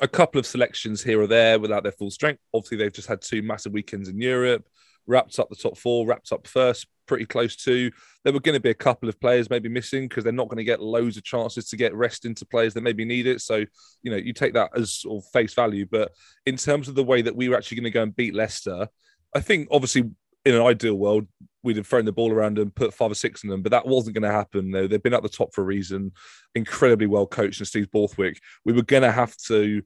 a 0.00 0.08
couple 0.08 0.38
of 0.38 0.46
selections 0.46 1.02
here 1.02 1.20
or 1.20 1.26
there 1.26 1.58
without 1.58 1.82
their 1.82 1.92
full 1.92 2.10
strength. 2.10 2.40
Obviously, 2.52 2.76
they've 2.76 2.92
just 2.92 3.08
had 3.08 3.22
two 3.22 3.42
massive 3.42 3.72
weekends 3.72 4.08
in 4.08 4.20
Europe, 4.20 4.68
wrapped 5.06 5.38
up 5.38 5.48
the 5.48 5.56
top 5.56 5.76
four, 5.76 6.06
wrapped 6.06 6.32
up 6.32 6.46
first, 6.46 6.86
pretty 7.06 7.24
close 7.24 7.56
to. 7.56 7.90
There 8.24 8.32
were 8.32 8.40
going 8.40 8.56
to 8.56 8.60
be 8.60 8.70
a 8.70 8.74
couple 8.74 9.08
of 9.08 9.20
players 9.20 9.48
maybe 9.48 9.68
missing 9.68 10.08
because 10.08 10.24
they're 10.24 10.32
not 10.32 10.48
going 10.48 10.58
to 10.58 10.64
get 10.64 10.82
loads 10.82 11.16
of 11.16 11.24
chances 11.24 11.68
to 11.68 11.76
get 11.76 11.94
rest 11.94 12.24
into 12.24 12.44
players 12.44 12.74
that 12.74 12.82
maybe 12.82 13.04
need 13.04 13.26
it. 13.26 13.40
So, 13.40 13.64
you 14.02 14.10
know, 14.10 14.16
you 14.16 14.32
take 14.32 14.54
that 14.54 14.70
as 14.76 14.92
sort 14.92 15.22
of 15.22 15.30
face 15.30 15.54
value. 15.54 15.86
But 15.90 16.12
in 16.44 16.56
terms 16.56 16.88
of 16.88 16.94
the 16.94 17.04
way 17.04 17.22
that 17.22 17.36
we 17.36 17.48
were 17.48 17.56
actually 17.56 17.76
going 17.76 17.84
to 17.84 17.90
go 17.90 18.02
and 18.02 18.16
beat 18.16 18.34
Leicester, 18.34 18.88
I 19.34 19.40
think 19.40 19.68
obviously 19.70 20.10
in 20.44 20.54
an 20.54 20.62
ideal 20.62 20.94
world, 20.94 21.26
we'd 21.66 21.76
have 21.76 21.86
thrown 21.86 22.04
the 22.04 22.12
ball 22.12 22.32
around 22.32 22.58
and 22.58 22.74
put 22.74 22.94
five 22.94 23.10
or 23.10 23.14
six 23.14 23.42
in 23.44 23.50
them, 23.50 23.60
but 23.60 23.72
that 23.72 23.86
wasn't 23.86 24.14
going 24.14 24.22
to 24.22 24.34
happen. 24.34 24.70
Though 24.70 24.86
they've 24.86 25.02
been 25.02 25.12
at 25.12 25.22
the 25.22 25.28
top 25.28 25.52
for 25.52 25.62
a 25.62 25.64
reason, 25.64 26.12
incredibly 26.54 27.06
well 27.06 27.26
coached, 27.26 27.60
and 27.60 27.66
Steve 27.66 27.90
Borthwick. 27.90 28.40
We 28.64 28.72
were 28.72 28.82
going 28.82 29.02
to 29.02 29.12
have 29.12 29.36
to 29.48 29.82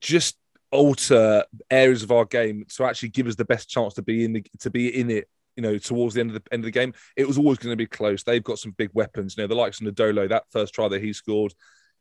just 0.00 0.36
alter 0.70 1.44
areas 1.70 2.02
of 2.02 2.12
our 2.12 2.26
game 2.26 2.64
to 2.76 2.84
actually 2.84 3.08
give 3.08 3.26
us 3.26 3.36
the 3.36 3.44
best 3.44 3.70
chance 3.70 3.94
to 3.94 4.02
be 4.02 4.24
in 4.24 4.34
the 4.34 4.44
to 4.60 4.70
be 4.70 4.88
in 4.88 5.10
it. 5.10 5.28
You 5.56 5.62
know, 5.62 5.78
towards 5.78 6.14
the 6.14 6.20
end 6.20 6.30
of 6.30 6.34
the 6.34 6.52
end 6.52 6.62
of 6.62 6.66
the 6.66 6.70
game, 6.70 6.92
it 7.16 7.26
was 7.26 7.38
always 7.38 7.58
going 7.58 7.72
to 7.72 7.76
be 7.76 7.86
close. 7.86 8.22
They've 8.22 8.44
got 8.44 8.58
some 8.58 8.72
big 8.72 8.90
weapons. 8.94 9.36
You 9.36 9.42
know, 9.42 9.48
the 9.48 9.54
likes 9.54 9.80
of 9.80 9.86
Nadolo, 9.86 10.28
that 10.28 10.44
first 10.50 10.74
try 10.74 10.86
that 10.88 11.02
he 11.02 11.12
scored, 11.12 11.52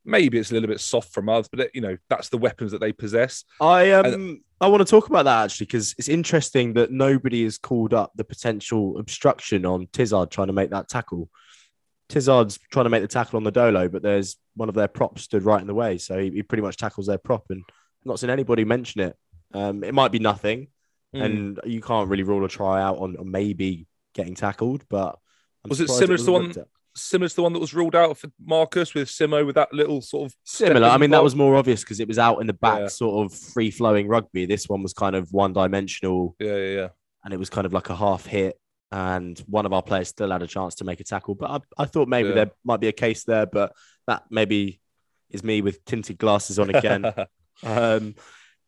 maybe 0.08 0.39
it's 0.39 0.50
a 0.50 0.54
little 0.54 0.70
bit 0.70 0.80
soft 0.80 1.13
from 1.13 1.30
us, 1.30 1.48
but 1.48 1.60
it, 1.60 1.72
you 1.74 1.82
know 1.82 1.98
that's 2.10 2.30
the 2.30 2.38
weapons 2.38 2.72
that 2.72 2.80
they 2.80 2.93
possess. 2.93 3.43
I 3.62 3.91
um 3.91 4.06
and, 4.06 4.39
I 4.60 4.67
want 4.67 4.82
to 4.82 4.89
talk 4.89 5.08
about 5.08 5.26
that 5.26 5.43
actually 5.43 5.67
because 5.67 5.93
it's 5.98 6.10
interesting 6.10 6.74
that 6.74 6.91
nobody 6.91 7.43
has 7.43 7.60
called 7.60 7.93
up 7.93 8.12
the 8.15 8.24
potential 8.24 8.98
obstruction 8.98 9.65
on 9.65 9.88
Tizard 9.93 10.32
trying 10.32 10.48
to 10.48 10.54
make 10.54 10.72
that 10.72 10.89
tackle. 10.89 11.30
Tizard's 12.10 12.58
trying 12.72 12.86
to 12.86 12.89
make 12.89 13.02
the 13.02 13.08
tackle 13.08 13.38
on 13.38 13.43
Nadolo, 13.43 13.91
but 13.91 14.02
there's 14.02 14.38
one 14.56 14.70
of 14.70 14.76
their 14.76 14.88
props 14.88 15.24
stood 15.24 15.43
right 15.43 15.62
in 15.62 15.67
the 15.67 15.76
way, 15.76 15.98
so 15.98 16.17
he, 16.17 16.32
he 16.32 16.41
pretty 16.41 16.63
much 16.63 16.78
tackles 16.78 17.08
their 17.08 17.17
prop, 17.17 17.46
and 17.50 17.63
I've 17.67 18.06
not 18.06 18.20
seen 18.20 18.30
anybody 18.30 18.63
mention 18.63 19.02
it. 19.02 19.17
Um, 19.54 19.84
it 19.84 19.93
might 19.93 20.13
be 20.13 20.20
nothing, 20.20 20.70
mm. 21.13 21.22
and 21.22 21.60
you 21.65 21.82
can't 21.82 22.10
really 22.10 22.24
rule 22.24 22.46
a 22.46 22.48
try 22.48 22.82
out 22.82 22.98
on, 22.98 23.17
on 23.17 23.30
maybe 23.30 23.88
getting 24.13 24.36
tackled, 24.36 24.86
but 24.89 25.20
I'm 25.65 25.70
was 25.70 25.82
it 25.82 25.89
similar 25.89 26.15
it 26.15 26.20
to 26.20 26.24
the 26.24 26.32
one? 26.32 26.54
Similar 26.98 27.30
to 27.30 27.36
the 27.36 27.44
one 27.44 27.54
that 27.54 27.60
was 27.60 27.74
ruled 27.74 27.96
out 27.96 28.18
for 28.18 28.30
Marcus 28.44 28.94
with 28.94 29.08
Simo 29.08 29.46
with 29.46 29.56
that 29.56 29.74
little 29.74 30.02
sort 30.02 30.30
of 30.30 30.36
similar. 30.44 30.88
I 30.88 30.98
mean, 30.98 31.12
that 31.12 31.24
was 31.24 31.36
more 31.36 31.56
obvious 31.56 31.82
because 31.82 32.00
it 32.00 32.08
was 32.08 32.20
out 32.20 32.40
in 32.40 32.48
the 32.48 32.54
back, 32.54 32.80
yeah. 32.80 32.88
sort 32.88 33.26
of 33.26 33.38
free 33.38 33.72
flowing 33.72 34.08
rugby. 34.08 34.46
This 34.46 34.68
one 34.68 34.84
was 34.84 34.94
kind 34.94 35.16
of 35.16 35.32
one 35.32 35.54
dimensional. 35.54 36.36
Yeah, 36.40 36.56
yeah, 36.56 36.76
yeah. 36.76 36.88
And 37.24 37.34
it 37.34 37.38
was 37.38 37.50
kind 37.50 37.66
of 37.66 37.74
like 37.74 37.90
a 37.90 37.96
half 37.96 38.26
hit, 38.26 38.60
and 38.92 39.38
one 39.48 39.66
of 39.66 39.74
our 39.74 39.84
players 39.84 40.10
still 40.10 40.32
had 40.32 40.42
a 40.42 40.48
chance 40.48 40.76
to 40.76 40.86
make 40.86 41.00
a 41.00 41.04
tackle. 41.04 41.36
But 41.36 41.52
I, 41.52 41.84
I 41.84 41.86
thought 41.86 42.08
maybe 42.08 42.30
yeah. 42.30 42.36
there 42.36 42.52
might 42.64 42.80
be 42.80 42.88
a 42.88 42.94
case 42.94 43.24
there, 43.24 43.46
but 43.46 43.74
that 44.08 44.24
maybe 44.30 44.80
is 45.30 45.44
me 45.44 45.62
with 45.62 45.84
tinted 45.86 46.18
glasses 46.18 46.60
on 46.60 46.74
again. 46.74 47.06
um, 47.64 48.16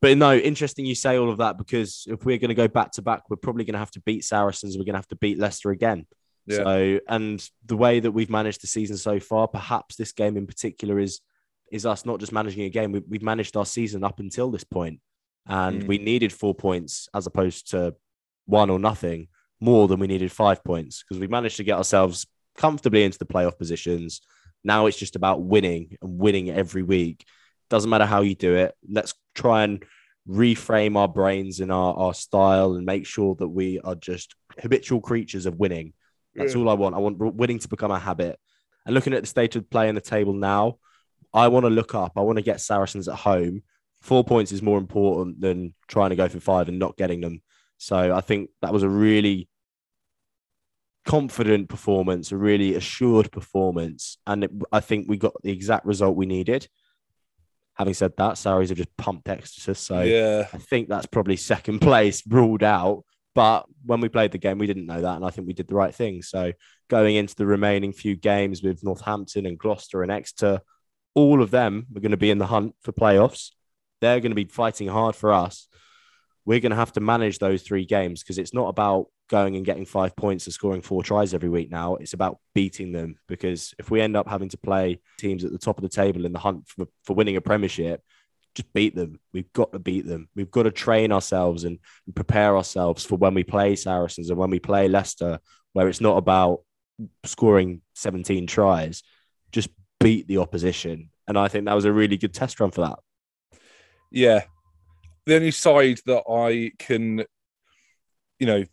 but 0.02 0.18
no, 0.18 0.36
interesting 0.36 0.86
you 0.86 0.96
say 0.96 1.18
all 1.18 1.30
of 1.30 1.39
that 1.39 1.58
because 1.58 2.06
if 2.10 2.24
we're 2.24 2.38
going 2.38 2.50
to 2.50 2.56
go 2.56 2.68
back 2.68 2.92
to 2.94 3.02
back, 3.02 3.30
we're 3.30 3.36
probably 3.38 3.65
going 3.65 3.74
to 3.74 3.80
have 3.80 3.92
to 3.92 4.02
beat 4.02 4.24
Saracens. 4.24 4.78
We're 4.78 4.86
going 4.86 4.94
to 4.94 5.00
have 5.00 5.08
to 5.08 5.18
beat 5.18 5.38
Leicester 5.39 5.72
again. 5.72 6.06
Yeah. 6.45 6.58
So, 6.58 6.99
and 7.08 7.49
the 7.65 7.78
way 7.78 7.99
that 7.99 8.12
we've 8.12 8.30
managed 8.30 8.62
the 8.62 8.67
season 8.67 8.97
so 8.97 9.19
far, 9.19 9.47
perhaps 9.47 9.95
this 9.95 10.12
game 10.12 10.38
in 10.38 10.47
particular 10.47 10.99
is 10.99 11.21
is 11.71 11.86
us 11.86 12.06
not 12.06 12.19
just 12.19 12.32
managing 12.32 12.63
a 12.63 12.69
game. 12.69 12.91
We, 12.91 13.02
we've 13.08 13.21
managed 13.21 13.56
our 13.56 13.65
season 13.65 14.04
up 14.04 14.19
until 14.19 14.49
this 14.49 14.63
point, 14.63 14.99
and 15.45 15.84
mm. 15.84 15.88
we 15.88 15.97
needed 15.97 16.34
four 16.34 16.56
points 16.56 17.08
as 17.13 17.28
opposed 17.28 17.71
to 17.71 17.95
one 18.45 18.69
or 18.69 18.80
nothing 18.80 19.28
more 19.62 19.88
than 19.88 19.99
we 19.99 20.08
needed 20.08 20.32
five 20.32 20.63
points 20.63 21.04
because 21.04 21.19
we 21.19 21.28
managed 21.28 21.58
to 21.58 21.63
get 21.63 21.78
ourselves 21.78 22.25
comfortably 22.58 23.04
into 23.04 23.19
the 23.19 23.25
playoff 23.25 23.58
positions. 23.58 24.21
Now 24.63 24.88
it's 24.88 24.97
just 24.97 25.15
about 25.15 25.41
winning 25.41 25.97
and 26.02 26.19
winning 26.19 26.49
every 26.49 26.84
week. 26.84 27.25
Doesn't 27.69 27.89
matter 27.89 28.06
how 28.06 28.21
you 28.21 28.36
do 28.36 28.56
it. 28.56 28.73
Let's 28.89 29.13
try 29.36 29.63
and 29.63 29.84
reframe 30.28 30.95
our 30.95 31.08
brains 31.08 31.60
and 31.60 31.71
our, 31.71 31.93
our 31.95 32.13
style 32.13 32.73
and 32.73 32.86
make 32.86 33.06
sure 33.06 33.36
that 33.36 33.47
we 33.47 33.80
are 33.80 33.95
just 33.95 34.36
habitual 34.60 35.02
creatures 35.02 35.45
of 35.45 35.56
winning 35.56 35.93
that's 36.36 36.54
yeah. 36.54 36.62
all 36.62 36.70
I 36.70 36.74
want. 36.74 36.96
I 36.96 37.00
want 37.00 37.18
winning 37.18 37.60
to 37.60 37.68
become 37.68 37.92
a 37.92 38.00
habit. 38.00 38.39
And 38.86 38.94
looking 38.94 39.13
at 39.13 39.22
the 39.22 39.28
state 39.28 39.56
of 39.56 39.70
play 39.70 39.89
in 39.89 39.96
the 39.96 40.02
table 40.02 40.34
now, 40.34 40.78
I 41.34 41.48
want 41.48 41.65
to 41.65 41.70
look 41.70 41.94
up. 41.94 42.13
I 42.15 42.22
want 42.22 42.38
to 42.38 42.44
get 42.44 42.62
Saracens 42.62 43.08
at 43.08 43.15
home. 43.15 43.63
Four 44.02 44.24
points 44.24 44.52
is 44.52 44.62
more 44.62 44.78
important 44.78 45.42
than 45.42 45.74
trying 45.88 46.10
to 46.12 46.15
go 46.15 46.30
for 46.30 46.39
five 46.39 46.70
and 46.70 46.80
not 46.80 46.98
getting 46.98 47.22
them. 47.22 47.42
So 47.78 48.15
I 48.15 48.22
think 48.22 48.50
that 48.62 48.74
was 48.74 48.84
a 48.84 48.89
really 48.89 49.48
confident 51.06 51.70
performance, 51.70 52.32
a 52.32 52.38
really 52.38 52.76
assured 52.76 53.32
performance. 53.32 54.18
And 54.28 54.44
it, 54.44 54.52
I 54.72 54.80
think 54.80 55.08
we 55.08 55.18
got 55.18 55.34
the 55.42 55.52
exact 55.52 55.86
result 55.86 56.15
we 56.15 56.26
needed. 56.26 56.68
Having 57.76 57.94
said 57.94 58.13
that, 58.18 58.38
Sarries 58.38 58.70
have 58.70 58.78
just 58.78 58.96
pumped 58.98 59.30
Exeter. 59.30 59.74
So 59.74 60.02
yeah. 60.02 60.48
I 60.54 60.58
think 60.58 60.89
that's 60.89 61.06
probably 61.06 61.38
second 61.38 61.80
place 61.82 62.24
ruled 62.28 62.63
out. 62.63 63.06
But 63.36 63.65
when 63.86 64.02
we 64.02 64.10
played 64.10 64.32
the 64.32 64.38
game, 64.38 64.58
we 64.58 64.68
didn't 64.68 64.88
know 64.88 65.02
that. 65.02 65.15
And 65.15 65.26
I 65.26 65.30
think 65.30 65.48
we 65.48 65.54
did 65.54 65.68
the 65.68 65.76
right 65.76 65.94
thing. 65.94 66.22
So 66.22 66.52
going 66.89 67.15
into 67.15 67.36
the 67.36 67.46
remaining 67.46 67.94
few 67.94 68.15
games 68.15 68.63
with 68.63 68.84
Northampton 68.84 69.46
and 69.46 69.58
Gloucester 69.58 70.02
and 70.02 70.12
Exeter, 70.12 70.62
all 71.15 71.42
of 71.42 71.52
them 71.52 71.88
are 71.96 72.00
going 72.00 72.12
to 72.12 72.18
be 72.18 72.32
in 72.32 72.38
the 72.38 72.48
hunt 72.48 72.76
for 72.82 72.92
playoffs. 72.92 73.52
They're 74.02 74.20
going 74.20 74.32
to 74.32 74.36
be 74.36 74.46
fighting 74.46 74.88
hard 74.88 75.15
for 75.15 75.32
us. 75.32 75.68
We're 76.46 76.60
going 76.60 76.72
to 76.72 76.76
have 76.78 76.94
to 76.94 77.02
manage 77.02 77.39
those 77.39 77.62
three 77.62 77.86
games 77.86 78.24
because 78.24 78.38
it's 78.38 78.54
not 78.54 78.70
about 78.70 79.08
going 79.30 79.56
and 79.56 79.65
getting 79.65 79.86
five 79.86 80.15
points 80.15 80.48
and 80.48 80.54
scoring 80.54 80.82
four 80.82 81.04
tries 81.04 81.34
every 81.34 81.50
week 81.50 81.70
now. 81.70 81.96
It's 81.96 82.13
about 82.13 82.39
beating 82.56 82.92
them 82.92 83.15
because 83.28 83.74
if 83.78 83.92
we 83.92 84.02
end 84.02 84.18
up 84.18 84.28
having 84.28 84.50
to 84.50 84.58
play 84.58 85.02
teams 85.20 85.44
at 85.44 85.52
the 85.52 85.60
top 85.60 85.78
of 85.78 85.84
the 85.84 85.89
table 85.89 86.26
in 86.26 86.34
the 86.34 86.39
hunt 86.39 86.68
for, 86.68 86.88
for 87.04 87.13
winning 87.13 87.36
a 87.36 87.42
premiership, 87.42 88.02
just 88.56 88.72
beat 88.74 88.96
them. 88.96 89.20
We've 89.34 89.52
got 89.54 89.72
to 89.72 89.80
beat 89.80 90.06
them. 90.06 90.30
We've 90.36 90.52
got 90.52 90.64
to 90.64 90.72
train 90.72 91.12
ourselves 91.12 91.64
and 91.64 91.80
prepare 92.16 92.56
ourselves 92.58 93.06
for 93.06 93.16
when 93.16 93.34
we 93.34 93.44
play 93.44 93.76
Saracens 93.76 94.30
and 94.30 94.40
when 94.40 94.50
we 94.50 94.60
play 94.60 94.88
Leicester, 94.88 95.40
where 95.74 95.88
it's 95.88 96.02
not 96.02 96.18
about 96.18 96.62
scoring 97.26 97.82
17 97.96 98.48
tries, 98.48 99.04
just 99.52 99.70
beat 100.00 100.28
the 100.28 100.38
opposition. 100.38 101.10
And 101.28 101.38
I 101.38 101.48
think 101.48 101.66
that 101.66 101.76
was 101.76 101.86
a 101.86 101.94
really 101.94 102.18
good 102.18 102.34
test 102.34 102.60
run 102.60 102.72
for 102.72 102.82
that. 102.82 103.00
Yeah. 104.12 104.44
The 105.26 105.36
only 105.36 105.52
side 105.52 106.00
that 106.08 106.24
I 106.30 106.72
can, 106.80 107.24
you 108.40 108.48
know, 108.48 108.64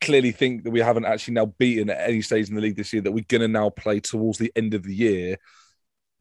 clearly 0.00 0.32
think 0.32 0.64
that 0.64 0.70
we 0.70 0.80
haven't 0.80 1.06
actually 1.06 1.34
now 1.34 1.46
beaten 1.46 1.88
at 1.88 2.08
any 2.08 2.20
stage 2.20 2.48
in 2.48 2.54
the 2.54 2.60
league 2.60 2.76
this 2.76 2.92
year 2.92 3.02
that 3.02 3.12
we're 3.12 3.24
going 3.26 3.40
to 3.40 3.48
now 3.48 3.70
play 3.70 4.00
towards 4.00 4.38
the 4.38 4.52
end 4.54 4.74
of 4.74 4.82
the 4.82 4.94
year 4.94 5.38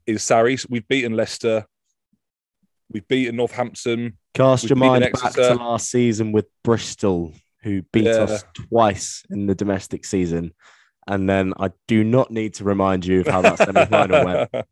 is 0.07 0.23
Sarries. 0.23 0.65
We've 0.69 0.87
beaten 0.87 1.13
Leicester 1.13 1.65
We've 2.91 3.07
beaten 3.07 3.37
Northampton. 3.37 4.17
Cast 4.33 4.69
your 4.69 4.77
mind 4.77 5.09
back 5.13 5.33
to 5.33 5.55
last 5.55 5.89
season 5.89 6.31
with 6.31 6.47
Bristol, 6.63 7.33
who 7.63 7.81
beat 7.93 8.05
yeah. 8.05 8.23
us 8.23 8.43
twice 8.53 9.23
in 9.29 9.47
the 9.47 9.55
domestic 9.55 10.05
season. 10.05 10.53
And 11.07 11.29
then 11.29 11.53
I 11.59 11.71
do 11.87 12.03
not 12.03 12.31
need 12.31 12.55
to 12.55 12.63
remind 12.63 13.05
you 13.05 13.21
of 13.21 13.27
how 13.27 13.41
that 13.41 13.57
semi 13.57 13.85
final 13.85 14.25
went. 14.25 14.49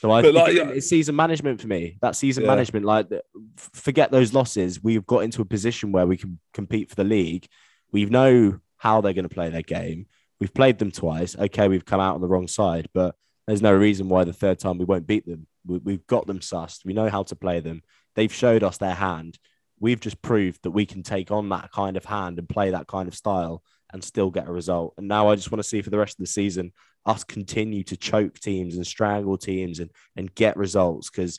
So 0.00 0.10
I 0.10 0.20
think 0.20 0.34
like, 0.34 0.54
it's 0.54 0.88
season 0.88 1.16
management 1.16 1.60
for 1.60 1.66
me. 1.66 1.96
That 2.02 2.14
season 2.14 2.44
yeah. 2.44 2.50
management, 2.50 2.84
like 2.84 3.08
forget 3.56 4.10
those 4.10 4.34
losses. 4.34 4.82
We've 4.82 5.06
got 5.06 5.20
into 5.20 5.40
a 5.40 5.46
position 5.46 5.92
where 5.92 6.06
we 6.06 6.18
can 6.18 6.38
compete 6.52 6.90
for 6.90 6.94
the 6.94 7.04
league. 7.04 7.46
We 7.90 8.04
know 8.04 8.60
how 8.76 9.00
they're 9.00 9.14
going 9.14 9.28
to 9.28 9.34
play 9.34 9.48
their 9.48 9.62
game. 9.62 10.06
We've 10.40 10.52
played 10.52 10.78
them 10.78 10.90
twice. 10.90 11.36
Okay, 11.38 11.68
we've 11.68 11.84
come 11.84 12.00
out 12.00 12.14
on 12.14 12.20
the 12.20 12.28
wrong 12.28 12.48
side, 12.48 12.88
but 12.92 13.14
there's 13.46 13.62
no 13.62 13.74
reason 13.74 14.08
why 14.08 14.24
the 14.24 14.32
third 14.32 14.58
time 14.58 14.76
we 14.78 14.84
won't 14.84 15.06
beat 15.06 15.26
them. 15.26 15.46
We, 15.66 15.92
have 15.92 16.06
got 16.06 16.26
them 16.26 16.40
sussed. 16.40 16.84
We 16.84 16.92
know 16.92 17.08
how 17.08 17.22
to 17.24 17.36
play 17.36 17.60
them. 17.60 17.82
They've 18.14 18.32
showed 18.32 18.62
us 18.62 18.78
their 18.78 18.94
hand. 18.94 19.38
We've 19.80 20.00
just 20.00 20.22
proved 20.22 20.62
that 20.62 20.70
we 20.70 20.86
can 20.86 21.02
take 21.02 21.30
on 21.30 21.48
that 21.50 21.72
kind 21.72 21.96
of 21.96 22.04
hand 22.04 22.38
and 22.38 22.48
play 22.48 22.70
that 22.70 22.86
kind 22.86 23.08
of 23.08 23.14
style 23.14 23.62
and 23.92 24.02
still 24.02 24.30
get 24.30 24.48
a 24.48 24.52
result. 24.52 24.94
And 24.96 25.08
now 25.08 25.28
I 25.28 25.34
just 25.34 25.50
want 25.50 25.62
to 25.62 25.68
see 25.68 25.82
for 25.82 25.90
the 25.90 25.98
rest 25.98 26.18
of 26.18 26.24
the 26.24 26.30
season 26.30 26.72
us 27.04 27.24
continue 27.24 27.82
to 27.82 27.96
choke 27.96 28.38
teams 28.38 28.76
and 28.76 28.86
strangle 28.86 29.36
teams 29.36 29.80
and 29.80 29.90
and 30.14 30.32
get 30.36 30.56
results 30.56 31.10
because 31.10 31.38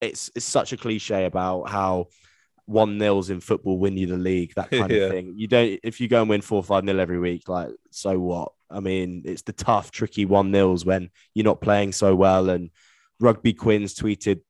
it's 0.00 0.30
it's 0.34 0.44
such 0.44 0.72
a 0.72 0.76
cliche 0.76 1.24
about 1.24 1.68
how 1.68 2.06
one 2.66 2.96
nils 2.96 3.28
in 3.28 3.40
football 3.40 3.78
win 3.78 3.96
you 3.96 4.06
the 4.06 4.16
league, 4.16 4.52
that 4.54 4.70
kind 4.70 4.90
yeah. 4.90 4.98
of 5.02 5.10
thing. 5.10 5.34
You 5.36 5.48
don't 5.48 5.80
if 5.82 6.00
you 6.00 6.08
go 6.08 6.20
and 6.20 6.30
win 6.30 6.42
four 6.42 6.62
five 6.62 6.84
nil 6.84 7.00
every 7.00 7.18
week, 7.18 7.48
like 7.48 7.70
so 7.90 8.18
what? 8.18 8.52
I 8.70 8.80
mean, 8.80 9.22
it's 9.24 9.42
the 9.42 9.52
tough, 9.52 9.90
tricky 9.90 10.24
one 10.24 10.50
nils 10.50 10.84
when 10.84 11.10
you're 11.34 11.44
not 11.44 11.60
playing 11.60 11.92
so 11.92 12.14
well 12.14 12.48
and 12.48 12.70
Rugby 13.20 13.52
Quins 13.52 13.94
tweeted 13.94 14.40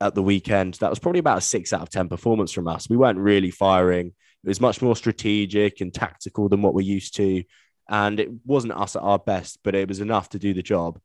at 0.00 0.14
the 0.14 0.22
weekend 0.22 0.74
that 0.74 0.90
was 0.90 0.98
probably 0.98 1.20
about 1.20 1.38
a 1.38 1.42
six 1.42 1.72
out 1.72 1.82
of 1.82 1.90
10 1.90 2.08
performance 2.08 2.52
from 2.52 2.68
us. 2.68 2.88
We 2.88 2.96
weren't 2.96 3.18
really 3.18 3.50
firing. 3.50 4.08
It 4.08 4.48
was 4.48 4.60
much 4.60 4.82
more 4.82 4.96
strategic 4.96 5.80
and 5.80 5.94
tactical 5.94 6.48
than 6.48 6.62
what 6.62 6.74
we're 6.74 6.80
used 6.80 7.14
to. 7.16 7.44
And 7.88 8.18
it 8.18 8.30
wasn't 8.44 8.72
us 8.72 8.96
at 8.96 9.02
our 9.02 9.18
best, 9.18 9.60
but 9.62 9.74
it 9.74 9.88
was 9.88 10.00
enough 10.00 10.30
to 10.30 10.38
do 10.38 10.54
the 10.54 10.62
job. 10.62 11.00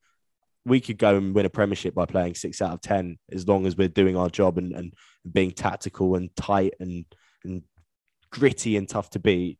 We 0.65 0.81
could 0.81 0.97
go 0.97 1.15
and 1.15 1.33
win 1.33 1.45
a 1.45 1.49
premiership 1.49 1.93
by 1.93 2.05
playing 2.05 2.35
six 2.35 2.61
out 2.61 2.73
of 2.73 2.81
10 2.81 3.19
as 3.31 3.47
long 3.47 3.67
as 3.67 3.77
we're 3.77 3.87
doing 3.87 4.17
our 4.17 4.29
job 4.29 4.57
and, 4.57 4.73
and 4.73 4.93
being 5.31 5.51
tactical 5.51 6.15
and 6.15 6.35
tight 6.35 6.73
and, 6.79 7.05
and 7.43 7.63
gritty 8.31 8.77
and 8.77 8.89
tough 8.89 9.11
to 9.11 9.19
beat. 9.19 9.59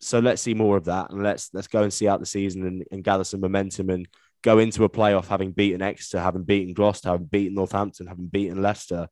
So 0.00 0.18
let's 0.18 0.42
see 0.42 0.54
more 0.54 0.76
of 0.76 0.86
that 0.86 1.10
and 1.10 1.22
let's 1.22 1.50
let's 1.54 1.68
go 1.68 1.82
and 1.82 1.92
see 1.92 2.06
out 2.06 2.20
the 2.20 2.26
season 2.26 2.66
and, 2.66 2.84
and 2.92 3.04
gather 3.04 3.24
some 3.24 3.40
momentum 3.40 3.88
and 3.88 4.06
go 4.46 4.58
into 4.60 4.84
a 4.84 4.88
playoff 4.88 5.26
having 5.26 5.50
beaten 5.50 5.82
Exeter, 5.82 6.20
having 6.20 6.44
beaten 6.44 6.72
Gloucester, 6.72 7.08
having 7.08 7.26
beaten 7.26 7.56
Northampton, 7.56 8.06
having 8.06 8.28
beaten 8.28 8.62
Leicester, 8.62 9.08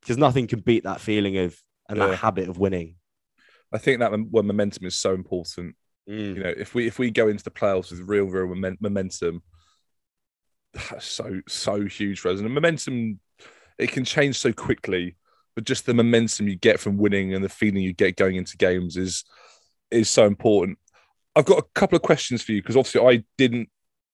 because 0.00 0.16
nothing 0.16 0.46
can 0.46 0.60
beat 0.60 0.84
that 0.84 1.00
feeling 1.00 1.36
of 1.38 1.60
and 1.88 1.98
Yeah. 1.98 2.06
that 2.06 2.16
habit 2.18 2.48
of 2.48 2.56
winning. 2.58 2.94
I 3.72 3.78
think 3.78 3.98
that 3.98 4.12
when 4.12 4.46
momentum 4.46 4.86
is 4.86 4.94
so 4.94 5.12
important. 5.12 5.74
Mm. 6.08 6.36
You 6.36 6.42
know, 6.44 6.54
if 6.56 6.72
we 6.72 6.86
if 6.86 7.00
we 7.00 7.10
go 7.10 7.26
into 7.26 7.42
the 7.42 7.50
playoffs 7.50 7.90
with 7.90 8.00
real, 8.02 8.26
real 8.26 8.46
momen- 8.46 8.80
momentum, 8.80 9.42
that's 10.72 11.04
so 11.06 11.40
so 11.48 11.84
huge 11.84 12.20
for 12.20 12.30
us. 12.30 12.38
And 12.38 12.46
the 12.46 12.50
momentum, 12.54 13.18
it 13.78 13.90
can 13.90 14.04
change 14.04 14.38
so 14.38 14.52
quickly, 14.52 15.16
but 15.56 15.64
just 15.64 15.84
the 15.84 15.94
momentum 15.94 16.46
you 16.46 16.54
get 16.54 16.78
from 16.78 16.96
winning 16.96 17.34
and 17.34 17.44
the 17.44 17.48
feeling 17.48 17.82
you 17.82 17.92
get 17.92 18.14
going 18.14 18.36
into 18.36 18.56
games 18.56 18.96
is 18.96 19.24
is 19.90 20.08
so 20.08 20.26
important. 20.26 20.78
I've 21.34 21.44
got 21.44 21.58
a 21.58 21.66
couple 21.74 21.96
of 21.96 22.02
questions 22.02 22.40
for 22.42 22.52
you 22.52 22.62
because 22.62 22.76
obviously 22.76 23.00
I 23.00 23.24
didn't 23.36 23.68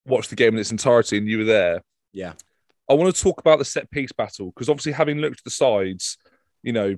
watch 0.06 0.28
the 0.28 0.36
game 0.36 0.54
in 0.54 0.60
its 0.60 0.70
entirety 0.70 1.18
and 1.18 1.26
you 1.26 1.38
were 1.38 1.44
there. 1.44 1.82
Yeah. 2.12 2.32
I 2.88 2.94
want 2.94 3.14
to 3.14 3.22
talk 3.22 3.40
about 3.40 3.58
the 3.58 3.64
set 3.64 3.90
piece 3.90 4.12
battle 4.12 4.50
because 4.50 4.68
obviously 4.68 4.92
having 4.92 5.18
looked 5.18 5.40
at 5.40 5.44
the 5.44 5.50
sides, 5.50 6.18
you 6.62 6.72
know, 6.72 6.96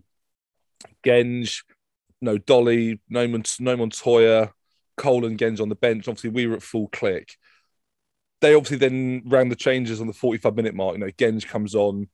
Genge, 1.05 1.63
no 2.21 2.39
Dolly, 2.39 3.01
no, 3.09 3.29
Mont- 3.29 3.61
no 3.61 3.77
Montoya, 3.77 4.53
Cole 4.97 5.25
and 5.25 5.39
Genge 5.39 5.61
on 5.61 5.69
the 5.69 5.75
bench. 5.75 6.09
Obviously, 6.09 6.31
we 6.31 6.47
were 6.47 6.57
at 6.57 6.63
full 6.63 6.89
click. 6.89 7.37
They 8.41 8.55
obviously 8.55 8.79
then 8.79 9.23
ran 9.27 9.49
the 9.49 9.57
changes 9.57 10.01
on 10.01 10.07
the 10.07 10.13
45 10.13 10.57
minute 10.57 10.75
mark. 10.75 10.95
You 10.95 11.05
know, 11.05 11.13
Genge 11.13 11.47
comes 11.47 11.75
on, 11.75 12.09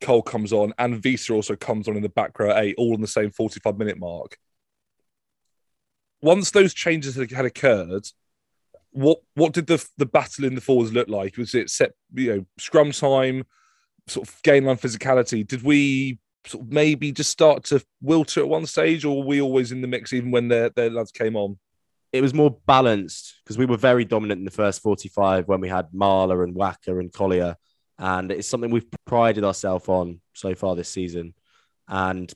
Cole 0.00 0.22
comes 0.22 0.52
on, 0.52 0.74
and 0.78 1.02
Wiese 1.02 1.30
also 1.30 1.56
comes 1.56 1.88
on 1.88 1.96
in 1.96 2.02
the 2.02 2.08
back 2.08 2.38
row 2.38 2.56
eight, 2.56 2.74
all 2.78 2.94
in 2.94 3.00
the 3.00 3.06
same 3.06 3.30
45 3.30 3.78
minute 3.78 3.98
mark. 3.98 4.36
Once 6.20 6.50
those 6.50 6.72
changes 6.72 7.16
had 7.16 7.44
occurred, 7.44 8.06
what 8.94 9.18
what 9.34 9.52
did 9.52 9.66
the 9.66 9.84
the 9.98 10.06
battle 10.06 10.44
in 10.44 10.54
the 10.54 10.60
forwards 10.60 10.92
look 10.92 11.08
like? 11.08 11.36
Was 11.36 11.54
it 11.54 11.68
set, 11.68 11.92
you 12.14 12.34
know, 12.34 12.46
scrum 12.58 12.92
time, 12.92 13.44
sort 14.06 14.28
of 14.28 14.42
gain 14.42 14.64
line 14.64 14.76
physicality? 14.76 15.46
Did 15.46 15.62
we 15.62 16.20
sort 16.46 16.64
of 16.64 16.72
maybe 16.72 17.10
just 17.10 17.30
start 17.30 17.64
to 17.64 17.84
wilter 18.02 18.38
at 18.38 18.48
one 18.48 18.66
stage, 18.66 19.04
or 19.04 19.18
were 19.18 19.26
we 19.26 19.40
always 19.40 19.72
in 19.72 19.80
the 19.80 19.88
mix 19.88 20.12
even 20.12 20.30
when 20.30 20.48
their 20.48 20.70
their 20.70 20.90
lads 20.90 21.10
came 21.10 21.36
on? 21.36 21.58
It 22.12 22.22
was 22.22 22.32
more 22.32 22.56
balanced 22.66 23.34
because 23.42 23.58
we 23.58 23.66
were 23.66 23.76
very 23.76 24.04
dominant 24.04 24.38
in 24.38 24.44
the 24.44 24.50
first 24.52 24.80
45 24.80 25.48
when 25.48 25.60
we 25.60 25.68
had 25.68 25.90
Marler 25.90 26.44
and 26.44 26.54
Walker 26.54 27.00
and 27.00 27.12
Collier. 27.12 27.56
And 27.98 28.30
it's 28.30 28.48
something 28.48 28.70
we've 28.70 28.86
prided 29.04 29.42
ourselves 29.42 29.88
on 29.88 30.20
so 30.32 30.54
far 30.54 30.76
this 30.76 30.88
season. 30.88 31.34
And 31.88 32.32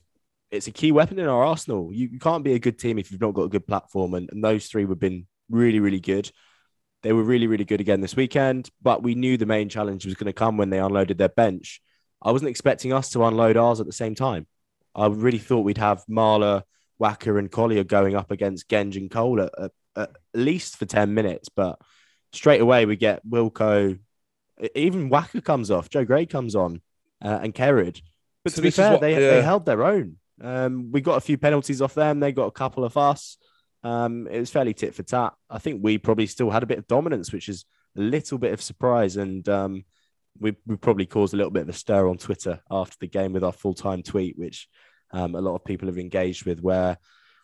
it's 0.51 0.66
a 0.66 0.73
key 0.73 0.90
weapon 0.90 1.21
in 1.21 1.29
our 1.29 1.44
arsenal. 1.44 1.92
You, 1.92 2.09
you 2.09 2.18
can't 2.18 2.42
be 2.42 2.55
a 2.55 2.59
good 2.59 2.79
team 2.79 2.99
if 2.99 3.12
you've 3.12 3.21
not 3.21 3.35
got 3.35 3.44
a 3.44 3.49
good 3.49 3.68
platform. 3.68 4.14
And, 4.14 4.29
and 4.33 4.42
those 4.42 4.66
three 4.66 4.85
have 4.85 4.99
been 4.99 5.29
really, 5.51 5.81
really 5.81 6.01
good. 6.01 6.31
They 7.03 7.13
were 7.13 7.23
really, 7.23 7.47
really 7.47 7.65
good 7.65 7.81
again 7.81 8.01
this 8.01 8.17
weekend, 8.17 8.71
but 8.83 9.03
we 9.03 9.15
knew 9.15 9.37
the 9.37 9.47
main 9.47 9.69
challenge 9.69 10.05
was 10.05 10.15
going 10.15 10.27
to 10.27 10.33
come 10.33 10.57
when 10.57 10.71
they 10.71 10.79
unloaded 10.81 11.19
their 11.19 11.29
bench. 11.29 11.81
I 12.21 12.33
wasn't 12.33 12.51
expecting 12.51 12.93
us 12.93 13.11
to 13.11 13.25
unload 13.25 13.57
ours 13.57 13.79
at 13.81 13.87
the 13.87 13.93
same 13.93 14.15
time. 14.17 14.47
I 14.95 15.07
really 15.07 15.39
thought 15.39 15.61
we'd 15.61 15.79
have 15.79 16.05
Marler, 16.11 16.63
Walker, 16.99 17.39
and 17.39 17.51
Collier 17.51 17.85
going 17.85 18.17
up 18.17 18.33
against 18.33 18.69
Genge 18.69 18.97
and 18.97 19.11
Cole 19.11 19.41
at, 19.43 19.53
at, 19.57 19.71
at 19.95 20.11
least 20.35 20.77
for 20.77 20.87
10 20.87 21.15
minutes, 21.15 21.49
but 21.49 21.79
straight 22.33 22.61
away 22.61 22.85
we 22.85 22.97
get 22.97 23.25
Wilco, 23.29 23.99
even 24.75 25.09
Walker 25.09 25.41
comes 25.41 25.71
off, 25.71 25.89
Joe 25.89 26.05
Gray 26.05 26.27
comes 26.27 26.57
on, 26.57 26.81
uh, 27.25 27.39
and 27.43 27.55
Kerrod. 27.55 28.01
But 28.43 28.53
So 28.53 28.57
to 28.57 28.63
be 28.63 28.71
fair, 28.71 28.93
what- 28.93 29.01
they, 29.01 29.13
yeah. 29.13 29.31
they 29.35 29.43
held 29.43 29.67
their 29.67 29.85
own. 29.85 30.17
Um, 30.41 30.91
we 30.93 31.01
got 31.01 31.17
a 31.17 31.21
few 31.21 31.37
penalties 31.37 31.83
off 31.83 31.95
them. 31.95 32.21
They 32.21 32.31
got 32.33 32.47
a 32.47 32.53
couple 32.53 32.85
of 32.85 32.97
us. 32.97 33.39
Um, 33.88 34.27
it 34.27 34.38
was 34.38 34.51
fairly 34.51 34.74
tit 34.74 34.94
for 34.94 35.03
tat. 35.03 35.33
I 35.48 35.59
think 35.59 35.81
we 35.83 35.96
probably 35.96 36.27
still 36.27 36.51
had 36.51 36.62
a 36.62 36.66
bit 36.66 36.77
of 36.77 36.87
dominance, 36.87 37.33
which 37.33 37.48
is 37.48 37.64
a 37.96 38.03
little 38.03 38.37
bit 38.37 38.53
of 38.53 38.61
surprise. 38.61 39.16
And 39.16 39.48
um, 39.48 39.85
we, 40.38 40.55
we 40.66 40.77
probably 40.77 41.07
caused 41.07 41.33
a 41.33 41.38
little 41.38 41.51
bit 41.51 41.62
of 41.62 41.70
a 41.70 41.72
stir 41.72 42.07
on 42.07 42.18
Twitter 42.18 42.61
after 42.70 42.96
the 43.01 43.07
game 43.07 43.33
with 43.33 43.42
our 43.42 43.53
full 43.53 43.72
time 43.72 44.03
tweet, 44.03 44.38
which 44.38 44.68
um, 45.12 45.35
a 45.35 45.40
lot 45.40 45.55
of 45.55 45.64
people 45.64 45.88
have 45.88 45.96
engaged 45.96 46.44
with, 46.44 46.61
where 46.61 46.98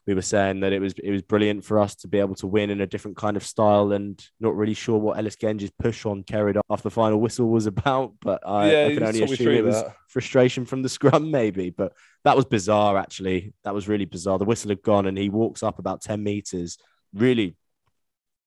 we 0.07 0.15
were 0.15 0.23
saying 0.23 0.61
that 0.61 0.73
it 0.73 0.81
was 0.81 0.93
it 1.03 1.11
was 1.11 1.23
brilliant 1.23 1.65
for 1.65 1.79
us 1.79 1.95
to 1.97 2.09
be 2.09 2.19
able 2.19 2.35
to 2.37 2.47
win 2.47 2.69
in 2.71 2.81
a 2.83 2.87
different 2.87 3.17
kind 3.17 3.37
of 3.37 3.45
style, 3.45 3.93
and 3.93 4.23
not 4.41 4.55
really 4.57 4.75
sure 4.75 4.99
what 4.99 5.17
Ellis 5.19 5.37
Genge's 5.37 5.71
push 5.79 6.05
on 6.05 6.23
carried 6.23 6.57
off 6.69 6.83
the 6.83 6.91
final 6.91 7.21
whistle 7.21 7.49
was 7.49 7.67
about. 7.75 8.13
But 8.21 8.47
I, 8.47 8.71
Yeah, 8.71 8.87
I 8.87 8.95
can 8.95 9.03
only 9.03 9.23
assume 9.23 9.49
it 9.55 9.65
was 9.65 9.83
that. 9.83 9.95
frustration 10.09 10.65
from 10.67 10.83
the 10.83 10.89
scrum, 10.89 11.31
maybe. 11.31 11.71
But 11.71 11.93
that 12.25 12.37
was 12.37 12.45
bizarre, 12.45 12.97
actually. 12.99 13.55
That 13.65 13.75
was 13.75 13.89
really 13.89 14.05
bizarre. 14.05 14.39
The 14.39 14.45
whistle 14.45 14.71
had 14.71 14.83
gone, 14.83 15.07
and 15.07 15.17
he 15.17 15.31
walks 15.31 15.63
up 15.63 15.79
about 15.79 16.03
ten 16.03 16.23
meters, 16.23 16.77
really 17.15 17.57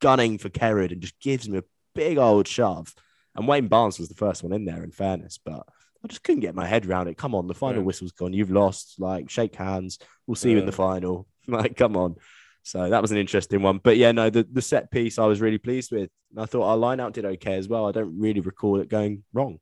gunning 0.02 0.38
for 0.38 0.50
Kerrod, 0.50 0.92
and 0.92 1.02
just 1.02 1.20
gives 1.20 1.48
him 1.48 1.56
a 1.56 1.64
big 1.96 2.18
old 2.18 2.48
shove. 2.48 2.94
And 3.36 3.48
Wayne 3.48 3.68
Barnes 3.68 4.00
was 4.00 4.10
the 4.10 4.16
first 4.16 4.44
one 4.44 4.54
in 4.54 4.66
there, 4.66 4.84
in 4.84 4.92
fairness, 4.92 5.40
but 5.44 5.64
I 6.04 6.08
just 6.08 6.24
couldn't 6.24 6.42
get 6.42 6.56
my 6.56 6.66
head 6.66 6.86
around 6.86 7.08
it. 7.08 7.18
Come 7.18 7.34
on, 7.36 7.48
the 7.48 7.54
final 7.54 7.82
Yeah. 7.82 7.86
whistle's 7.86 8.12
gone. 8.12 8.34
You've 8.34 8.52
lost. 8.52 9.00
Like, 9.00 9.30
shake 9.30 9.56
hands. 9.56 9.98
We'll 10.26 10.36
see 10.36 10.52
you 10.52 10.58
in 10.60 10.66
the 10.66 10.72
final. 10.72 11.28
Like, 11.52 11.78
come 11.78 11.96
on. 11.96 12.16
So 12.64 12.90
that 12.90 13.02
was 13.02 13.12
an 13.12 13.18
interesting 13.18 13.62
one. 13.62 13.80
But 13.82 13.96
yeah, 13.96 14.12
no, 14.12 14.30
the, 14.30 14.46
the 14.52 14.62
set 14.62 14.92
piece 14.92 15.18
I 15.18 15.26
was 15.26 15.40
really 15.40 15.58
pleased 15.58 15.94
with. 15.94 16.10
And 16.32 16.42
I 16.42 16.46
thought 16.46 16.68
our 16.68 16.76
line 16.76 17.00
out 17.00 17.14
did 17.14 17.24
okay 17.24 17.56
as 17.56 17.70
well. 17.70 17.88
I 17.88 17.94
don't 17.94 18.20
really 18.20 18.42
recall 18.42 18.82
it 18.82 18.90
going 18.90 19.24
wrong. 19.32 19.60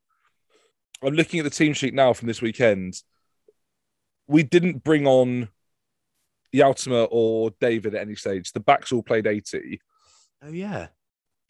I'm 1.02 1.14
looking 1.14 1.38
at 1.38 1.44
the 1.44 1.50
team 1.50 1.72
sheet 1.72 1.94
now 1.94 2.12
from 2.12 2.26
this 2.26 2.42
weekend. 2.42 3.00
We 4.26 4.42
didn't 4.42 4.82
bring 4.82 5.06
on 5.06 5.48
Gjaltema 6.52 7.06
or 7.10 7.52
David 7.60 7.94
at 7.94 8.02
any 8.02 8.16
stage. 8.16 8.52
The 8.52 8.58
backs 8.58 8.90
all 8.90 9.02
played 9.02 9.28
80. 9.28 9.80
Oh, 10.42 10.50
yeah. 10.50 10.88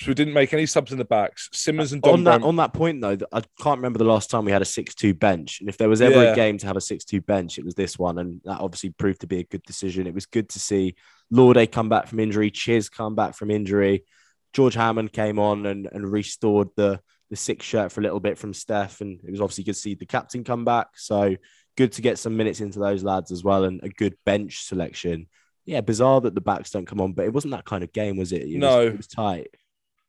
So 0.01 0.09
we 0.11 0.15
didn't 0.15 0.35
make 0.35 0.53
any 0.53 0.67
subs 0.67 0.93
in 0.93 0.99
the 0.99 1.05
backs. 1.07 1.49
Simmons 1.55 1.93
and 1.93 2.03
Don 2.03 2.13
on 2.15 2.25
that 2.25 2.31
Brown- 2.41 2.49
on 2.49 2.57
that 2.57 2.75
point 2.75 3.01
though, 3.01 3.17
I 3.33 3.41
can't 3.61 3.79
remember 3.79 3.99
the 3.99 4.05
last 4.05 4.29
time 4.31 4.45
we 4.45 4.53
had 4.53 4.61
a 4.61 4.67
six-two 4.67 5.15
bench. 5.15 5.61
And 5.61 5.69
if 5.71 5.79
there 5.79 5.89
was 5.89 6.03
ever 6.03 6.23
Yeah. 6.23 6.33
a 6.33 6.35
game 6.37 6.59
to 6.59 6.67
have 6.67 6.77
a 6.77 6.83
six-two 6.83 7.23
bench, 7.23 7.59
it 7.59 7.65
was 7.65 7.75
this 7.77 7.99
one, 7.99 8.19
and 8.19 8.41
that 8.45 8.61
obviously 8.61 8.91
proved 8.91 9.23
to 9.23 9.27
be 9.27 9.39
a 9.39 9.45
good 9.45 9.63
decision. 9.63 10.07
It 10.07 10.13
was 10.15 10.27
good 10.27 10.51
to 10.51 10.61
see 10.61 10.97
Lorde 11.31 11.73
come 11.73 11.89
back 11.89 12.09
from 12.09 12.21
injury, 12.21 12.51
Chiz 12.51 12.91
come 12.91 13.15
back 13.15 13.35
from 13.35 13.51
injury, 13.51 14.05
George 14.53 14.75
Hammond 14.75 15.13
came 15.13 15.39
on 15.39 15.65
and, 15.67 15.89
and 15.91 16.11
restored 16.11 16.69
the 16.77 17.01
the 17.29 17.37
six 17.37 17.67
shirt 17.67 17.91
for 17.91 18.01
a 18.01 18.05
little 18.05 18.21
bit 18.21 18.39
from 18.39 18.55
Steph, 18.55 19.01
and 19.01 19.19
it 19.25 19.31
was 19.33 19.41
obviously 19.41 19.65
good 19.65 19.75
to 19.75 19.81
see 19.81 19.95
the 19.95 20.07
captain 20.07 20.45
come 20.45 20.65
back. 20.65 20.89
So 20.97 21.35
good 21.77 21.91
to 21.93 22.01
get 22.03 22.21
some 22.21 22.37
minutes 22.37 22.61
into 22.61 22.79
those 22.79 23.03
lads 23.03 23.33
as 23.33 23.43
well, 23.43 23.65
and 23.65 23.81
a 23.83 23.89
good 23.89 24.15
bench 24.25 24.63
selection. 24.63 25.27
Yeah, 25.65 25.81
bizarre 25.81 26.21
that 26.21 26.37
the 26.37 26.41
backs 26.41 26.71
don't 26.71 26.87
come 26.87 27.01
on, 27.01 27.15
but 27.15 27.25
it 27.25 27.33
wasn't 27.33 27.51
that 27.53 27.65
kind 27.65 27.83
of 27.83 27.93
game, 27.93 28.17
was 28.17 28.31
it? 28.31 28.43
it 28.43 28.59
No. 28.59 28.85
was, 28.85 28.87
it 28.89 28.97
was 28.99 29.07
tight. 29.09 29.49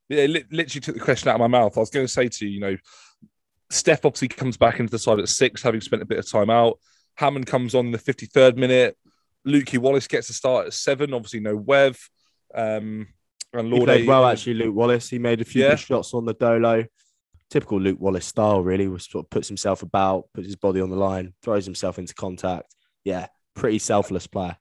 Yeah, 0.10 0.26
li- 0.26 0.46
literally 0.52 0.82
took 0.82 0.96
the 0.96 1.02
question 1.02 1.30
out 1.30 1.36
of 1.36 1.40
my 1.42 1.48
mouth. 1.48 1.76
I 1.78 1.80
was 1.82 1.90
going 1.90 2.06
to 2.06 2.12
say 2.12 2.28
to 2.28 2.46
you, 2.46 2.52
you 2.54 2.60
know, 2.60 2.78
Steph 3.70 4.06
obviously 4.06 4.30
comes 4.30 4.56
back 4.58 4.80
into 4.80 4.92
the 4.92 5.00
side 5.00 5.20
at 5.20 5.28
six, 5.30 5.62
having 5.62 5.82
spent 5.82 6.02
a 6.02 6.06
bit 6.06 6.20
of 6.20 6.30
time 6.30 6.50
out. 6.50 6.80
Hammond 7.16 7.46
comes 7.48 7.76
on 7.76 7.88
in 7.88 7.92
the 7.92 7.98
53rd 7.98 8.56
minute. 8.58 8.98
Lukey 9.46 9.78
Wallace 9.78 10.08
gets 10.08 10.30
a 10.30 10.34
start 10.34 10.68
at 10.68 10.74
seven. 10.74 11.14
Obviously, 11.14 11.40
no 11.42 11.58
Wev. 11.58 11.98
Um, 12.56 13.08
and 13.54 13.68
He 13.68 13.74
Lord 13.74 13.86
played 13.86 14.08
well, 14.08 14.26
actually, 14.26 14.54
Luke 14.56 14.76
Wallace. 14.76 15.10
He 15.10 15.20
made 15.20 15.42
a 15.42 15.46
few 15.46 15.64
Yeah. 15.64 15.72
good 15.72 15.80
shots 15.80 16.14
on 16.14 16.26
Nadolo. 16.26 16.86
Typical 17.50 17.80
Luke 17.80 18.00
Wallace 18.00 18.26
style, 18.26 18.62
really, 18.62 18.88
was 18.88 19.06
sort 19.06 19.26
of 19.26 19.30
puts 19.30 19.48
himself 19.48 19.82
about, 19.82 20.26
puts 20.34 20.48
his 20.48 20.56
body 20.58 20.80
on 20.82 20.90
the 20.90 20.98
line, 20.98 21.34
throws 21.42 21.66
himself 21.66 21.98
into 21.98 22.14
contact. 22.14 22.74
Yeah, 23.04 23.28
pretty 23.56 23.80
selfless 23.80 24.28
player. 24.28 24.58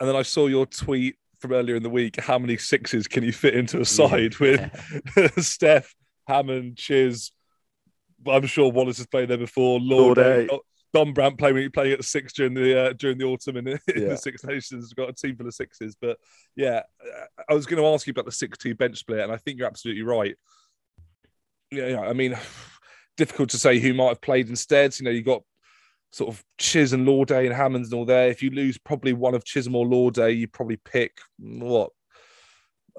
And 0.00 0.08
then 0.08 0.14
I 0.16 0.22
saw 0.22 0.46
your 0.46 0.64
tweet 0.66 1.16
from 1.40 1.52
earlier 1.52 1.76
in 1.76 1.82
the 1.82 1.90
week. 1.90 2.20
How 2.20 2.38
many 2.38 2.56
sixes 2.56 3.06
can 3.06 3.24
you 3.24 3.32
fit 3.32 3.54
into 3.54 3.80
a 3.80 3.84
side 3.84 4.36
with 4.40 4.60
Steph, 5.44 5.94
Hammond, 6.26 6.76
Chiz? 6.76 7.32
I'm 8.26 8.46
sure 8.46 8.70
Wallace 8.70 8.98
has 8.98 9.06
played 9.06 9.28
there 9.28 9.38
before. 9.38 9.78
Lord, 9.80 10.18
Lorde. 10.18 10.50
Dombrandt 10.96 11.38
playing 11.38 11.70
playing 11.70 11.92
at 11.92 12.04
six 12.04 12.32
during 12.32 12.54
the 12.54 12.80
uh, 12.88 12.92
during 12.94 13.18
the 13.18 13.24
autumn 13.26 13.58
in, 13.58 13.64
the- 13.64 13.80
in 13.94 14.02
Yeah. 14.02 14.08
the 14.08 14.16
Six 14.16 14.42
Nations. 14.42 14.86
We've 14.90 14.96
got 15.06 15.10
a 15.10 15.12
team 15.12 15.36
full 15.36 15.46
of 15.46 15.52
sixes, 15.54 15.94
but 16.00 16.16
yeah, 16.56 16.80
uh, 17.04 17.42
I 17.48 17.52
was 17.54 17.66
going 17.66 17.80
to 17.82 17.86
ask 17.88 18.06
you 18.06 18.12
about 18.12 18.24
the 18.24 18.32
six-two 18.32 18.74
bench 18.74 18.96
split, 18.98 19.20
and 19.20 19.30
I 19.30 19.36
think 19.36 19.58
you're 19.58 19.66
absolutely 19.66 20.02
right. 20.02 20.34
Yeah, 21.70 21.88
yeah, 21.88 22.00
I 22.00 22.14
mean, 22.14 22.36
difficult 23.18 23.50
to 23.50 23.58
say 23.58 23.78
who 23.78 23.92
might 23.92 24.08
have 24.08 24.22
played 24.22 24.48
instead. 24.48 24.98
You 24.98 25.04
know, 25.04 25.10
you 25.10 25.22
got 25.22 25.42
sort 26.10 26.34
of 26.34 26.44
Chiz 26.58 26.92
and 26.92 27.06
Lorde 27.06 27.30
and 27.30 27.54
Hammonds 27.54 27.92
and 27.92 27.98
all 27.98 28.04
there. 28.04 28.28
If 28.28 28.42
you 28.42 28.50
lose 28.50 28.78
probably 28.78 29.12
one 29.12 29.34
of 29.34 29.44
Chisholm 29.44 29.76
or 29.76 29.86
Lorde, 29.86 30.16
you 30.18 30.48
probably 30.48 30.78
pick 30.78 31.18
what 31.38 31.90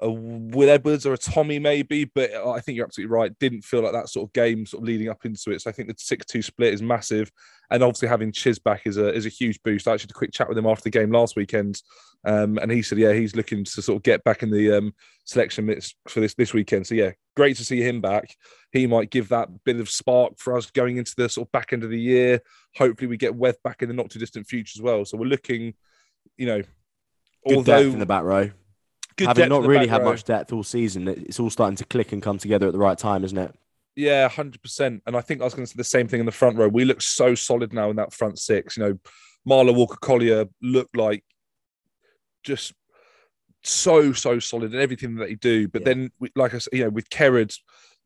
a 0.00 0.10
Will 0.10 0.70
Edwards 0.70 1.06
or 1.06 1.12
a 1.12 1.18
Tommy 1.18 1.58
maybe, 1.58 2.04
but 2.04 2.32
I 2.32 2.60
think 2.60 2.76
you're 2.76 2.86
absolutely 2.86 3.14
right. 3.14 3.38
Didn't 3.38 3.62
feel 3.62 3.82
like 3.82 3.92
that 3.92 4.08
sort 4.08 4.28
of 4.28 4.32
game 4.32 4.66
sort 4.66 4.82
of 4.82 4.86
leading 4.88 5.08
up 5.08 5.24
into 5.24 5.50
it. 5.50 5.60
So 5.60 5.70
I 5.70 5.72
think 5.72 5.88
the 5.88 5.94
six-two 5.98 6.42
split 6.42 6.74
is 6.74 6.82
massive, 6.82 7.30
and 7.70 7.82
obviously 7.82 8.08
having 8.08 8.32
Chiz 8.32 8.58
back 8.58 8.82
is 8.86 8.96
a 8.96 9.12
is 9.12 9.26
a 9.26 9.30
huge 9.30 9.62
boost. 9.62 9.86
I 9.86 9.92
actually 9.92 10.04
had 10.04 10.10
a 10.12 10.14
quick 10.18 10.32
chat 10.32 10.48
with 10.48 10.58
him 10.58 10.66
after 10.66 10.84
the 10.84 10.90
game 10.90 11.12
last 11.12 11.36
weekend, 11.36 11.80
um, 12.24 12.58
and 12.58 12.70
he 12.70 12.82
said, 12.82 12.98
yeah, 12.98 13.12
he's 13.12 13.36
looking 13.36 13.64
to 13.64 13.82
sort 13.82 13.96
of 13.96 14.02
get 14.02 14.24
back 14.24 14.42
in 14.42 14.50
the 14.50 14.78
um, 14.78 14.94
selection 15.24 15.66
mix 15.66 15.94
for 16.08 16.20
this 16.20 16.34
this 16.34 16.54
weekend. 16.54 16.86
So 16.86 16.94
yeah, 16.94 17.12
great 17.36 17.56
to 17.58 17.64
see 17.64 17.82
him 17.82 18.00
back. 18.00 18.34
He 18.72 18.86
might 18.86 19.10
give 19.10 19.28
that 19.28 19.48
bit 19.64 19.80
of 19.80 19.90
spark 19.90 20.38
for 20.38 20.56
us 20.56 20.70
going 20.70 20.96
into 20.96 21.14
the 21.16 21.28
sort 21.28 21.48
of 21.48 21.52
back 21.52 21.72
end 21.72 21.84
of 21.84 21.90
the 21.90 22.00
year. 22.00 22.40
Hopefully, 22.76 23.08
we 23.08 23.16
get 23.16 23.34
Weth 23.34 23.62
back 23.62 23.82
in 23.82 23.88
the 23.88 23.94
not 23.94 24.10
too 24.10 24.18
distant 24.18 24.46
future 24.46 24.78
as 24.78 24.82
well. 24.82 25.04
So 25.04 25.18
we're 25.18 25.26
looking, 25.26 25.74
you 26.36 26.46
know, 26.46 26.62
Good 27.46 27.56
although 27.56 27.82
depth 27.82 27.92
in 27.94 27.98
the 27.98 28.06
back 28.06 28.24
row. 28.24 28.50
Good 29.20 29.28
Having 29.28 29.48
not 29.50 29.66
really 29.66 29.86
had 29.86 29.98
row. 30.02 30.10
much 30.10 30.24
depth 30.24 30.52
all 30.52 30.62
season, 30.64 31.06
it's 31.08 31.38
all 31.38 31.50
starting 31.50 31.76
to 31.76 31.84
click 31.84 32.12
and 32.12 32.22
come 32.22 32.38
together 32.38 32.66
at 32.66 32.72
the 32.72 32.78
right 32.78 32.96
time, 32.96 33.22
isn't 33.22 33.36
it? 33.36 33.54
Yeah, 33.96 34.28
hundred 34.28 34.62
percent. 34.62 35.02
And 35.06 35.14
I 35.16 35.20
think 35.20 35.40
I 35.42 35.44
was 35.44 35.52
going 35.52 35.66
to 35.66 35.70
say 35.70 35.76
the 35.76 35.84
same 35.84 36.08
thing 36.08 36.20
in 36.20 36.26
the 36.26 36.32
front 36.32 36.56
row. 36.56 36.68
We 36.68 36.84
look 36.86 37.02
so 37.02 37.34
solid 37.34 37.72
now 37.74 37.90
in 37.90 37.96
that 37.96 38.14
front 38.14 38.38
six. 38.38 38.76
You 38.78 38.82
know, 38.84 38.98
Marler 39.46 39.74
Walker 39.74 39.98
Collier 40.00 40.46
looked 40.62 40.96
like 40.96 41.22
just 42.44 42.72
so 43.62 44.12
so 44.14 44.38
solid 44.38 44.72
in 44.72 44.80
everything 44.80 45.16
that 45.16 45.26
they 45.26 45.34
do. 45.34 45.68
But 45.68 45.82
Yeah. 45.82 45.84
then, 45.94 46.10
like 46.34 46.54
I 46.54 46.58
said, 46.58 46.72
you 46.72 46.84
know, 46.84 46.90
with 46.90 47.10
Kerrod 47.10 47.54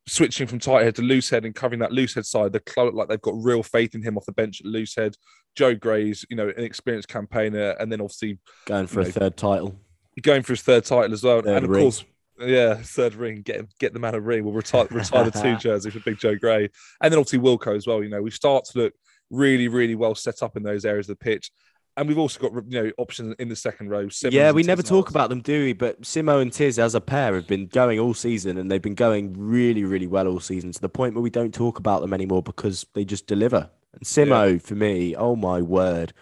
switching 0.07 0.47
from 0.47 0.59
tight 0.59 0.83
head 0.85 0.97
to 0.97 1.03
loose 1.03 1.31
head 1.31 1.45
and 1.45 1.55
covering 1.55 1.79
that 1.81 1.93
loose 1.93 2.15
head 2.15 2.27
side, 2.27 2.53
the 2.53 2.61
club 2.61 2.93
like 2.95 3.09
they've 3.09 3.21
got 3.21 3.35
real 3.37 3.63
faith 3.63 3.95
in 3.95 4.03
him 4.03 4.17
off 4.19 4.27
the 4.27 4.33
bench 4.33 4.61
at 4.61 4.67
loose 4.67 4.97
head. 4.97 5.15
Joe 5.55 5.75
Gray's, 5.77 6.25
you 6.29 6.35
know, 6.37 6.49
an 6.49 6.65
experienced 6.65 7.09
campaigner, 7.09 7.71
and 7.79 7.93
then 7.93 8.01
obviously 8.01 8.39
Going 8.67 8.89
for 8.89 9.01
a 9.01 9.05
No. 9.05 9.11
third 9.13 9.37
title. 9.37 9.79
Going 10.23 10.43
for 10.43 10.53
his 10.53 10.63
third 10.63 10.85
title 10.85 11.13
as 11.13 11.23
well. 11.23 11.43
Third 11.43 11.57
and 11.57 11.65
of 11.65 11.71
ring. 11.71 11.85
course, 11.85 12.05
yeah, 12.39 12.75
third 12.75 13.15
ring. 13.15 13.43
Get 13.43 13.67
get 13.79 13.93
the 13.93 13.99
man 13.99 14.15
a 14.15 14.21
ring. 14.21 14.45
We'll 14.45 14.55
retire 14.55 14.87
retire 14.91 15.25
the 15.25 15.31
two 15.31 15.57
jersey 15.61 15.91
for 15.91 16.01
Big 16.01 16.19
Joe 16.19 16.37
Gray, 16.37 16.69
and 17.03 17.13
then 17.13 17.19
obviously 17.19 17.41
Wilco 17.41 17.77
as 17.77 17.87
well. 17.87 18.03
You 18.03 18.11
know, 18.11 18.23
we 18.23 18.31
start 18.31 18.65
to 18.67 18.79
look 18.79 18.95
really, 19.31 19.69
really 19.69 19.95
well 19.95 20.15
set 20.15 20.43
up 20.43 20.57
in 20.57 20.63
those 20.63 20.85
areas 20.85 21.09
of 21.09 21.19
the 21.19 21.25
pitch, 21.25 21.51
and 21.97 22.09
we've 22.09 22.19
also 22.19 22.41
got 22.41 22.53
you 22.69 22.83
know 22.83 22.91
options 22.99 23.35
in 23.39 23.49
the 23.49 23.57
second 23.57 23.89
row. 23.89 24.09
Symons 24.09 24.35
yeah, 24.35 24.51
we 24.51 24.63
never 24.63 24.83
talk 24.83 25.11
about 25.11 25.29
them, 25.29 25.41
do 25.41 25.65
we? 25.65 25.73
But 25.73 26.03
Simo 26.03 26.43
and 26.43 26.53
Tiz 26.53 26.79
as 26.79 26.95
a 26.95 27.01
pair 27.01 27.35
have 27.35 27.47
been 27.47 27.67
going 27.67 27.99
all 27.99 28.15
season 28.15 28.59
and 28.59 28.71
they've 28.71 28.83
been 28.83 28.95
going 28.95 29.35
really, 29.37 29.85
really 29.85 30.07
well 30.07 30.27
all 30.27 30.41
season 30.41 30.73
to 30.73 30.81
the 30.81 30.89
point 30.89 31.15
where 31.15 31.23
we 31.23 31.31
don't 31.31 31.55
talk 31.55 31.79
about 31.79 32.01
them 32.01 32.13
anymore 32.13 32.43
because 32.43 32.87
they 32.95 33.05
just 33.05 33.27
deliver. 33.27 33.71
And 33.93 34.03
Simo, 34.03 34.61
for 34.61 34.75
me, 34.75 35.15
oh 35.15 35.37
my 35.37 35.63
word. 35.63 36.13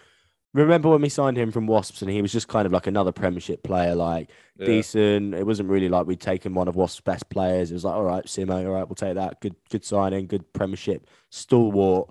Remember 0.53 0.89
when 0.89 1.01
we 1.01 1.09
signed 1.09 1.35
him 1.37 1.51
from 1.51 1.65
Wasps 1.65 2.01
and 2.03 2.11
he 2.11 2.21
was 2.21 2.31
just 2.31 2.47
kind 2.47 2.65
of 2.67 2.71
like 2.71 2.85
another 2.85 3.11
Premiership 3.11 3.63
player, 3.63 3.95
like 3.95 4.29
Yeah. 4.57 4.67
decent. 4.67 5.33
It 5.33 5.45
wasn't 5.47 5.69
really 5.69 5.89
like 5.89 6.05
we'd 6.05 6.19
taken 6.21 6.53
one 6.53 6.67
of 6.67 6.75
Wasps' 6.75 7.01
best 7.01 7.29
players. 7.29 7.71
It 7.71 7.73
was 7.73 7.83
like, 7.85 7.95
all 7.95 8.03
right, 8.03 8.25
Simo, 8.25 8.63
all 8.65 8.73
right, 8.73 8.87
we'll 8.87 8.95
take 8.95 9.15
that. 9.15 9.41
Good, 9.41 9.55
good 9.71 9.83
signing, 9.83 10.27
good 10.27 10.51
Premiership, 10.53 11.07
stalwart. 11.31 12.09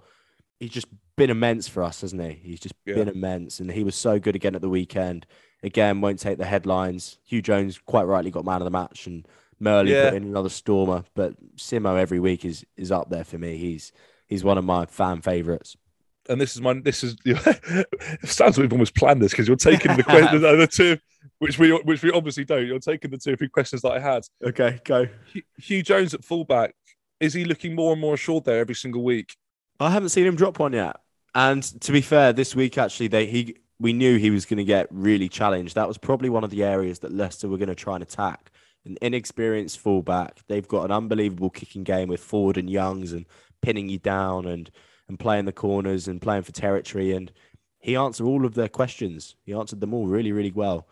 He's 0.59 0.71
just 0.71 0.89
been 1.17 1.31
immense 1.31 1.69
for 1.69 1.83
us, 1.85 2.01
hasn't 2.01 2.21
he? 2.23 2.33
He's 2.43 2.61
just 2.61 2.75
Yeah. 2.85 2.95
been 2.95 3.09
immense, 3.09 3.61
and 3.61 3.71
he 3.71 3.85
was 3.85 3.95
so 3.95 4.19
good 4.19 4.35
again 4.35 4.55
at 4.57 4.61
the 4.61 4.69
weekend. 4.69 5.27
Again, 5.63 6.01
won't 6.01 6.19
take 6.19 6.39
the 6.39 6.45
headlines. 6.45 7.19
Hugh 7.25 7.43
Jones 7.43 7.79
quite 7.79 8.05
rightly 8.05 8.33
got 8.33 8.45
man 8.45 8.61
of 8.61 8.65
the 8.65 8.71
match, 8.71 9.07
and 9.07 9.27
Murley 9.61 9.93
Yeah. 9.93 10.11
put 10.11 10.15
in 10.17 10.25
another 10.25 10.49
stormer. 10.49 11.05
But 11.15 11.35
Simo 11.57 11.97
every 11.97 12.19
week 12.19 12.45
is 12.45 12.65
is 12.77 12.91
up 12.91 13.11
there 13.11 13.23
for 13.23 13.39
me. 13.39 13.57
He's 13.57 13.93
he's 14.27 14.43
one 14.43 14.59
of 14.59 14.65
my 14.65 14.87
fan 14.87 15.21
favorites. 15.21 15.77
And 16.29 16.41
this 16.41 16.55
is 16.55 16.61
my 16.61 16.75
this 16.75 17.03
is 17.05 17.17
it 17.25 17.87
sounds 18.25 18.57
like 18.57 18.65
we've 18.65 18.73
almost 18.73 18.95
planned 18.95 19.21
this 19.21 19.33
because 19.33 19.49
you're 19.49 19.57
taking 19.57 19.97
the 19.97 20.05
question 20.05 20.41
the, 20.41 20.57
the 20.57 20.67
two 20.67 20.97
which 21.39 21.59
we 21.59 21.71
which 21.71 22.03
we 22.03 22.11
obviously 22.13 22.45
don't. 22.45 22.67
You're 22.67 22.79
taking 22.79 23.11
the 23.11 23.19
two 23.19 23.33
or 23.33 23.37
three 23.37 23.49
questions 23.49 23.83
that 23.83 23.93
I 23.93 23.99
had. 23.99 24.23
Okay, 24.45 24.81
go. 24.85 25.07
Hugh- 25.27 25.43
Hugh 25.59 25.83
Jones 25.83 26.15
at 26.15 26.25
fullback. 26.25 26.75
Is 27.21 27.35
he 27.35 27.45
looking 27.45 27.75
more 27.75 27.93
and 27.93 28.01
more 28.01 28.15
assured 28.15 28.45
there 28.45 28.61
every 28.61 28.75
single 28.75 29.03
week? 29.05 29.37
I 29.81 29.91
haven't 29.91 30.11
seen 30.11 30.27
him 30.27 30.37
drop 30.37 30.59
one 30.59 30.73
yet. 30.73 30.97
And 31.35 31.63
to 31.81 31.93
be 31.93 32.01
fair, 32.01 32.33
this 32.33 32.55
week 32.55 32.79
actually, 32.79 33.09
they 33.09 33.27
he 33.27 33.57
we 33.79 33.93
knew 33.93 34.19
he 34.19 34.31
was 34.31 34.47
going 34.47 34.59
to 34.59 34.65
get 34.65 34.87
really 34.91 35.29
challenged. 35.29 35.75
That 35.75 35.89
was 35.89 35.99
probably 35.99 36.31
one 36.31 36.45
of 36.45 36.51
the 36.51 36.63
areas 36.63 37.01
that 37.01 37.13
Leicester 37.13 37.49
were 37.49 37.59
going 37.59 37.69
to 37.69 37.75
try 37.75 37.95
and 37.95 38.03
attack. 38.03 38.51
An 38.85 38.97
inexperienced 39.03 39.79
fullback. 39.79 40.41
They've 40.49 40.67
got 40.67 40.85
an 40.85 40.93
unbelievable 40.93 41.51
kicking 41.51 41.83
game 41.83 42.09
with 42.09 42.21
Ford 42.21 42.57
and 42.57 42.71
Youngs 42.71 43.13
and 43.13 43.27
pinning 43.63 43.89
you 43.89 43.99
down 43.99 44.47
and 44.47 44.71
and 45.13 45.19
playing 45.19 45.45
the 45.45 45.53
corners 45.53 46.09
and 46.09 46.23
playing 46.23 46.43
for 46.43 46.53
territory. 46.53 47.13
And 47.13 47.31
he 47.79 47.97
answered 47.97 48.25
all 48.25 48.47
of 48.47 48.55
their 48.55 48.69
questions. 48.69 49.37
He 49.45 49.53
answered 49.53 49.81
them 49.81 49.93
all 49.93 50.07
really, 50.07 50.33
really 50.33 50.51
well. 50.53 50.89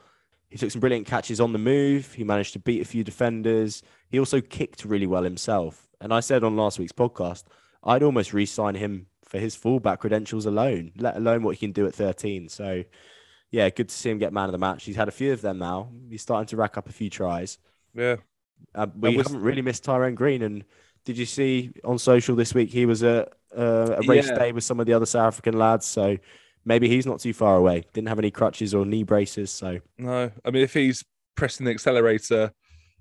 He 0.50 0.58
took 0.58 0.70
some 0.70 0.80
brilliant 0.80 1.06
catches 1.06 1.40
on 1.40 1.54
the 1.54 1.58
move. 1.58 2.12
He 2.12 2.22
managed 2.22 2.52
to 2.52 2.58
beat 2.58 2.82
a 2.82 2.84
few 2.84 3.02
defenders. 3.02 3.82
He 4.10 4.18
also 4.18 4.42
kicked 4.42 4.84
really 4.84 5.06
well 5.06 5.22
himself. 5.22 5.88
And 6.02 6.12
I 6.12 6.20
said 6.20 6.44
on 6.44 6.54
last 6.56 6.78
week's 6.78 6.92
podcast, 6.92 7.44
I'd 7.82 8.02
almost 8.02 8.34
re-sign 8.34 8.74
him 8.74 9.06
for 9.24 9.38
his 9.38 9.56
fullback 9.56 10.00
credentials 10.00 10.44
alone, 10.44 10.92
let 10.98 11.16
alone 11.16 11.42
what 11.44 11.56
he 11.56 11.66
can 11.66 11.72
do 11.72 11.86
at 11.86 11.94
13. 11.94 12.50
So, 12.50 12.84
yeah, 13.50 13.70
good 13.70 13.88
to 13.88 13.94
see 13.94 14.10
him 14.10 14.18
get 14.18 14.34
man 14.34 14.46
of 14.46 14.52
the 14.52 14.58
match. 14.58 14.84
He's 14.84 14.96
had 14.96 15.08
a 15.08 15.12
few 15.12 15.32
of 15.32 15.40
them 15.40 15.58
now. 15.58 15.88
He's 16.10 16.20
starting 16.20 16.48
to 16.48 16.56
rack 16.56 16.76
up 16.76 16.88
a 16.88 16.92
few 16.92 17.08
tries. 17.08 17.56
Yeah. 17.94 18.16
Uh, 18.74 18.88
we 18.98 19.16
was- 19.16 19.28
haven't 19.28 19.42
really 19.42 19.62
missed 19.62 19.84
Tyrone 19.84 20.14
Green. 20.14 20.42
And 20.42 20.64
did 21.06 21.16
you 21.16 21.26
see 21.26 21.70
on 21.84 21.98
social 21.98 22.36
this 22.36 22.52
week 22.52 22.70
he 22.70 22.84
was 22.84 23.02
at 23.02 23.32
uh, 23.56 23.96
a 23.98 24.02
race 24.02 24.28
Yeah. 24.28 24.38
day 24.38 24.52
with 24.52 24.64
some 24.64 24.80
of 24.80 24.86
the 24.86 24.92
other 24.92 25.06
South 25.06 25.28
African 25.28 25.58
lads? 25.58 25.86
So 25.86 26.16
maybe 26.64 26.88
he's 26.88 27.06
not 27.06 27.20
too 27.20 27.32
far 27.32 27.56
away. 27.56 27.84
Didn't 27.92 28.08
have 28.08 28.18
any 28.18 28.30
crutches 28.30 28.74
or 28.74 28.84
knee 28.84 29.02
braces. 29.04 29.50
So 29.50 29.80
No, 29.98 30.30
I 30.44 30.50
mean, 30.50 30.62
if 30.62 30.74
he's 30.74 31.04
pressing 31.36 31.64
the 31.66 31.72
accelerator 31.72 32.52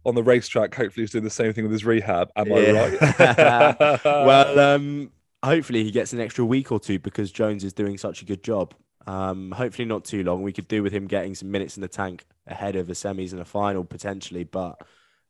on 0.05 0.15
the 0.15 0.23
racetrack, 0.23 0.73
hopefully 0.75 1.03
he's 1.03 1.11
doing 1.11 1.23
the 1.23 1.29
same 1.29 1.51
thing 1.53 1.63
with 1.65 1.71
his 1.73 1.85
rehab. 1.85 2.29
Am 2.35 2.51
I 2.53 2.59
Yeah. 2.59 2.71
right? 2.71 3.99
well, 4.05 4.59
um, 4.59 5.11
hopefully 5.43 5.83
he 5.83 5.91
gets 5.91 6.13
an 6.13 6.19
extra 6.19 6.45
week 6.45 6.71
or 6.71 6.79
two 6.79 6.99
because 6.99 7.31
Jones 7.31 7.63
is 7.63 7.73
doing 7.73 7.97
such 7.97 8.21
a 8.21 8.25
good 8.25 8.43
job. 8.43 8.73
Um, 9.07 9.51
hopefully 9.51 9.85
not 9.85 10.05
too 10.05 10.23
long. 10.23 10.41
We 10.43 10.53
could 10.53 10.67
do 10.67 10.83
with 10.83 10.93
him 10.93 11.07
getting 11.07 11.33
some 11.35 11.49
minutes 11.51 11.77
in 11.77 11.81
the 11.81 11.87
tank 11.87 12.25
ahead 12.47 12.75
of 12.75 12.87
the 12.87 12.93
semis 12.93 13.31
and 13.31 13.41
a 13.41 13.45
final 13.45 13.83
potentially, 13.83 14.43
but 14.43 14.81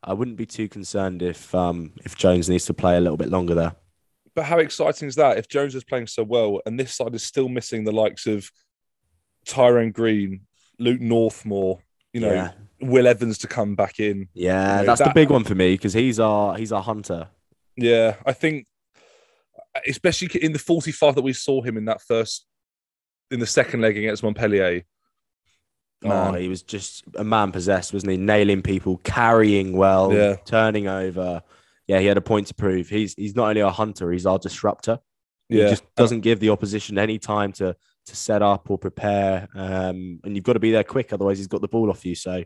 I 0.04 0.14
wouldn't 0.14 0.38
be 0.38 0.46
too 0.46 0.68
concerned 0.68 1.22
if 1.22 1.54
um, 1.56 1.94
if 2.04 2.16
Jones 2.16 2.50
needs 2.50 2.66
to 2.66 2.74
play 2.74 2.98
a 2.98 3.02
little 3.02 3.18
bit 3.18 3.30
longer 3.30 3.56
there. 3.56 3.76
But 4.36 4.46
how 4.46 4.60
exciting 4.60 5.08
is 5.08 5.16
that? 5.16 5.38
If 5.38 5.48
Jones 5.48 5.76
is 5.76 5.84
playing 5.84 6.08
so 6.08 6.24
well, 6.24 6.62
and 6.66 6.80
this 6.80 6.94
side 6.96 7.16
is 7.16 7.24
still 7.24 7.50
missing 7.50 7.84
the 7.84 7.92
likes 7.92 8.26
of 8.28 8.50
Tyrone 9.46 9.92
Green, 9.92 10.42
Luke 10.78 11.02
Northmore, 11.02 11.80
you 12.14 12.22
know, 12.22 12.34
yeah, 12.34 12.52
Will 12.82 13.08
Evans 13.08 13.38
to 13.40 13.48
come 13.48 13.76
back 13.76 14.00
in. 14.00 14.28
yeah, 14.34 14.82
you 14.82 14.86
know, 14.88 14.96
that's 14.96 15.02
the 15.08 15.12
big 15.14 15.30
one 15.30 15.44
for 15.44 15.56
me 15.56 15.74
because 15.74 15.94
he's 15.94 16.20
our 16.20 16.56
he's 16.58 16.72
our 16.72 16.82
hunter. 16.82 17.28
Yeah, 17.76 18.16
I 18.26 18.34
think, 18.34 18.68
especially 19.88 20.42
in 20.42 20.52
the 20.54 20.60
45 20.60 21.16
that 21.16 21.22
we 21.22 21.34
saw 21.34 21.62
him 21.62 21.78
in 21.78 21.86
that 21.86 22.02
first, 22.02 22.46
in 23.32 23.40
the 23.40 23.46
second 23.48 23.82
leg 23.82 23.98
against 23.98 24.24
Montpellier. 24.24 24.84
Oh, 26.04 26.08
Man. 26.32 26.36
he 26.42 26.48
was 26.48 26.62
just 26.64 27.04
a 27.16 27.24
man 27.26 27.52
possessed, 27.52 27.94
wasn't 27.94 28.12
he? 28.14 28.18
Nailing 28.18 28.62
people, 28.62 28.98
carrying 29.04 29.74
well, 29.76 30.14
Yeah. 30.14 30.36
turning 30.46 30.88
over. 30.88 31.44
Yeah, 31.90 32.00
he 32.00 32.06
had 32.06 32.18
a 32.18 32.22
point 32.22 32.46
to 32.48 32.54
prove. 32.54 32.88
He's 32.88 33.16
he's 33.16 33.36
not 33.36 33.50
only 33.50 33.64
our 33.64 33.72
hunter, 33.72 34.12
he's 34.12 34.28
our 34.28 34.38
disruptor. 34.38 35.00
Yeah, 35.50 35.64
He 35.64 35.70
just 35.72 35.96
doesn't 35.96 36.22
give 36.22 36.40
the 36.40 36.52
opposition 36.52 37.00
any 37.00 37.18
time 37.18 37.52
to 37.54 37.76
to 38.06 38.16
set 38.16 38.44
up 38.44 38.70
or 38.70 38.78
prepare. 38.78 39.48
Um, 39.56 40.20
and 40.24 40.36
you've 40.36 40.44
got 40.44 40.54
to 40.54 40.60
be 40.60 40.70
there 40.70 40.84
quick, 40.84 41.12
otherwise 41.12 41.40
he's 41.40 41.48
got 41.48 41.62
the 41.62 41.68
ball 41.68 41.90
off 41.90 42.06
you. 42.06 42.14
So 42.14 42.44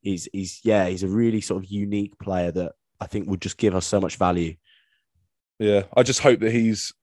he's 0.00 0.30
he's 0.32 0.60
yeah, 0.64 0.86
he's 0.88 1.02
a 1.02 1.08
really 1.08 1.42
sort 1.42 1.62
of 1.62 1.70
unique 1.70 2.18
player 2.18 2.50
that 2.52 2.72
I 2.98 3.06
think 3.06 3.28
would 3.28 3.42
just 3.42 3.58
give 3.58 3.74
us 3.74 3.84
so 3.84 4.00
much 4.00 4.16
value. 4.16 4.56
Yeah, 5.58 5.82
I 5.94 6.02
just 6.02 6.20
hope 6.20 6.40
that 6.40 6.52
he's 6.52 6.94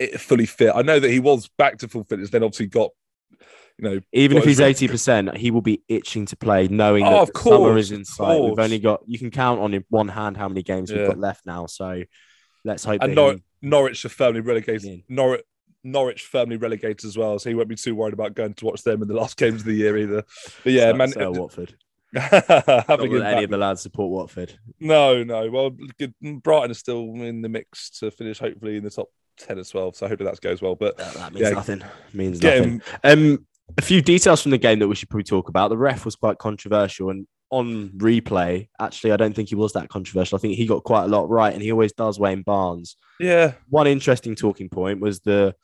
eh, 0.00 0.18
fully 0.18 0.44
fit. 0.44 0.72
I 0.74 0.82
know 0.82 1.00
that 1.00 1.10
he 1.10 1.18
was 1.18 1.48
back 1.56 1.78
to 1.78 1.88
full 1.88 2.04
fitness, 2.04 2.28
then 2.28 2.42
obviously 2.42 2.66
got, 2.66 2.90
you 3.82 3.90
know, 3.90 4.00
Even 4.12 4.36
if 4.38 4.44
he's 4.44 4.60
eighty 4.60 4.86
percent, 4.88 5.36
he 5.36 5.50
will 5.50 5.60
be 5.62 5.82
itching 5.88 6.24
to 6.26 6.36
play, 6.36 6.68
knowing 6.68 7.04
Oh, 7.04 7.10
that 7.10 7.20
of 7.22 7.32
the 7.32 7.40
summer 7.40 7.76
is 7.76 7.90
in 7.90 8.04
sight. 8.04 8.40
We've 8.40 8.58
only 8.58 8.78
got 8.78 9.02
you 9.06 9.18
can 9.18 9.30
count 9.30 9.60
on 9.60 9.74
in 9.74 9.84
one 9.90 10.08
hand 10.08 10.36
how 10.36 10.48
many 10.48 10.62
games 10.62 10.92
we've 10.92 11.06
got 11.06 11.18
left 11.18 11.44
now. 11.46 11.66
So 11.66 12.02
let's 12.64 12.84
hope 12.84 13.02
and 13.02 13.14
Nor- 13.14 13.36
Norwich 13.60 14.04
are 14.04 14.08
firmly 14.08 14.40
relegated. 14.40 14.84
Yeah. 14.84 14.96
Norwich, 15.08 15.42
Norwich 15.84 16.22
firmly 16.22 16.56
relegated 16.56 17.04
as 17.04 17.16
well, 17.18 17.38
so 17.40 17.48
he 17.50 17.54
won't 17.56 17.68
be 17.68 17.74
too 17.76 17.94
worried 17.96 18.14
about 18.14 18.34
going 18.34 18.54
to 18.54 18.64
watch 18.64 18.82
them 18.84 19.02
in 19.02 19.08
the 19.08 19.14
last 19.14 19.36
games 19.42 19.62
of 19.62 19.66
the 19.66 19.74
year 19.74 19.96
either. 19.98 20.22
But 20.62 20.72
yeah, 20.72 20.90
so- 20.92 20.96
man, 20.96 21.08
so 21.12 21.30
Watford. 21.32 21.74
having 22.14 23.12
Not 23.18 23.32
any 23.32 23.44
of 23.44 23.50
the 23.50 23.56
lads 23.56 23.80
support 23.80 24.10
Watford. 24.10 24.58
no, 24.78 25.24
no. 25.24 25.50
Well, 25.50 25.70
good. 25.98 26.14
Brighton 26.42 26.70
is 26.70 26.78
still 26.78 27.00
in 27.14 27.40
the 27.42 27.48
mix 27.48 27.90
to 28.00 28.10
finish, 28.10 28.38
hopefully 28.38 28.76
in 28.76 28.84
the 28.84 28.90
top 28.90 29.08
ten 29.38 29.58
as 29.58 29.72
well. 29.72 29.92
So 29.92 30.06
hopefully 30.08 30.30
that 30.30 30.40
goes 30.42 30.60
well. 30.60 30.74
But 30.74 30.98
That, 30.98 31.14
that 31.14 31.32
means 31.32 31.42
Yeah. 31.48 31.54
nothing. 31.54 31.82
Means 32.12 32.42
nothing. 32.42 32.64
him. 32.70 32.82
Um, 33.02 33.46
a 33.78 33.82
few 33.82 34.02
details 34.02 34.42
from 34.42 34.50
the 34.50 34.58
game 34.58 34.78
that 34.78 34.88
we 34.88 34.94
should 34.94 35.10
probably 35.10 35.24
talk 35.24 35.48
about. 35.48 35.68
The 35.68 35.76
ref 35.76 36.04
was 36.04 36.16
quite 36.16 36.38
controversial, 36.38 37.10
and 37.10 37.26
on 37.50 37.90
replay, 37.90 38.68
actually, 38.80 39.12
I 39.12 39.16
don't 39.16 39.34
think 39.34 39.50
he 39.50 39.54
was 39.54 39.74
that 39.74 39.88
controversial. 39.88 40.36
I 40.36 40.40
think 40.40 40.54
he 40.54 40.66
got 40.66 40.84
quite 40.84 41.04
a 41.04 41.08
lot 41.08 41.28
right, 41.28 41.52
and 41.52 41.62
he 41.62 41.70
always 41.70 41.92
does. 41.92 42.18
Wayne 42.18 42.42
Barnes. 42.42 42.96
Yeah, 43.20 43.52
One 43.68 43.86
interesting 43.86 44.34
talking 44.34 44.68
point 44.68 45.00
was 45.00 45.20
the 45.20 45.54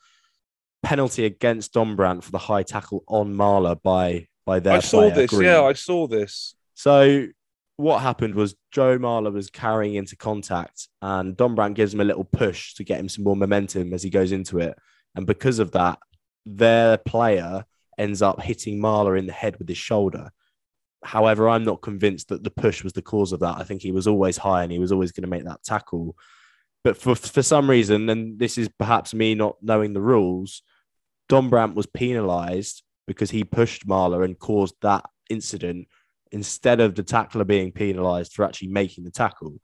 penalty 0.83 1.25
against 1.25 1.73
Dombrandt 1.73 2.23
for 2.23 2.31
the 2.31 2.37
high 2.37 2.63
tackle 2.63 3.03
on 3.07 3.33
Marler 3.33 3.81
by 3.81 4.27
by 4.45 4.59
their 4.59 4.77
I 4.77 4.79
saw 4.79 5.09
this. 5.09 5.29
Green. 5.29 5.47
Yeah, 5.47 5.63
I 5.63 5.73
saw 5.73 6.07
this. 6.07 6.55
So 6.73 7.27
what 7.77 7.99
happened 8.01 8.35
was 8.35 8.55
Joe 8.71 8.97
Marler 8.97 9.31
was 9.31 9.49
carrying 9.49 9.95
into 9.95 10.15
contact, 10.15 10.87
and 11.01 11.35
Dombrandt 11.35 11.75
gives 11.75 11.93
him 11.93 12.01
a 12.01 12.05
little 12.05 12.23
push 12.23 12.73
to 12.75 12.83
get 12.83 12.99
him 12.99 13.09
some 13.09 13.23
more 13.23 13.35
momentum 13.35 13.93
as 13.93 14.03
he 14.03 14.09
goes 14.09 14.31
into 14.31 14.59
it. 14.59 14.77
And 15.15 15.25
because 15.25 15.59
of 15.59 15.71
that, 15.71 15.99
their 16.45 16.97
player 16.97 17.65
ends 17.99 18.21
up 18.21 18.41
hitting 18.41 18.79
Marler 18.79 19.19
in 19.19 19.27
the 19.27 19.33
head 19.33 19.57
with 19.59 19.67
his 19.67 19.77
shoulder. 19.77 20.31
However, 21.03 21.47
I'm 21.47 21.63
not 21.63 21.81
convinced 21.81 22.29
that 22.29 22.43
the 22.43 22.49
push 22.49 22.83
was 22.83 22.93
the 22.93 23.01
cause 23.01 23.31
of 23.31 23.41
that. 23.41 23.57
I 23.57 23.63
think 23.63 23.81
he 23.81 23.91
was 23.91 24.07
always 24.07 24.37
high 24.37 24.63
and 24.63 24.71
he 24.71 24.79
was 24.79 24.91
always 24.91 25.11
going 25.11 25.23
to 25.23 25.29
make 25.29 25.45
that 25.45 25.63
tackle. 25.63 26.15
But 26.83 26.97
for, 26.97 27.13
for 27.15 27.43
some 27.43 27.69
reason, 27.69 28.09
and 28.09 28.39
this 28.39 28.57
is 28.57 28.69
perhaps 28.69 29.13
me 29.13 29.35
not 29.35 29.57
knowing 29.61 29.93
the 29.93 30.01
rules, 30.01 30.61
Dombrandt 31.29 31.75
was 31.75 31.85
penalised 31.85 32.83
because 33.05 33.31
he 33.31 33.43
pushed 33.43 33.87
Marler 33.87 34.23
and 34.25 34.39
caused 34.39 34.75
that 34.81 35.05
incident 35.29 35.87
instead 36.31 36.79
of 36.79 36.95
the 36.95 37.03
tackler 37.03 37.43
being 37.43 37.71
penalised 37.71 38.33
for 38.33 38.45
actually 38.45 38.69
making 38.69 39.03
the 39.03 39.11
tackle. 39.11 39.59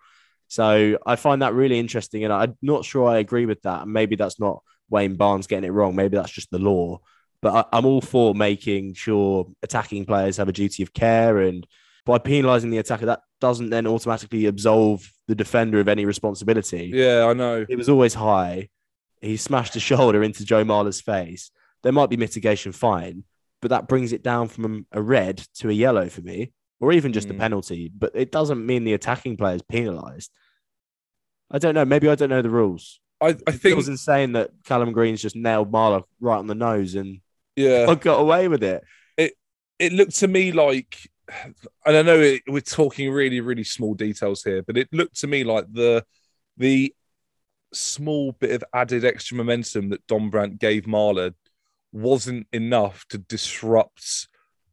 So 0.48 0.98
I 1.06 1.16
find 1.16 1.42
that 1.42 1.54
really 1.54 1.80
interesting, 1.80 2.24
and 2.24 2.34
I'm 2.34 2.58
not 2.62 2.86
sure 2.86 3.08
I 3.10 3.18
agree 3.18 3.46
with 3.46 3.62
that. 3.64 3.88
Maybe 3.88 4.16
that's 4.16 4.40
not 4.40 4.62
Wayne 4.90 5.16
Barnes 5.16 5.48
getting 5.48 5.68
it 5.68 5.74
wrong. 5.74 5.96
Maybe 5.96 6.18
that's 6.18 6.32
just 6.32 6.52
the 6.52 6.60
law. 6.60 7.00
But 7.46 7.68
I, 7.72 7.78
am 7.78 7.86
all 7.86 8.02
for 8.02 8.34
making 8.34 8.96
sure 8.96 9.46
attacking 9.62 10.08
players 10.08 10.38
have 10.38 10.50
a 10.50 10.52
duty 10.52 10.82
of 10.82 10.94
care, 10.94 11.38
and 11.42 11.64
by 12.04 12.18
penalising 12.18 12.72
the 12.72 12.80
attacker, 12.80 13.06
that 13.06 13.22
doesn't 13.40 13.70
then 13.70 13.86
automatically 13.86 14.48
absolve 14.48 15.08
the 15.28 15.36
defender 15.36 15.80
of 15.80 15.88
any 15.88 16.06
responsibility. 16.06 16.90
Yeah, 16.92 17.28
I 17.30 17.34
know. 17.34 17.64
It 17.70 17.76
was 17.76 17.88
always 17.88 18.16
high. 18.16 18.70
He 19.22 19.38
smashed 19.38 19.76
a 19.76 19.80
shoulder 19.80 20.24
into 20.24 20.44
Joe 20.44 20.64
Marler's 20.66 21.02
face. 21.02 21.52
There 21.84 21.92
might 21.92 22.10
be 22.10 22.18
mitigation, 22.18 22.72
fine, 22.72 23.26
but 23.62 23.68
that 23.68 23.88
brings 23.88 24.12
it 24.12 24.24
down 24.24 24.48
from 24.48 24.88
a 24.92 25.00
red 25.00 25.38
to 25.60 25.70
a 25.70 25.74
yellow 25.74 26.10
for 26.10 26.22
me, 26.22 26.52
or 26.80 26.94
even 26.94 27.14
just 27.14 27.28
mm. 27.28 27.32
a 27.32 27.34
hmm. 27.36 27.42
penalty. 27.42 27.92
But 27.96 28.14
it 28.16 28.32
doesn't 28.32 28.66
mean 28.66 28.86
the 28.86 28.94
attacking 28.94 29.38
player 29.38 29.54
is 29.54 29.62
penalised. 29.62 30.32
I 31.52 31.60
don't 31.60 31.76
know. 31.76 31.86
Maybe 31.86 32.10
I 32.10 32.16
don't 32.16 32.32
know 32.32 32.42
the 32.42 32.50
rules. 32.50 33.00
I, 33.22 33.36
I 33.46 33.52
think 33.52 33.66
it 33.66 33.78
was 33.78 33.88
insane 33.88 34.32
that 34.32 34.50
Callum 34.64 34.94
Green's 34.94 35.22
just 35.22 35.36
nailed 35.36 35.72
Marler 35.72 36.06
right 36.20 36.40
on 36.40 36.48
the 36.48 36.56
nose 36.56 36.96
and 36.96 37.22
yeah, 37.56 37.86
I 37.88 37.96
got 37.96 38.20
away 38.20 38.48
with 38.48 38.64
it. 38.64 38.84
It 39.18 39.34
it 39.80 39.94
looked 39.94 40.16
to 40.18 40.28
me 40.28 40.52
like, 40.52 40.98
and 41.86 41.98
I 41.98 42.02
know 42.02 42.20
it, 42.20 42.44
we're 42.48 42.62
talking 42.62 43.12
really 43.12 43.42
really 43.42 43.64
small 43.64 43.94
details 43.94 44.44
here, 44.44 44.64
but 44.64 44.78
it 44.78 44.90
looked 44.92 45.20
to 45.22 45.28
me 45.28 45.44
like 45.44 45.66
the 45.72 46.06
the 46.58 46.94
small 47.74 48.32
bit 48.34 48.52
of 48.52 48.64
added 48.74 49.04
extra 49.04 49.38
momentum 49.38 49.90
that 49.90 50.06
Dombrandt 50.08 50.60
gave 50.60 50.84
Marler 50.84 51.34
wasn't 51.92 52.48
enough 52.52 53.06
to 53.10 53.18
disrupt 53.18 54.28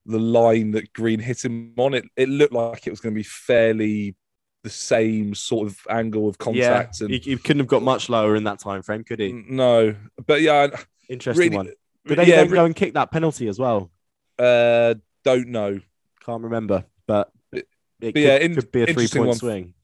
the 0.06 0.18
line 0.18 0.72
that 0.72 0.92
Green 0.92 1.20
hit 1.20 1.44
him 1.44 1.74
on. 1.76 1.94
It 1.94 2.04
it 2.16 2.28
looked 2.28 2.52
like 2.52 2.86
it 2.86 2.90
was 2.90 3.00
going 3.00 3.14
to 3.14 3.18
be 3.18 3.24
fairly 3.24 4.16
the 4.62 4.70
same 4.70 5.34
sort 5.34 5.66
of 5.66 5.78
angle 5.90 6.28
of 6.28 6.38
contact. 6.38 7.00
Yeah, 7.00 7.04
and, 7.04 7.14
he, 7.14 7.18
he, 7.18 7.36
couldn't 7.36 7.60
have 7.60 7.66
got 7.66 7.82
much 7.82 8.08
lower 8.08 8.36
in 8.36 8.44
that 8.44 8.60
time 8.60 8.82
frame, 8.82 9.02
could 9.04 9.18
he? 9.18 9.32
No, 9.32 9.94
but 10.24 10.40
yeah, 10.40 10.68
interesting 11.08 11.52
really, 11.52 11.56
one. 11.56 11.72
Did 12.06 12.18
they 12.18 12.26
yeah, 12.26 12.36
then 12.36 12.50
go 12.50 12.64
and 12.64 12.74
kick 12.74 12.94
that 12.94 13.10
penalty 13.10 13.48
as 13.48 13.58
well? 13.58 13.90
Uh, 14.38 14.94
don't 15.24 15.48
know. 15.48 15.80
Can't 16.24 16.42
remember, 16.42 16.84
but 17.06 17.30
it, 17.52 17.68
but 18.00 18.14
could, 18.14 18.22
yeah, 18.22 18.36
in, 18.36 18.54
could 18.54 18.72
be 18.72 18.82
a 18.82 18.86
three 18.86 19.08
point 19.08 19.28
one. 19.28 19.36
swing. 19.36 19.74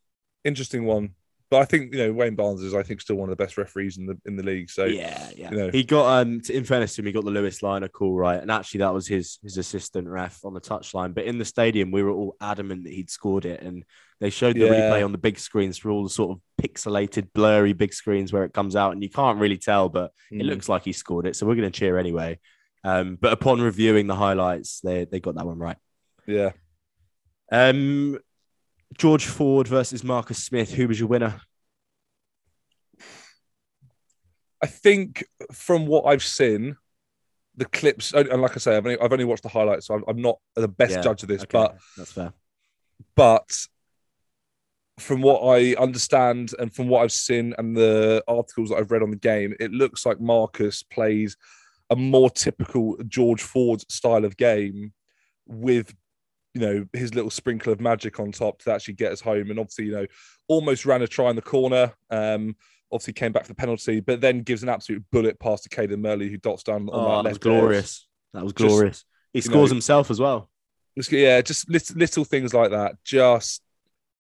Interesting 0.45 0.85
one. 0.85 1.15
But 1.51 1.63
I 1.63 1.65
think 1.65 1.95
you 1.95 1.99
know 1.99 2.13
Wayne 2.13 2.35
Barnes 2.35 2.63
is 2.63 2.75
I 2.75 2.83
think 2.83 3.01
still 3.01 3.17
one 3.17 3.31
of 3.31 3.37
the 3.37 3.43
best 3.43 3.57
referees 3.57 3.97
in 3.97 4.07
the 4.07 4.19
in 4.27 4.37
the 4.37 4.43
league. 4.43 4.69
So 4.69 4.85
yeah, 4.85 5.31
yeah. 5.35 5.51
You 5.51 5.57
know. 5.57 5.71
He 5.71 5.83
got 5.83 6.21
um 6.21 6.43
in 6.51 6.65
fairness 6.65 6.95
to 6.95 7.01
him, 7.01 7.07
he 7.07 7.13
got 7.13 7.25
the 7.25 7.31
Louis 7.31 7.59
Lynagh 7.61 7.93
call 7.93 8.15
right, 8.17 8.41
and 8.41 8.51
actually 8.51 8.79
that 8.79 8.93
was 8.93 9.07
his 9.07 9.39
his 9.43 9.57
assistant 9.57 10.09
ref 10.09 10.45
on 10.45 10.55
the 10.55 10.61
touchline. 10.61 11.15
But 11.15 11.25
in 11.25 11.39
the 11.39 11.45
stadium, 11.45 11.91
we 11.91 12.03
were 12.03 12.11
all 12.11 12.37
adamant 12.41 12.85
that 12.85 12.93
he'd 12.93 13.11
scored 13.11 13.47
it, 13.47 13.63
and 13.63 13.85
they 14.21 14.31
showed 14.31 14.57
the 14.57 14.67
yeah. 14.67 14.73
replay 14.73 15.05
on 15.05 15.13
the 15.13 15.19
big 15.19 15.39
screens 15.39 15.79
for 15.79 15.91
all 15.91 16.03
the 16.03 16.11
sort 16.11 16.33
of 16.33 16.41
pixelated, 16.61 17.33
blurry 17.33 17.73
big 17.73 17.93
screens 17.93 18.33
where 18.33 18.45
it 18.45 18.53
comes 18.53 18.75
out, 18.75 18.93
and 18.93 19.03
you 19.03 19.11
can't 19.11 19.39
really 19.39 19.59
tell, 19.59 19.89
but 19.89 20.13
mm. 20.33 20.41
it 20.41 20.45
looks 20.45 20.69
like 20.69 20.85
he 20.85 20.93
scored 20.93 21.27
it. 21.27 21.37
So 21.37 21.47
we're 21.47 21.55
going 21.55 21.71
to 21.71 21.79
cheer 21.79 21.99
anyway. 21.99 22.39
Um, 22.85 23.17
but 23.21 23.33
upon 23.33 23.61
reviewing 23.61 24.07
the 24.07 24.17
highlights, 24.17 24.81
they 24.81 25.05
they 25.05 25.21
got 25.21 25.35
that 25.37 25.47
one 25.47 25.59
right. 25.59 25.77
Yeah. 26.27 26.51
Um, 27.51 28.19
George 28.97 29.27
Ford 29.27 29.69
versus 29.69 30.03
Marcus 30.05 30.45
Smith. 30.45 30.73
Who 30.75 30.89
was 30.89 30.99
your 30.99 31.09
winner? 31.09 31.41
I 34.63 34.67
think 34.67 35.25
from 35.53 35.87
what 35.87 36.07
I've 36.07 36.25
seen, 36.25 36.77
the 37.57 37.65
clips, 37.65 38.13
and 38.13 38.29
like 38.43 38.57
I 38.57 38.59
say, 38.59 38.77
I've 38.77 38.85
only, 38.85 38.99
I've 39.01 39.13
only 39.13 39.25
watched 39.25 39.45
the 39.45 39.49
highlights, 39.49 39.87
so 39.87 39.95
I'm, 39.95 40.05
I'm 40.09 40.23
not 40.23 40.39
the 40.55 40.69
best 40.69 40.93
yeah, 40.93 41.03
judge 41.03 41.23
of 41.23 41.29
this, 41.29 41.43
okay. 41.43 41.51
but 41.53 41.77
that's 41.97 42.13
fair. 42.13 42.33
But 43.15 43.67
from 44.99 45.23
what 45.23 45.41
I 45.41 45.75
understand 45.75 46.53
and 46.59 46.75
from 46.75 46.89
what 46.89 47.03
I've 47.03 47.13
seen 47.13 47.55
and 47.59 47.77
the 47.77 48.23
articles 48.29 48.71
that 48.71 48.77
I've 48.77 48.91
read 48.91 49.03
on 49.03 49.11
the 49.11 49.17
game, 49.17 49.55
it 49.61 49.73
looks 49.73 50.05
like 50.05 50.21
Marcus 50.21 50.83
plays 50.83 51.37
a 51.91 51.97
more 51.97 52.31
typical 52.31 52.97
George 53.07 53.43
Ford 53.43 53.83
style 53.91 54.25
of 54.25 54.37
game 54.37 54.93
with 55.47 55.95
you 56.55 56.61
know 56.61 56.87
his 56.93 57.15
little 57.15 57.31
sprinkle 57.31 57.73
of 57.73 57.81
magic 57.81 58.19
on 58.21 58.33
top 58.33 58.61
to 58.61 58.73
actually 58.73 58.95
get 58.95 59.13
us 59.13 59.21
home 59.21 59.51
and 59.51 59.59
obviously 59.59 59.85
you 59.87 59.93
know 59.93 60.07
almost 60.49 60.87
ran 60.87 61.03
a 61.03 61.07
try 61.07 61.29
in 61.31 61.37
the 61.37 61.43
corner 61.43 61.93
um 62.11 62.55
obviously 62.93 63.13
came 63.13 63.33
back 63.33 63.45
for 63.45 63.49
the 63.49 63.55
penalty, 63.55 64.01
but 64.01 64.21
then 64.21 64.43
gives 64.43 64.63
an 64.63 64.69
absolute 64.69 65.05
bullet 65.13 65.39
pass 65.39 65.63
to 65.63 65.69
Cadan 65.69 66.01
Murley, 66.01 66.29
who 66.29 66.37
dots 66.37 66.63
down 66.63 66.89
on 66.89 66.91
oh, 66.93 67.17
that, 67.17 67.23
that 67.25 67.29
was 67.31 67.39
glorious. 67.39 68.09
That 68.35 68.45
was 68.45 68.53
glorious. 68.53 68.99
Just, 68.99 69.07
he 69.33 69.41
scores 69.41 69.71
know, 69.71 69.77
himself 69.77 70.11
as 70.11 70.21
well. 70.21 70.51
Yeah, 71.11 71.41
just 71.43 71.69
little, 71.69 71.97
little 71.97 72.25
things 72.25 72.53
like 72.53 72.71
that. 72.71 72.97
Just, 73.05 73.63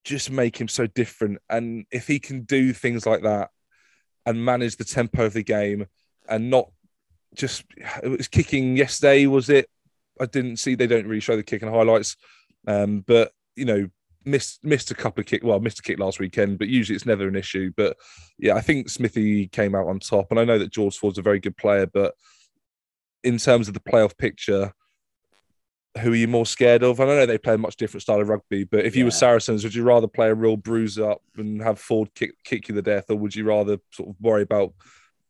just 0.05 0.30
make 0.30 0.61
him 0.61 0.68
so 0.68 0.86
different. 0.86 1.38
And 1.49 1.86
if 1.90 2.07
he 2.07 2.18
can 2.18 2.42
do 2.42 2.72
things 2.72 3.07
like 3.07 3.22
that 3.22 3.51
and 4.26 4.44
manage 4.44 4.76
the 4.76 4.84
tempo 4.84 5.24
of 5.24 5.32
the 5.32 5.42
game 5.42 5.86
and 6.28 6.51
not 6.51 6.70
just 7.34 7.64
it 8.03 8.09
was 8.09 8.28
kicking 8.28 8.76
yesterday, 8.76 9.26
was 9.26 9.49
it? 9.49 9.68
I 10.20 10.26
didn't 10.26 10.57
see. 10.57 10.74
They 10.74 10.86
don't 10.86 11.07
really 11.07 11.20
show 11.20 11.36
the 11.36 11.42
kicking 11.42 11.68
highlights, 11.68 12.16
um, 12.66 13.05
but 13.07 13.32
you 13.55 13.64
know, 13.64 13.88
missed 14.24 14.64
missed 14.64 14.90
a 14.90 14.94
couple 14.94 15.20
of 15.20 15.26
kick. 15.26 15.42
Well, 15.44 15.61
missed 15.61 15.78
a 15.78 15.82
kick 15.82 15.99
last 15.99 16.18
weekend, 16.18 16.59
but 16.59 16.68
usually 16.68 16.96
it's 16.96 17.07
never 17.07 17.28
an 17.28 17.36
issue. 17.36 17.72
But 17.76 17.96
yeah, 18.38 18.55
I 18.55 18.61
think 18.61 18.88
Smithy 18.88 19.49
came 19.49 19.74
out 19.74 19.86
on 19.86 20.01
top, 20.01 20.30
and 20.30 20.40
I 20.40 20.44
know 20.44 20.59
that 20.59 20.72
George 20.72 20.96
Ford's 20.96 21.18
a 21.18 21.22
very 21.22 21.40
good 21.40 21.57
player, 21.57 21.86
but 21.86 22.14
in 23.24 23.38
terms 23.38 23.68
of 23.68 23.74
the 23.74 23.80
playoff 23.80 24.16
picture, 24.16 24.72
who 25.99 26.12
are 26.12 26.16
you 26.16 26.28
more 26.28 26.46
scared 26.46 26.82
of? 26.82 27.01
I 27.01 27.07
don't 27.07 27.16
know 27.16 27.26
they 27.26 27.38
play 27.38 27.55
a 27.55 27.59
much 27.59 27.76
different 27.76 28.03
style 28.03 28.20
of 28.20 28.28
rugby, 28.28 28.64
but 28.64 28.84
if 28.84 28.96
you 28.96 29.05
were 29.05 29.11
Saracens, 29.11 29.64
would 29.64 29.74
you 29.74 29.82
rather 29.82 30.07
play 30.07 30.28
a 30.28 30.34
real 30.34 30.57
bruise 30.57 30.99
up 30.99 31.22
and 31.36 31.62
have 31.62 31.78
Ford 31.78 32.09
kick, 32.14 32.32
kick 32.44 32.68
you 32.68 32.74
the 32.74 32.82
death, 32.82 33.07
or 33.11 33.16
would 33.16 33.34
you 33.34 33.44
rather 33.44 33.78
sort 33.92 34.11
of 34.11 34.16
worry 34.20 34.42
about 34.42 34.72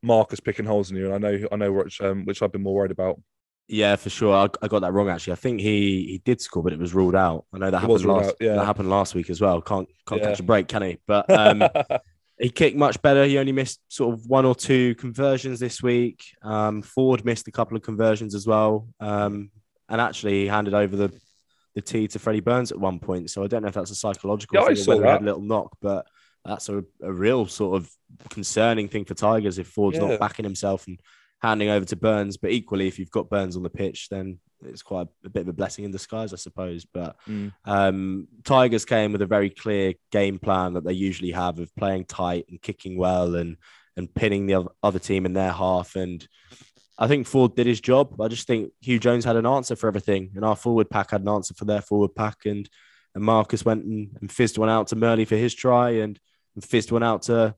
Marcus 0.02 0.40
picking 0.40 0.66
holes 0.66 0.90
in 0.90 0.96
you? 0.96 1.12
And 1.12 1.14
I 1.14 1.30
know 1.30 1.48
I 1.52 1.56
know 1.56 1.72
which 1.72 2.00
um, 2.00 2.24
which 2.24 2.42
I've 2.42 2.52
been 2.52 2.62
more 2.62 2.74
worried 2.74 2.90
about. 2.90 3.20
Yeah, 3.68 3.96
for 3.96 4.08
sure. 4.08 4.34
I, 4.34 4.48
I, 4.62 4.68
got 4.68 4.80
that 4.80 4.94
wrong 4.94 5.10
actually. 5.10 5.34
I 5.34 5.36
think 5.36 5.60
he 5.60 6.06
he 6.06 6.22
did 6.24 6.40
score, 6.40 6.62
but 6.62 6.72
it 6.72 6.78
was 6.78 6.94
ruled 6.94 7.14
out. 7.14 7.44
I 7.52 7.58
know 7.58 7.70
that 7.70 7.78
happened 7.78 8.04
last. 8.06 8.30
Out, 8.30 8.36
yeah. 8.40 8.54
That 8.54 8.64
happened 8.64 8.88
last 8.88 9.14
week 9.14 9.28
as 9.28 9.40
well. 9.40 9.60
Can't 9.60 9.88
can't 10.06 10.22
yeah. 10.22 10.28
catch 10.28 10.40
a 10.40 10.42
break, 10.42 10.68
can 10.68 10.82
he? 10.82 10.98
But 11.06 11.30
um, 11.30 11.62
he 12.38 12.48
kicked 12.48 12.76
much 12.76 13.00
better. 13.02 13.24
He 13.24 13.38
only 13.38 13.52
missed 13.52 13.80
sort 13.88 14.14
of 14.14 14.26
one 14.26 14.46
or 14.46 14.54
two 14.54 14.94
conversions 14.94 15.60
this 15.60 15.82
week. 15.82 16.24
Um, 16.42 16.80
Ford 16.82 17.24
missed 17.24 17.46
a 17.48 17.52
couple 17.52 17.76
of 17.76 17.82
conversions 17.82 18.34
as 18.34 18.46
well. 18.46 18.88
Um, 19.00 19.50
and 19.88 20.00
actually, 20.00 20.42
he 20.42 20.46
handed 20.46 20.74
over 20.74 20.96
the 20.96 21.20
the 21.74 21.82
tee 21.82 22.08
to 22.08 22.18
Freddie 22.18 22.40
Burns 22.40 22.72
at 22.72 22.80
one 22.80 22.98
point. 22.98 23.30
So 23.30 23.44
I 23.44 23.46
don't 23.46 23.62
know 23.62 23.68
if 23.68 23.74
that's 23.74 23.90
a 23.90 23.94
psychological 23.94 24.58
yeah, 24.58 24.74
thing 24.74 24.78
or 24.78 24.96
whether 24.96 25.04
he 25.04 25.10
had 25.10 25.22
a 25.22 25.24
little 25.24 25.42
knock, 25.42 25.76
but 25.80 26.06
that's 26.44 26.68
a, 26.68 26.82
a 27.02 27.12
real 27.12 27.46
sort 27.46 27.80
of 27.80 27.90
concerning 28.30 28.88
thing 28.88 29.04
for 29.04 29.14
Tigers 29.14 29.58
if 29.58 29.68
Ford's 29.68 29.98
yeah. 29.98 30.08
not 30.08 30.18
backing 30.18 30.44
himself 30.44 30.86
and 30.86 30.98
handing 31.40 31.68
over 31.68 31.84
to 31.84 31.96
Burns. 31.96 32.36
But 32.36 32.50
equally, 32.50 32.88
if 32.88 32.98
you've 32.98 33.10
got 33.10 33.30
Burns 33.30 33.56
on 33.56 33.62
the 33.62 33.70
pitch, 33.70 34.08
then 34.08 34.38
it's 34.64 34.82
quite 34.82 35.06
a, 35.06 35.26
a 35.26 35.30
bit 35.30 35.42
of 35.42 35.48
a 35.48 35.52
blessing 35.52 35.84
in 35.84 35.92
disguise, 35.92 36.32
I 36.32 36.36
suppose. 36.36 36.84
But 36.84 37.16
mm. 37.28 37.52
um, 37.64 38.26
Tigers 38.44 38.84
came 38.84 39.12
with 39.12 39.22
a 39.22 39.26
very 39.26 39.50
clear 39.50 39.94
game 40.10 40.38
plan 40.38 40.74
that 40.74 40.84
they 40.84 40.94
usually 40.94 41.32
have 41.32 41.58
of 41.58 41.74
playing 41.76 42.06
tight 42.06 42.46
and 42.48 42.60
kicking 42.60 42.96
well 42.96 43.34
and 43.34 43.56
and 43.96 44.14
pinning 44.14 44.46
the 44.46 44.64
other 44.82 45.00
team 45.00 45.26
in 45.26 45.32
their 45.32 45.50
half. 45.50 45.96
And 45.96 46.26
I 46.98 47.06
think 47.06 47.26
Ford 47.26 47.54
did 47.54 47.66
his 47.66 47.80
job. 47.80 48.20
I 48.20 48.28
just 48.28 48.46
think 48.46 48.72
Hugh 48.80 48.98
Jones 48.98 49.24
had 49.24 49.36
an 49.36 49.46
answer 49.46 49.76
for 49.76 49.86
everything, 49.86 50.32
and 50.34 50.44
our 50.44 50.56
forward 50.56 50.90
pack 50.90 51.12
had 51.12 51.20
an 51.20 51.28
answer 51.28 51.54
for 51.54 51.64
their 51.64 51.80
forward 51.80 52.14
pack. 52.14 52.44
And 52.44 52.68
and 53.14 53.24
Marcus 53.24 53.64
went 53.64 53.84
and, 53.84 54.16
and 54.20 54.30
fizzed 54.30 54.58
one 54.58 54.68
out 54.68 54.88
to 54.88 54.96
Murley 54.96 55.24
for 55.24 55.36
his 55.36 55.54
try, 55.54 55.90
and, 55.90 56.18
and 56.54 56.64
fizzed 56.64 56.90
one 56.90 57.02
out 57.02 57.22
to 57.22 57.54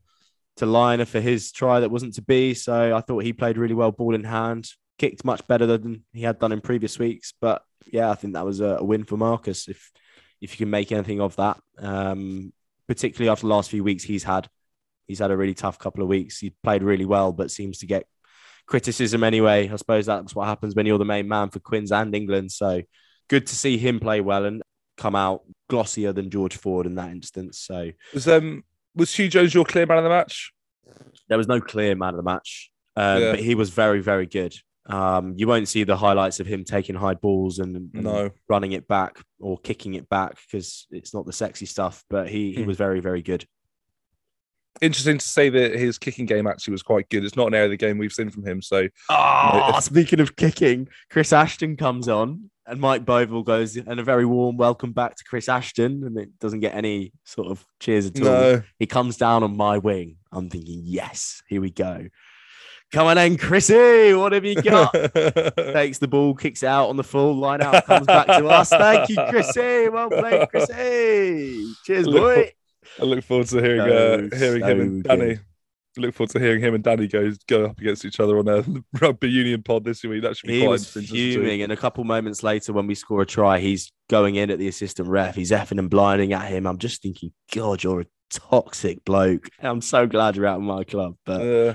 to 0.57 0.67
Lynagh 0.67 1.07
for 1.07 1.21
his 1.21 1.53
try 1.53 1.81
that 1.81 1.91
wasn't 1.91 2.15
to 2.15 2.23
be. 2.23 2.55
So 2.55 2.95
I 2.95 3.01
thought 3.01 3.25
he 3.25 3.33
played 3.33 3.57
really 3.57 3.75
well, 3.75 3.93
ball 3.93 4.15
in 4.15 4.25
hand, 4.25 4.69
kicked 4.99 5.25
much 5.25 5.47
better 5.47 5.67
than 5.67 6.05
he 6.13 6.23
had 6.23 6.39
done 6.39 6.53
in 6.53 6.61
previous 6.61 6.99
weeks. 6.99 7.33
But 7.41 7.63
yeah, 7.87 8.11
I 8.11 8.15
think 8.15 8.35
that 8.35 8.45
was 8.45 8.61
a, 8.61 8.77
a 8.77 8.85
win 8.85 9.05
for 9.05 9.17
Marcus 9.17 9.69
if 9.69 9.91
if 10.41 10.53
you 10.53 10.65
can 10.65 10.71
make 10.71 10.93
anything 10.93 11.21
of 11.21 11.37
that. 11.37 11.59
Um, 11.79 12.53
particularly 12.87 13.31
after 13.31 13.43
the 13.43 13.55
last 13.55 13.71
few 13.71 13.85
weeks 13.85 14.03
he's 14.03 14.25
had. 14.25 14.49
He's 15.07 15.21
had 15.21 15.31
a 15.31 15.37
really 15.37 15.55
tough 15.55 15.79
couple 15.79 16.03
of 16.03 16.09
weeks. 16.09 16.39
He 16.39 16.55
played 16.63 16.83
really 16.83 17.05
well, 17.05 17.33
but 17.33 17.51
seems 17.51 17.79
to 17.79 17.87
get 17.87 18.07
criticism 18.75 19.23
anyway. 19.25 19.69
I 19.69 19.77
suppose 19.77 20.07
that's 20.07 20.35
what 20.35 20.47
happens 20.47 20.75
when 20.75 20.87
you're 20.87 20.97
the 20.99 21.05
main 21.05 21.29
man 21.29 21.51
for 21.51 21.59
Quins 21.59 21.93
and 21.93 22.15
England. 22.15 22.53
So 22.53 22.81
good 23.29 23.47
to 23.49 23.55
see 23.55 23.77
him 23.77 24.01
play 24.01 24.21
well. 24.23 24.47
And 24.47 24.63
come 24.97 25.17
out 25.17 25.43
glossier 25.71 26.13
than 26.13 26.31
George 26.31 26.57
Ford 26.57 26.87
in 26.87 26.95
that 26.95 27.11
instance. 27.11 27.59
So 27.59 27.91
Was 28.15 28.29
um 28.29 28.65
was 28.95 29.15
Hugh 29.15 29.29
Jones 29.29 29.55
your 29.55 29.65
clear 29.65 29.87
man 29.87 29.99
of 29.99 30.05
the 30.05 30.11
match? 30.11 30.53
there 31.29 31.39
was 31.39 31.49
no 31.49 31.61
clear 31.61 31.95
man 31.95 32.11
of 32.11 32.17
the 32.17 32.23
match, 32.23 32.71
um, 32.97 33.23
Yeah. 33.23 33.31
but 33.33 33.41
he 33.41 33.55
was 33.55 33.71
very, 33.71 34.01
very 34.01 34.27
good. 34.27 34.55
Um, 34.87 35.35
you 35.37 35.47
won't 35.47 35.69
see 35.69 35.85
the 35.85 35.97
highlights 35.97 36.41
of 36.41 36.47
him 36.47 36.65
taking 36.65 36.97
high 36.97 37.15
balls 37.15 37.61
and, 37.61 37.77
and 37.77 38.05
No. 38.05 38.31
running 38.49 38.73
it 38.73 38.89
back 38.89 39.21
or 39.39 39.57
kicking 39.59 39.95
it 39.95 40.09
back 40.09 40.37
because 40.47 40.87
it's 40.91 41.15
not 41.15 41.25
the 41.27 41.33
sexy 41.33 41.67
stuff. 41.67 42.03
But 42.11 42.29
he, 42.29 42.53
he 42.53 42.63
Hmm. 42.63 42.67
was 42.67 42.77
very, 42.77 43.01
very 43.01 43.23
good. 43.23 43.47
Interesting 44.81 45.19
to 45.19 45.27
say 45.27 45.51
that 45.51 45.75
his 45.75 45.99
kicking 45.99 46.27
game 46.27 46.47
actually 46.47 46.73
was 46.73 46.83
quite 46.83 47.09
good. 47.11 47.25
It's 47.25 47.37
not 47.37 47.49
an 47.49 47.55
area 47.55 47.67
of 47.67 47.71
the 47.71 47.77
game 47.77 47.99
we've 47.99 48.13
seen 48.13 48.31
from 48.31 48.47
him. 48.47 48.63
So 48.63 48.89
Oh, 49.11 49.79
speaking 49.81 50.21
of 50.21 50.37
kicking, 50.37 50.89
Chris 51.11 51.33
Ashton 51.33 51.77
comes 51.77 52.09
on 52.09 52.51
and 52.67 52.81
Mike 52.81 53.05
Bovell 53.05 53.45
goes 53.45 53.77
and 53.77 54.01
a 54.01 54.03
very 54.05 54.25
warm 54.25 54.57
welcome 54.57 54.93
back 54.93 55.17
to 55.17 55.25
Chris 55.25 55.49
Ashton, 55.49 56.05
and 56.05 56.17
it 56.17 56.39
doesn't 56.39 56.61
get 56.61 56.75
any 56.75 57.13
sort 57.25 57.49
of 57.49 57.67
cheers 57.81 58.07
at 58.07 58.19
all. 58.19 58.25
no, 58.25 58.63
He 58.79 58.87
comes 58.87 59.17
down 59.17 59.43
on 59.43 59.57
my 59.57 59.77
wing. 59.79 60.17
I'm 60.33 60.49
thinking, 60.49 60.83
yes, 60.85 61.43
here 61.49 61.61
we 61.61 61.71
go. 61.71 62.07
Come 62.93 63.07
on 63.07 63.19
in, 63.19 63.37
Chrissy. 63.37 64.15
What 64.15 64.33
have 64.33 64.45
you 64.45 64.55
got? 64.63 64.93
Takes 64.93 65.99
the 65.99 66.09
ball, 66.09 66.35
kicks 66.35 66.63
it 66.63 66.67
out 66.69 66.89
on 66.89 66.97
the 66.97 67.05
full 67.05 67.35
line 67.35 67.61
out, 67.61 67.85
comes 67.87 68.07
back 68.07 68.27
to 68.29 68.47
us. 68.47 68.69
Thank 68.71 69.09
you, 69.11 69.17
Chrissy. 69.29 69.89
Well 69.89 70.09
played, 70.11 70.49
Chrissy. 70.49 71.67
Cheers, 71.85 72.07
boy. 72.07 72.53
I 72.99 73.05
look 73.05 73.25
forward 73.25 73.47
to 73.49 73.61
hearing 73.63 73.81
So, 73.89 74.29
uh, 74.33 74.37
hearing 74.37 74.63
him 74.65 74.81
and 74.81 75.03
Danny. 75.05 75.27
good. 75.27 75.41
Look 75.97 76.15
forward 76.15 76.31
to 76.31 76.39
hearing 76.39 76.61
him 76.61 76.75
and 76.75 76.85
Danny 76.85 77.09
go 77.09 77.33
go 77.49 77.65
up 77.67 77.81
against 77.81 78.05
each 78.05 78.21
other 78.21 78.39
on 78.39 78.47
a 78.49 78.65
rugby 79.01 79.29
union 79.29 79.63
pod 79.63 79.85
this 79.85 80.03
week. 80.05 80.23
That 80.23 80.37
should 80.37 80.47
be 80.47 80.55
He 80.55 80.61
quite 80.61 80.71
was 80.71 80.97
interesting. 80.97 81.17
fuming, 81.17 81.63
and 81.63 81.73
a 81.73 81.77
couple 81.77 82.05
moments 82.05 82.43
later, 82.43 82.73
when 82.73 82.87
we 82.87 82.95
score 82.95 83.23
a 83.23 83.27
try, 83.27 83.59
he's 83.59 83.91
going 84.09 84.37
in 84.37 84.51
at 84.51 84.59
the 84.59 84.69
assistant 84.69 85.09
ref. 85.09 85.35
He's 85.35 85.51
effing 85.51 85.79
and 85.79 85.91
blinding 85.91 86.33
at 86.33 86.47
him. 86.49 86.67
I'm 86.67 86.79
just 86.79 87.03
thinking, 87.03 87.33
God, 87.53 87.83
you're 87.83 88.03
a 88.03 88.07
toxic 88.31 89.05
bloke. 89.05 89.49
I'm 89.61 89.81
so 89.81 90.07
glad 90.07 90.37
you're 90.37 90.47
out 90.47 90.59
of 90.59 90.63
my 90.63 90.85
club. 90.85 91.17
But 91.27 91.41
Uh, 91.43 91.75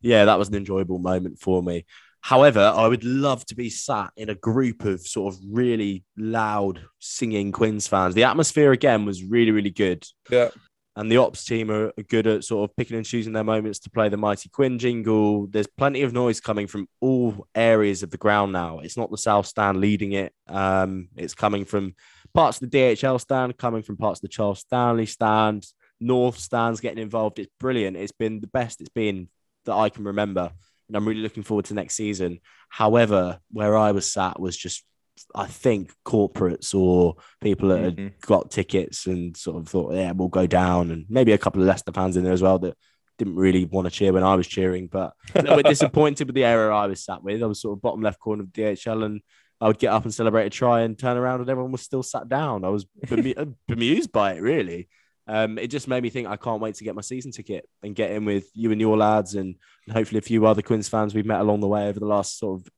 yeah, 0.00 0.24
that 0.26 0.38
was 0.38 0.48
an 0.48 0.54
enjoyable 0.54 1.00
moment 1.00 1.40
for 1.40 1.60
me. 1.60 1.84
However, 2.20 2.72
I 2.74 2.86
would 2.88 3.04
love 3.04 3.46
to 3.46 3.54
be 3.54 3.70
sat 3.70 4.10
in 4.16 4.28
a 4.28 4.34
group 4.34 4.84
of 4.84 5.00
sort 5.06 5.34
of 5.34 5.40
really 5.48 6.04
loud 6.16 6.80
singing 6.98 7.52
Quins 7.52 7.86
fans. 7.86 8.14
The 8.14 8.24
atmosphere 8.24 8.72
again 8.72 9.04
was 9.04 9.22
really, 9.24 9.50
really 9.50 9.70
good. 9.70 10.04
yeah, 10.28 10.48
And 10.96 11.10
the 11.10 11.18
ops 11.18 11.44
team 11.44 11.70
are 11.70 11.92
are 11.96 12.02
good 12.08 12.26
at 12.26 12.44
sort 12.44 12.68
of 12.68 12.76
picking 12.76 12.96
and 12.96 13.06
choosing 13.06 13.32
their 13.32 13.44
moments 13.44 13.78
to 13.80 13.90
play 13.90 14.08
the 14.08 14.16
Mighty 14.16 14.48
Quinn 14.48 14.78
jingle. 14.78 15.46
There's 15.46 15.68
plenty 15.68 16.02
of 16.02 16.12
noise 16.12 16.40
coming 16.40 16.66
from 16.66 16.88
all 17.00 17.46
areas 17.54 18.02
of 18.02 18.10
the 18.10 18.18
ground 18.18 18.52
now. 18.52 18.80
It's 18.80 18.96
not 18.96 19.10
the 19.10 19.16
South 19.18 19.46
stand 19.46 19.80
leading 19.80 20.12
it. 20.12 20.32
Um, 20.48 21.08
it's 21.16 21.34
coming 21.34 21.64
from 21.64 21.94
parts 22.34 22.60
of 22.60 22.70
the 22.70 22.76
DHL 22.78 23.20
stand, 23.20 23.56
coming 23.56 23.82
from 23.82 23.96
parts 23.96 24.18
of 24.18 24.22
the 24.22 24.28
Charles 24.28 24.60
Stanley 24.60 25.06
stand, 25.06 25.66
North 26.00 26.38
stands 26.38 26.80
getting 26.80 27.02
involved. 27.02 27.38
It's 27.38 27.50
brilliant. 27.58 27.96
It's 27.96 28.12
been 28.12 28.40
the 28.40 28.46
best 28.48 28.80
it's 28.80 28.90
been 28.90 29.28
that 29.64 29.74
I 29.74 29.88
can 29.88 30.04
remember. 30.04 30.50
And 30.88 30.96
I'm 30.96 31.06
really 31.06 31.20
looking 31.20 31.42
forward 31.42 31.66
to 31.66 31.74
next 31.74 31.94
season. 31.94 32.40
However, 32.68 33.38
where 33.52 33.76
I 33.76 33.92
was 33.92 34.10
sat 34.10 34.40
was 34.40 34.56
just, 34.56 34.84
I 35.34 35.46
think, 35.46 35.92
corporates 36.04 36.74
or 36.74 37.16
people 37.40 37.68
that 37.68 37.80
had 37.80 37.96
Mhm. 37.96 38.20
got 38.20 38.50
tickets 38.50 39.06
and 39.06 39.36
sort 39.36 39.58
of 39.58 39.68
thought, 39.68 39.94
yeah, 39.94 40.12
we'll 40.12 40.28
go 40.28 40.46
down. 40.46 40.90
And 40.90 41.04
maybe 41.08 41.32
a 41.32 41.38
couple 41.38 41.60
of 41.60 41.68
Leicester 41.68 41.92
fans 41.92 42.16
in 42.16 42.24
there 42.24 42.32
as 42.32 42.42
well 42.42 42.58
that 42.60 42.76
didn't 43.18 43.34
really 43.36 43.64
want 43.64 43.86
to 43.86 43.90
cheer 43.90 44.12
when 44.12 44.22
I 44.22 44.34
was 44.36 44.46
cheering, 44.46 44.86
but 44.86 45.12
a 45.34 45.42
little 45.42 45.56
bit 45.56 45.66
disappointed 45.68 46.26
with 46.28 46.34
the 46.36 46.44
area 46.44 46.70
I 46.72 46.86
was 46.86 47.04
sat 47.04 47.22
with. 47.22 47.42
I 47.42 47.46
was 47.46 47.60
sort 47.60 47.76
of 47.76 47.82
bottom 47.82 48.00
left 48.00 48.20
corner 48.20 48.44
of 48.44 48.52
DHL 48.52 49.02
and 49.04 49.20
I 49.60 49.66
would 49.66 49.78
get 49.80 49.92
up 49.92 50.04
and 50.04 50.14
celebrate 50.14 50.46
a 50.46 50.50
try 50.50 50.82
and 50.82 50.96
turn 50.96 51.16
around 51.16 51.40
and 51.40 51.50
everyone 51.50 51.72
was 51.72 51.82
still 51.82 52.04
sat 52.04 52.28
down. 52.28 52.64
I 52.64 52.68
was 52.68 52.86
bemu- 53.06 53.54
bemused 53.68 54.12
by 54.12 54.34
it, 54.34 54.40
really. 54.40 54.88
Um, 55.28 55.58
it 55.58 55.68
just 55.68 55.88
made 55.88 56.02
me 56.02 56.08
think 56.10 56.26
I 56.26 56.36
can't 56.36 56.60
wait 56.60 56.74
to 56.76 56.84
get 56.84 56.94
my 56.94 57.02
season 57.02 57.30
ticket 57.30 57.68
and 57.82 57.94
get 57.94 58.10
in 58.10 58.24
with 58.24 58.50
you 58.54 58.72
and 58.72 58.80
your 58.80 58.96
lads 58.96 59.34
and, 59.34 59.56
hopefully 59.90 60.18
a 60.18 60.20
few 60.20 60.44
other 60.44 60.60
Quins 60.60 60.86
fans 60.86 61.14
we've 61.14 61.24
met 61.24 61.40
along 61.40 61.60
the 61.60 61.66
way 61.66 61.88
over 61.88 61.98
the 61.98 62.04
last 62.04 62.38
sort 62.38 62.60
of 62.60 62.68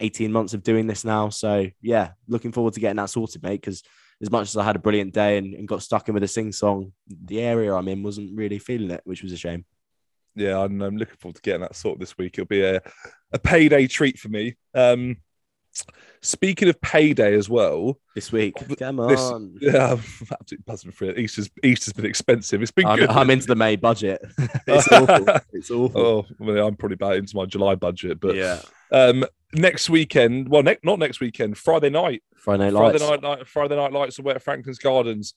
18 0.00 0.30
months 0.30 0.52
of 0.52 0.62
doing 0.62 0.86
this 0.86 1.02
now. 1.02 1.30
So 1.30 1.66
yeah, 1.80 2.10
looking 2.26 2.52
forward 2.52 2.74
to 2.74 2.80
getting 2.80 2.98
that 2.98 3.08
sorted, 3.08 3.42
mate. 3.42 3.62
Because 3.62 3.82
as 4.22 4.30
much 4.30 4.48
as 4.48 4.56
I 4.58 4.64
had 4.64 4.76
a 4.76 4.80
brilliant 4.80 5.14
day 5.14 5.38
and, 5.38 5.54
and 5.54 5.66
got 5.66 5.82
stuck 5.82 6.08
in 6.08 6.14
with 6.14 6.24
a 6.24 6.28
sing 6.28 6.52
song, 6.52 6.92
the 7.24 7.40
area 7.40 7.74
I'm 7.74 7.88
in 7.88 8.02
wasn't 8.02 8.36
really 8.36 8.58
feeling 8.58 8.90
it, 8.90 9.00
which 9.04 9.22
was 9.22 9.32
a 9.32 9.36
shame. 9.38 9.64
yeah, 10.34 10.58
I'm, 10.58 10.80
I'm 10.82 10.96
looking 10.96 11.16
forward 11.16 11.36
to 11.36 11.42
getting 11.42 11.62
that 11.62 11.74
sorted 11.74 12.02
this 12.02 12.18
week. 12.18 12.34
It'll 12.34 12.46
be 12.46 12.64
a, 12.64 12.82
a 13.32 13.38
payday 13.38 13.86
treat 13.86 14.18
for 14.18 14.28
me. 14.28 14.56
Um, 14.74 15.16
speaking 16.20 16.68
of 16.68 16.80
payday 16.80 17.34
as 17.34 17.48
well, 17.48 17.98
This 18.14 18.32
week, 18.32 18.54
come 18.78 18.96
this- 19.08 19.20
on. 19.20 19.56
yeah, 19.60 19.92
I'm 19.92 19.98
absolutely 19.98 20.64
buzzing 20.66 20.92
for 20.92 21.04
it. 21.06 21.18
Easter's 21.18 21.50
Easter's 21.62 21.92
been 21.94 22.06
expensive. 22.06 22.62
It's 22.62 22.70
been 22.70 22.86
I'm, 22.86 22.98
good. 22.98 23.10
I'm 23.10 23.30
into 23.30 23.46
the 23.46 23.54
May 23.56 23.76
budget. 23.76 24.20
it's 24.66 24.90
awful. 24.92 25.26
It's 25.52 25.70
awful. 25.70 26.00
Oh, 26.00 26.26
well, 26.38 26.66
I'm 26.66 26.76
probably 26.76 26.94
about 26.94 27.16
into 27.16 27.36
my 27.36 27.44
July 27.46 27.74
budget, 27.74 28.20
but 28.20 28.34
yeah. 28.34 28.60
um, 28.92 29.24
next 29.54 29.90
weekend, 29.90 30.48
well, 30.48 30.62
ne- 30.62 30.78
not 30.82 30.98
next 30.98 31.20
weekend, 31.20 31.56
Friday 31.58 31.90
night, 31.90 32.22
Friday 32.36 32.70
night 32.70 32.72
lights. 32.72 33.02
Friday 33.02 33.10
night, 33.22 33.38
night, 33.38 33.46
Friday 33.46 33.76
night 33.76 33.92
lights 33.92 34.18
away 34.18 34.34
at 34.34 34.42
Franklin's 34.42 34.78
Gardens. 34.78 35.34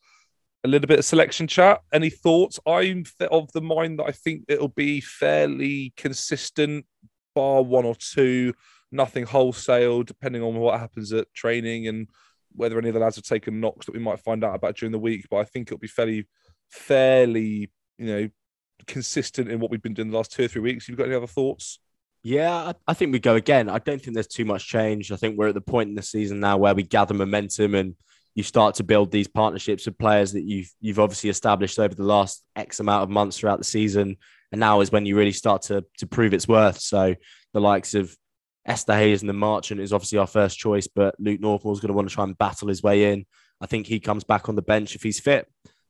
A 0.64 0.68
little 0.68 0.88
bit 0.88 1.00
of 1.00 1.06
selection 1.06 1.48
chat. 1.48 1.82
Any 1.92 2.12
thoughts? 2.12 2.60
I'm 2.68 3.04
of 3.32 3.52
the 3.52 3.62
mind 3.62 3.98
that 3.98 4.06
I 4.06 4.12
think 4.12 4.44
it'll 4.48 4.68
be 4.68 5.02
fairly 5.02 5.92
consistent, 5.98 6.86
bar 7.34 7.64
one 7.64 7.84
or 7.86 7.96
two. 7.96 8.54
Nothing 8.92 9.26
wholesale, 9.26 10.04
depending 10.04 10.44
on 10.44 10.56
what 10.56 10.80
happens 10.80 11.14
at 11.14 11.34
training 11.34 11.88
and 11.88 12.08
whether 12.54 12.78
any 12.78 12.90
of 12.90 12.94
the 12.94 13.00
lads 13.00 13.16
have 13.16 13.26
taken 13.26 13.62
knocks 13.62 13.86
that 13.86 13.94
we 13.94 14.00
might 14.00 14.20
find 14.20 14.44
out 14.44 14.56
about 14.56 14.76
during 14.76 14.92
the 14.92 15.00
week. 15.00 15.28
But 15.30 15.38
I 15.38 15.44
think 15.46 15.68
it'll 15.68 15.78
be 15.78 15.88
fairly, 15.88 16.28
fairly, 16.70 17.72
you 17.98 18.06
know, 18.06 18.30
consistent 18.88 19.50
in 19.50 19.60
what 19.60 19.72
we've 19.72 19.82
been 19.82 19.94
doing 19.94 20.12
the 20.12 20.18
last 20.18 20.32
two 20.32 20.46
or 20.46 20.48
three 20.48 20.62
weeks. 20.62 20.88
You've 20.88 20.98
got 20.98 21.08
any 21.08 21.16
other 21.16 21.28
thoughts? 21.28 21.80
Yeah, 22.24 22.74
I, 22.88 22.94
think 22.94 23.14
we 23.14 23.20
go 23.20 23.36
again. 23.36 23.68
I 23.68 23.80
don't 23.80 24.00
think 24.00 24.14
there's 24.14 24.28
too 24.28 24.46
much 24.46 24.68
change. 24.68 25.12
I 25.12 25.16
think 25.16 25.38
we're 25.38 25.48
at 25.48 25.56
the 25.56 25.62
point 25.62 25.90
in 25.90 25.96
the 25.96 26.04
season 26.04 26.40
now 26.40 26.58
where 26.58 26.76
we 26.76 26.84
gather 26.84 27.16
momentum 27.16 27.74
and 27.74 27.96
you 28.36 28.44
start 28.44 28.76
to 28.76 28.84
build 28.84 29.12
these 29.12 29.28
partnerships 29.28 29.88
with 29.88 29.98
players 29.98 30.32
that 30.34 30.44
you've 30.44 30.72
you've 30.80 31.00
obviously 31.00 31.30
established 31.30 31.80
over 31.80 31.94
the 31.94 32.04
last 32.04 32.44
X 32.56 32.80
amount 32.80 33.04
of 33.04 33.10
months 33.10 33.38
throughout 33.38 33.58
the 33.58 33.66
season. 33.66 34.18
And 34.52 34.60
now 34.60 34.82
is 34.82 34.92
when 34.92 35.06
you 35.06 35.18
really 35.18 35.32
start 35.32 35.64
to 35.64 35.84
to 35.98 36.08
prove 36.08 36.34
its 36.34 36.48
worth. 36.48 36.80
So 36.80 37.16
the 37.54 37.60
likes 37.60 37.96
of 37.96 38.16
Esterhuizen 38.68 39.22
and 39.22 39.30
the 39.30 39.34
Marchant 39.34 39.82
is 39.82 39.94
obviously 39.94 40.20
our 40.20 40.28
first 40.28 40.60
choice, 40.60 40.88
but 40.88 41.16
Luke 41.20 41.42
Northmore's 41.42 41.80
going 41.80 41.90
to 41.90 41.94
want 41.94 42.10
to 42.10 42.14
try 42.14 42.24
and 42.24 42.38
battle 42.38 42.68
his 42.68 42.84
way 42.84 43.12
in. 43.12 43.26
I 43.60 43.66
think 43.66 43.88
he 43.88 44.00
comes 44.00 44.24
back 44.24 44.50
on 44.50 44.56
the 44.56 44.62
bench 44.62 44.96
if 44.96 45.04
he's 45.04 45.20
fit. 45.20 45.48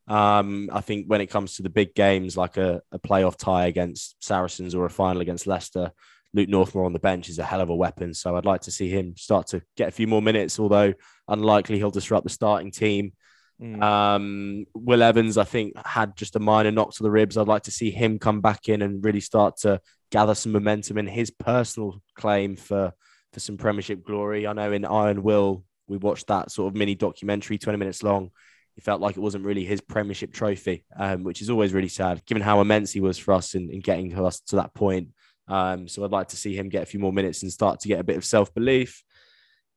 Um, 0.08 0.70
I 0.74 0.82
think 0.82 1.06
when 1.08 1.22
it 1.22 1.28
comes 1.28 1.56
to 1.56 1.64
the 1.64 1.70
big 1.70 1.94
games 1.96 2.36
like 2.36 2.58
a, 2.58 2.82
a 2.92 3.00
playoff 3.00 3.38
tie 3.38 3.68
against 3.68 4.22
Saracens 4.24 4.76
or 4.76 4.86
a 4.86 4.90
final 4.90 5.22
against 5.22 5.48
Leicester, 5.48 5.92
Luke 6.34 6.50
Northmore 6.50 6.86
on 6.86 6.94
the 6.94 7.00
bench 7.00 7.30
is 7.30 7.40
a 7.40 7.44
hell 7.44 7.62
of 7.62 7.70
a 7.70 7.76
weapon. 7.76 8.14
So 8.14 8.36
I'd 8.36 8.46
like 8.46 8.62
to 8.62 8.72
see 8.72 8.90
him 8.90 9.16
start 9.18 9.48
to 9.48 9.62
get 9.76 9.90
a 9.90 9.92
few 9.92 10.08
more 10.08 10.22
minutes, 10.22 10.60
although 10.60 10.94
unlikely 11.28 11.78
he'll 11.78 11.92
disrupt 11.92 12.24
the 12.24 12.30
starting 12.30 12.72
team. 12.72 13.14
Mm. 13.62 13.82
Um, 13.82 14.66
Will 14.74 15.04
Evans, 15.04 15.38
I 15.38 15.44
think, 15.44 15.74
had 15.86 16.16
just 16.16 16.36
a 16.36 16.40
minor 16.40 16.72
knock 16.72 16.94
to 16.96 17.04
the 17.04 17.12
ribs. 17.12 17.38
I'd 17.38 17.48
like 17.48 17.64
to 17.64 17.72
see 17.72 17.92
him 17.92 18.18
come 18.18 18.42
back 18.42 18.70
in 18.70 18.82
and 18.82 19.04
really 19.04 19.20
start 19.20 19.58
to 19.58 19.82
gather 20.12 20.36
some 20.36 20.52
momentum 20.52 20.98
in 20.98 21.08
his 21.08 21.32
personal 21.32 22.02
claim 22.16 22.56
for 22.56 22.94
for 23.34 23.40
some 23.40 23.58
Premiership 23.58 24.04
glory. 24.04 24.46
I 24.46 24.54
know 24.54 24.72
in 24.74 24.84
Iron 24.86 25.24
Will, 25.24 25.64
we 25.88 25.98
watched 25.98 26.28
that 26.28 26.52
sort 26.52 26.72
of 26.72 26.78
mini 26.78 26.96
documentary, 26.96 27.58
20 27.58 27.78
minutes 27.78 28.04
long. 28.04 28.32
He 28.76 28.82
felt 28.82 29.02
like 29.02 29.18
it 29.18 29.22
wasn't 29.22 29.46
really 29.46 29.64
his 29.64 29.82
Premiership 29.82 30.34
trophy, 30.34 30.86
um, 30.98 31.24
which 31.24 31.42
is 31.42 31.50
always 31.50 31.74
really 31.74 31.88
sad, 31.88 32.26
given 32.26 32.44
how 32.44 32.62
immense 32.62 32.92
he 32.92 33.00
was 33.00 33.18
for 33.18 33.34
us 33.34 33.56
in, 33.56 33.70
in 33.70 33.80
getting 33.80 34.18
us 34.18 34.42
to 34.48 34.58
that 34.58 34.74
point. 34.74 35.10
Um, 35.48 35.88
so 35.88 36.04
I'd 36.04 36.12
like 36.12 36.30
to 36.30 36.38
see 36.38 36.56
him 36.56 36.70
get 36.70 36.84
a 36.84 36.86
few 36.86 37.00
more 37.00 37.14
minutes 37.14 37.44
and 37.44 37.52
start 37.52 37.80
to 37.82 37.88
get 37.88 38.00
a 38.00 38.04
bit 38.04 38.18
of 38.18 38.26
self 38.26 38.54
belief. 38.54 39.04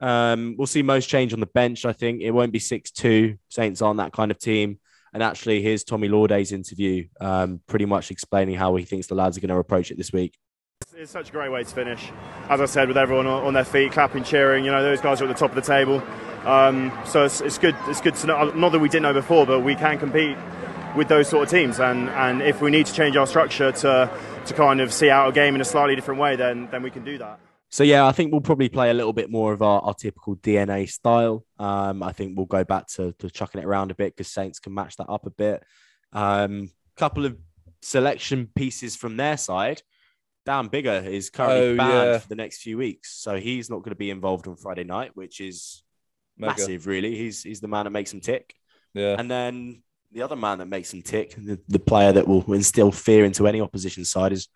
Um, 0.01 0.57
we'll 0.59 0.67
see 0.67 0.83
most 0.83 1.09
change 1.09 1.33
on 1.33 1.41
the 1.41 1.47
bench. 1.47 1.85
I 1.85 1.93
think 1.93 2.23
it 2.23 2.33
won't 2.33 2.53
be 2.53 2.59
six 2.59 2.91
two. 2.91 3.39
Saints 3.49 3.83
aren't 3.83 3.99
that 3.99 4.13
kind 4.13 4.31
of 4.31 4.39
team. 4.39 4.79
And 5.15 5.23
actually, 5.23 5.63
here's 5.63 5.85
Tommy 5.85 6.09
Lawday's 6.09 6.51
interview, 6.51 7.07
um, 7.21 7.61
pretty 7.69 7.87
much 7.87 8.11
explaining 8.11 8.57
how 8.57 8.75
he 8.75 8.85
thinks 8.85 9.07
the 9.07 9.15
lads 9.15 9.39
are 9.39 9.41
going 9.41 9.51
to 9.51 9.57
approach 9.57 9.93
it 9.93 9.97
this 9.97 10.13
week. 10.13 10.37
It's 10.97 11.13
such 11.13 11.29
a 11.29 11.33
great 11.33 11.51
way 11.51 11.63
to 11.63 11.71
finish. 11.71 12.11
As 12.49 12.61
I 12.61 12.67
said, 12.67 12.89
with 12.89 12.97
everyone 12.97 13.29
on 13.29 13.55
their 13.55 13.65
feet, 13.65 13.93
clapping, 13.93 14.25
cheering. 14.25 14.65
You 14.65 14.73
know, 14.73 14.83
those 14.83 15.01
guys 15.01 15.21
are 15.21 15.25
at 15.25 15.29
the 15.29 15.35
top 15.35 15.51
of 15.51 15.55
the 15.55 15.63
table. 15.63 16.03
Um, 16.45 16.93
so 17.07 17.25
it's, 17.25 17.41
it's 17.41 17.59
good. 17.59 17.77
It's 17.87 18.01
good 18.01 18.17
to 18.17 18.27
know. 18.27 18.51
Not 18.51 18.73
that 18.73 18.81
we 18.81 18.89
didn't 18.89 19.05
know 19.05 19.13
before, 19.13 19.47
but 19.47 19.61
we 19.61 19.77
can 19.77 19.99
compete 19.99 20.37
with 20.97 21.07
those 21.07 21.29
sort 21.29 21.45
of 21.45 21.49
teams. 21.49 21.79
And, 21.79 22.11
and 22.11 22.43
if 22.43 22.61
we 22.61 22.73
need 22.73 22.87
to 22.87 22.93
change 22.93 23.17
our 23.17 23.27
structure 23.27 23.71
to 23.71 24.11
to 24.47 24.55
kind 24.55 24.81
of 24.81 24.93
see 24.93 25.11
out 25.11 25.29
a 25.29 25.33
game 25.33 25.55
in 25.55 25.61
a 25.61 25.65
slightly 25.65 25.95
different 25.95 26.21
way, 26.21 26.35
then 26.35 26.69
then 26.73 26.83
we 26.83 26.91
can 26.91 27.05
do 27.05 27.19
that. 27.19 27.39
So 27.75 27.83
yeah, 27.83 28.07
I 28.07 28.13
think 28.13 28.31
we'll 28.31 28.41
probably 28.41 28.69
play 28.69 28.91
a 28.91 28.95
little 28.95 29.13
bit 29.13 29.33
more 29.33 29.53
of 29.53 29.61
our, 29.61 29.81
our 29.81 29.95
typical 29.95 30.37
DNA 30.37 30.89
style. 30.89 31.45
Um, 31.59 32.05
I 32.05 32.13
think 32.13 32.37
we'll 32.37 32.47
go 32.47 32.63
back 32.63 32.87
to, 32.91 33.11
to 33.19 33.29
chucking 33.29 33.61
it 33.61 33.65
around 33.65 33.91
a 33.91 33.97
bit 33.97 34.15
because 34.15 34.29
Saints 34.29 34.61
can 34.61 34.73
match 34.73 34.97
that 34.99 35.09
up 35.09 35.27
a 35.27 35.31
bit. 35.31 35.61
Um, 36.13 36.71
couple 36.97 37.27
of 37.27 37.37
selection 37.83 38.49
pieces 38.55 38.95
from 38.95 39.17
their 39.17 39.37
side. 39.37 39.83
Dan 40.47 40.69
Biggar 40.69 41.05
is 41.05 41.31
currently 41.31 41.71
Oh, 41.71 41.77
banned 41.77 41.93
yeah. 42.13 42.19
for 42.19 42.29
the 42.29 42.37
next 42.37 42.63
few 42.63 42.79
weeks, 42.79 43.13
so 43.21 43.39
he's 43.39 43.69
not 43.69 43.79
going 43.79 43.91
to 43.91 43.97
be 43.97 44.11
involved 44.11 44.47
on 44.47 44.55
Friday 44.55 44.85
night, 44.85 45.11
which 45.15 45.41
is 45.41 45.83
Mega. 46.39 46.53
massive. 46.53 46.87
Really, 46.87 47.17
he's 47.17 47.43
he's 47.43 47.61
the 47.61 47.67
man 47.67 47.87
that 47.87 47.91
makes 47.91 48.13
them 48.13 48.21
tick. 48.21 48.55
Yeah. 48.93 49.17
And 49.19 49.29
then 49.29 49.83
the 50.13 50.23
other 50.23 50.37
man 50.37 50.59
that 50.59 50.67
makes 50.67 50.93
them 50.93 51.03
tick, 51.03 51.35
the, 51.37 51.59
the 51.67 51.81
player 51.81 52.13
that 52.13 52.29
will 52.29 52.45
instill 52.53 52.93
fear 52.93 53.25
into 53.25 53.49
any 53.49 53.61
opposition 53.61 54.05
side 54.05 54.33
is 54.33 54.47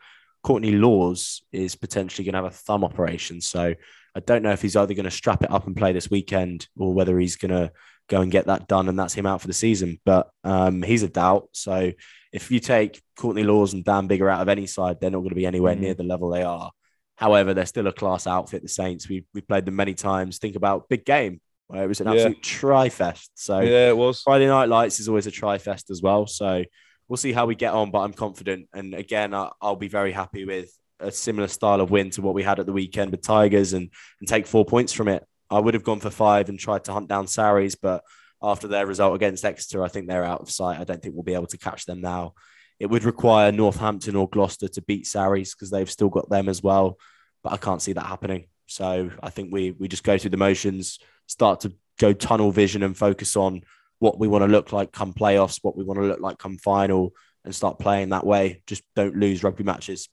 Courtney 0.48 0.72
Laws 0.72 1.42
is 1.52 1.76
potentially 1.76 2.24
going 2.24 2.32
to 2.32 2.38
have 2.38 2.50
a 2.52 2.56
thumb 2.56 2.82
operation. 2.82 3.40
So 3.42 3.74
I 4.14 4.20
don't 4.20 4.42
know 4.42 4.52
if 4.52 4.62
he's 4.62 4.76
either 4.76 4.94
going 4.94 5.04
to 5.04 5.10
strap 5.10 5.42
it 5.42 5.50
up 5.50 5.66
and 5.66 5.76
play 5.76 5.92
this 5.92 6.10
weekend 6.10 6.68
or 6.78 6.94
whether 6.94 7.18
he's 7.18 7.36
going 7.36 7.50
to 7.50 7.70
go 8.08 8.22
and 8.22 8.32
get 8.32 8.46
that 8.46 8.66
done 8.66 8.88
and 8.88 8.98
that's 8.98 9.12
him 9.12 9.26
out 9.26 9.42
for 9.42 9.46
the 9.46 9.52
season. 9.52 10.00
But 10.06 10.30
um, 10.44 10.80
he's 10.82 11.02
a 11.02 11.08
doubt. 11.10 11.50
So 11.52 11.92
if 12.32 12.50
you 12.50 12.60
take 12.60 13.02
Courtney 13.18 13.42
Laws 13.44 13.74
and 13.74 13.84
Dan 13.84 14.08
Biggar 14.08 14.32
out 14.32 14.40
of 14.40 14.48
any 14.48 14.66
side, 14.66 14.96
they're 15.02 15.10
not 15.10 15.18
going 15.18 15.28
to 15.28 15.34
be 15.34 15.44
anywhere 15.44 15.76
Mm. 15.76 15.80
near 15.80 15.94
the 15.94 16.02
level 16.04 16.30
they 16.30 16.42
are. 16.44 16.70
However, 17.16 17.52
they're 17.52 17.66
still 17.66 17.86
a 17.86 17.92
class 17.92 18.26
outfit, 18.26 18.62
the 18.62 18.68
Saints. 18.68 19.06
We, 19.06 19.26
we 19.34 19.42
played 19.42 19.66
them 19.66 19.76
many 19.76 19.92
times. 19.92 20.38
Think 20.38 20.56
about 20.56 20.88
big 20.88 21.04
game, 21.04 21.42
where 21.66 21.84
it 21.84 21.88
was 21.88 22.00
an 22.00 22.06
Yeah. 22.06 22.14
absolute 22.14 22.42
tri-fest. 22.42 23.32
So 23.34 23.60
Yeah, 23.60 23.88
it 23.90 23.96
was. 23.98 24.22
Friday 24.22 24.46
Night 24.46 24.70
Lights 24.70 24.98
is 24.98 25.08
always 25.10 25.26
a 25.26 25.30
tri-fest 25.30 25.90
as 25.90 26.00
well. 26.00 26.26
So 26.26 26.64
we'll 27.08 27.16
see 27.16 27.32
how 27.32 27.46
we 27.46 27.54
get 27.54 27.72
on, 27.72 27.90
but 27.90 28.00
I'm 28.00 28.12
confident. 28.12 28.68
And 28.72 28.94
again, 28.94 29.34
I, 29.34 29.50
I'll 29.60 29.76
be 29.76 29.88
very 29.88 30.12
happy 30.12 30.44
with 30.44 30.70
a 31.00 31.10
similar 31.10 31.48
style 31.48 31.80
of 31.80 31.90
win 31.90 32.10
to 32.10 32.22
what 32.22 32.34
we 32.34 32.42
had 32.42 32.58
at 32.58 32.66
the 32.66 32.72
weekend 32.72 33.10
with 33.10 33.22
Tigers 33.22 33.72
and, 33.72 33.90
and 34.20 34.28
take 34.28 34.46
four 34.46 34.64
points 34.64 34.92
from 34.92 35.08
it. 35.08 35.24
I 35.50 35.58
would 35.58 35.74
have 35.74 35.84
gone 35.84 36.00
for 36.00 36.10
five 36.10 36.48
and 36.48 36.58
tried 36.58 36.84
to 36.84 36.92
hunt 36.92 37.08
down 37.08 37.26
Sarries, 37.26 37.74
but 37.74 38.04
after 38.42 38.68
their 38.68 38.86
result 38.86 39.14
against 39.14 39.44
Exeter, 39.44 39.82
I 39.82 39.88
think 39.88 40.06
they're 40.06 40.24
out 40.24 40.42
of 40.42 40.50
sight. 40.50 40.78
I 40.78 40.84
don't 40.84 41.02
think 41.02 41.14
we'll 41.14 41.24
be 41.24 41.34
able 41.34 41.46
to 41.46 41.58
catch 41.58 41.86
them 41.86 42.00
now. 42.00 42.34
It 42.78 42.86
would 42.86 43.04
require 43.04 43.50
Northampton 43.50 44.14
or 44.14 44.28
Gloucester 44.28 44.68
to 44.68 44.82
beat 44.82 45.06
Sarries 45.06 45.54
because 45.54 45.70
they've 45.70 45.90
still 45.90 46.10
got 46.10 46.28
them 46.28 46.48
as 46.48 46.62
well, 46.62 46.98
but 47.42 47.52
I 47.52 47.56
can't 47.56 47.82
see 47.82 47.94
that 47.94 48.06
happening. 48.06 48.46
So 48.66 49.10
I 49.22 49.30
think 49.30 49.52
we 49.52 49.72
we 49.72 49.88
just 49.88 50.04
go 50.04 50.18
through 50.18 50.30
the 50.30 50.36
motions, 50.36 50.98
start 51.26 51.60
to 51.60 51.72
go 51.98 52.12
tunnel 52.12 52.52
vision 52.52 52.82
and 52.82 52.96
focus 52.96 53.34
on 53.34 53.62
what 53.98 54.18
we 54.18 54.28
want 54.28 54.42
to 54.42 54.48
look 54.48 54.72
like 54.72 54.92
come 54.92 55.12
playoffs, 55.12 55.58
what 55.62 55.76
we 55.76 55.84
want 55.84 56.00
to 56.00 56.06
look 56.06 56.20
like 56.20 56.38
come 56.38 56.56
final, 56.58 57.12
and 57.44 57.54
start 57.54 57.78
playing 57.78 58.10
that 58.10 58.26
way. 58.26 58.62
Just 58.66 58.82
don't 58.94 59.16
lose 59.16 59.42
rugby 59.42 59.64
matches. 59.64 60.08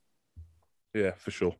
Yeah, 0.93 1.11
for 1.17 1.31
sure. 1.31 1.55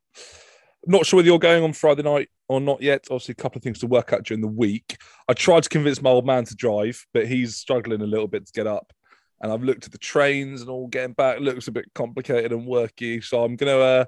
Not 0.88 1.06
sure 1.06 1.18
whether 1.18 1.28
you're 1.28 1.40
going 1.40 1.64
on 1.64 1.74
Friday 1.74 2.04
night 2.04 2.30
or 2.48 2.62
not 2.62 2.82
yet. 2.82 3.06
Obviously, 3.10 3.34
a 3.34 3.42
couple 3.42 3.60
of 3.60 3.64
things 3.64 3.80
to 3.80 3.88
work 3.88 4.14
out 4.14 4.24
during 4.24 4.42
the 4.42 4.48
week. 4.48 4.98
I 5.28 5.34
tried 5.34 5.64
to 5.64 5.70
convince 5.70 6.02
my 6.02 6.12
old 6.12 6.26
man 6.26 6.46
to 6.46 6.56
drive, 6.56 7.06
but 7.14 7.28
he's 7.28 7.58
struggling 7.58 8.02
a 8.02 8.06
little 8.06 8.28
bit 8.28 8.46
to 8.46 8.54
get 8.54 8.68
up. 8.68 8.94
And 9.42 9.52
I've 9.52 9.64
looked 9.64 9.86
at 9.86 9.92
the 9.92 9.98
trains 9.98 10.62
and 10.62 10.70
all 10.70 10.88
getting 10.88 11.14
back. 11.14 11.40
Looks 11.40 11.68
a 11.68 11.72
bit 11.72 11.86
complicated 11.94 12.54
and 12.54 12.68
worky. 12.68 13.24
So 13.24 13.44
I'm 13.44 13.56
gonna, 13.56 13.78
uh, 13.78 14.06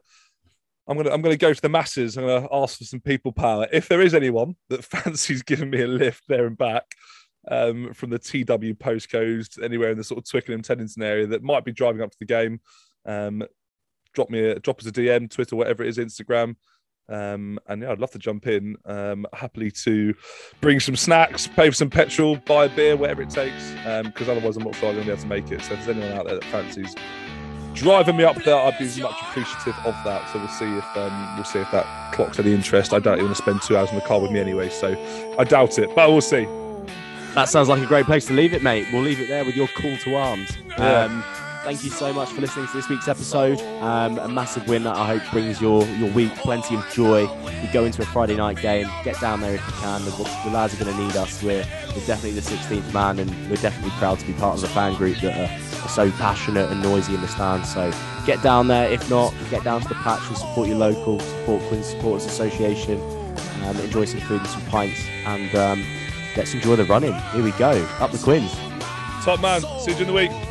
I'm 0.88 0.98
gonna, 0.98 1.12
I'm 1.12 1.22
gonna 1.22 1.36
go 1.36 1.54
to 1.54 1.62
the 1.62 1.68
masses. 1.68 2.16
I'm 2.16 2.26
gonna 2.26 2.48
ask 2.52 2.78
for 2.78 2.86
some 2.86 3.02
people 3.02 3.34
power. 3.34 3.68
If 3.74 3.90
there 3.90 4.02
is 4.02 4.14
anyone 4.14 4.56
that 4.70 4.84
fancies 4.86 5.44
giving 5.44 5.70
me 5.70 5.82
a 5.82 5.88
lift 5.88 6.24
there 6.28 6.46
and 6.46 6.58
back 6.58 6.86
um, 7.50 7.94
from 7.94 8.10
the 8.10 8.20
TW 8.20 8.78
postcodes 8.78 9.62
anywhere 9.64 9.92
in 9.92 9.98
the 9.98 10.04
sort 10.04 10.20
of 10.20 10.30
Twickenham 10.30 10.62
Teddington 10.62 11.04
area 11.04 11.28
that 11.28 11.44
might 11.44 11.66
be 11.66 11.72
driving 11.72 12.02
up 12.02 12.12
to 12.12 12.18
the 12.20 12.26
game, 12.26 12.60
um, 13.06 13.44
drop 14.14 14.30
me 14.30 14.40
a 14.40 14.60
drop 14.60 14.80
us 14.80 14.88
a 14.88 14.92
DM, 14.92 15.30
Twitter, 15.30 15.56
whatever 15.56 15.84
it 15.84 15.90
is, 15.90 15.98
Instagram. 15.98 16.56
Um, 17.10 17.58
and 17.68 17.82
yeah, 17.82 17.92
I'd 17.92 18.00
love 18.00 18.12
to 18.12 18.20
jump 18.20 18.48
in. 18.48 18.76
Um, 18.86 19.26
happily 19.34 19.72
to 19.72 20.14
bring 20.60 20.80
some 20.80 20.96
snacks, 20.96 21.48
pay 21.48 21.70
for 21.70 21.76
some 21.76 21.90
petrol, 21.90 22.36
buy 22.36 22.66
a 22.66 22.70
beer, 22.70 22.98
whatever 22.98 23.22
it 23.22 23.30
takes. 23.30 23.72
Because 24.04 24.28
otherwise, 24.28 24.58
I'm 24.58 24.64
not 24.64 24.76
sure 24.76 24.90
I'm 24.90 24.96
going 24.96 25.08
to 25.08 25.14
be 25.14 25.14
able 25.14 25.22
to 25.22 25.28
make 25.28 25.52
it. 25.52 25.62
So 25.62 25.74
if 25.74 25.86
there's 25.86 25.98
anyone 25.98 26.18
out 26.18 26.26
there 26.26 26.36
that 26.36 26.44
fancies 26.46 26.96
driving 27.78 28.18
me 28.18 28.24
up 28.24 28.36
there, 28.44 28.56
I'd 28.56 28.78
be 28.78 28.86
much 29.02 29.22
appreciative 29.22 29.76
of 29.86 29.96
that. 30.04 30.28
So 30.34 30.40
we'll 30.40 30.48
see 30.50 30.66
if 30.66 30.98
um, 30.98 31.36
we'll 31.36 31.46
see 31.46 31.60
if 31.60 31.72
that 31.72 32.14
clocks 32.14 32.40
any 32.40 32.54
interest. 32.54 32.94
I 32.94 33.00
doubt 33.00 33.20
you 33.20 33.26
want 33.26 33.38
to 33.38 33.42
spend 33.42 33.62
two 33.62 33.78
hours 33.78 33.90
in 33.90 33.96
the 33.96 34.02
car 34.02 34.20
with 34.20 34.32
me 34.32 34.40
anyway, 34.40 34.70
so 34.70 34.98
I 35.38 35.44
doubt 35.44 35.78
it. 35.78 35.94
But 35.96 36.10
we'll 36.10 36.22
see. 36.22 36.48
That 37.38 37.50
sounds 37.50 37.70
like 37.70 37.84
a 37.84 37.86
great 37.86 38.08
place 38.08 38.26
to 38.26 38.34
leave 38.34 38.52
it, 38.56 38.64
mate. 38.64 38.88
We'll 38.92 39.04
leave 39.04 39.20
it 39.20 39.28
there 39.28 39.46
with 39.46 39.56
your 39.56 39.68
call 39.68 39.96
to 39.96 40.16
arms. 40.16 40.58
Yeah. 40.70 41.04
Um, 41.04 41.24
thank 41.64 41.84
you 41.84 41.92
so 41.92 42.12
much 42.12 42.32
for 42.32 42.42
listening 42.42 42.66
to 42.66 42.74
this 42.74 42.90
week's 42.90 43.08
episode. 43.08 43.62
Um, 43.80 44.18
a 44.18 44.28
massive 44.28 44.68
win 44.68 44.82
that 44.86 44.96
I 44.96 45.06
hope 45.06 45.22
brings 45.32 45.62
your, 45.62 45.86
your 46.00 46.12
week 46.14 46.34
plenty 46.38 46.74
of 46.74 46.84
joy. 46.92 47.30
We 47.62 47.68
go 47.72 47.86
into 47.86 48.02
a 48.02 48.06
Friday 48.06 48.36
night 48.38 48.60
game. 48.60 48.90
Get 49.04 49.22
down 49.22 49.42
there 49.42 49.54
if 49.54 49.68
you 49.68 49.74
can. 49.74 50.04
The, 50.04 50.10
the 50.46 50.50
lads 50.50 50.74
are 50.74 50.84
going 50.84 50.98
to 50.98 51.04
need 51.04 51.16
us. 51.16 51.44
We're, 51.44 51.64
we're 51.90 52.08
definitely 52.08 52.32
the 52.32 52.42
16th 52.42 52.92
man, 52.92 53.20
and 53.20 53.30
we're 53.52 53.58
definitely 53.58 53.92
proud 54.00 54.18
to 54.18 54.26
be 54.26 54.34
part 54.34 54.58
of 54.58 54.64
a 54.64 54.70
fan 54.70 54.96
group 54.96 55.20
that 55.20 55.38
are, 55.38 55.84
are 55.86 55.90
so 55.90 56.10
passionate 56.14 56.72
and 56.72 56.82
noisy 56.82 57.14
in 57.14 57.22
the 57.22 57.28
stands. 57.28 57.72
So 57.72 57.94
get 58.26 58.42
down 58.42 58.68
there. 58.68 58.90
If 58.90 59.12
not, 59.12 59.32
get 59.52 59.64
down 59.64 59.82
to 59.82 59.88
the 59.88 59.94
patch 59.94 60.28
and 60.28 60.38
support 60.38 60.70
your 60.70 60.80
local, 60.80 61.20
support 61.20 61.62
Quins 61.66 61.86
Supporters 61.86 62.26
Association. 62.26 63.00
Um, 63.64 63.78
enjoy 63.78 64.06
some 64.06 64.22
food 64.22 64.40
and 64.40 64.50
some 64.50 64.66
pints, 64.66 65.06
and 65.24 65.54
um, 65.54 65.84
let's 66.36 66.54
enjoy 66.54 66.76
the 66.76 66.86
running. 66.86 67.14
Here 67.34 67.44
we 67.44 67.52
go. 67.52 67.72
Up 68.00 68.12
the 68.12 68.18
Quins. 68.18 68.54
Top 69.24 69.42
man. 69.42 69.62
See 69.80 69.92
you 69.92 69.98
during 69.98 70.08
the 70.08 70.14
week. 70.14 70.47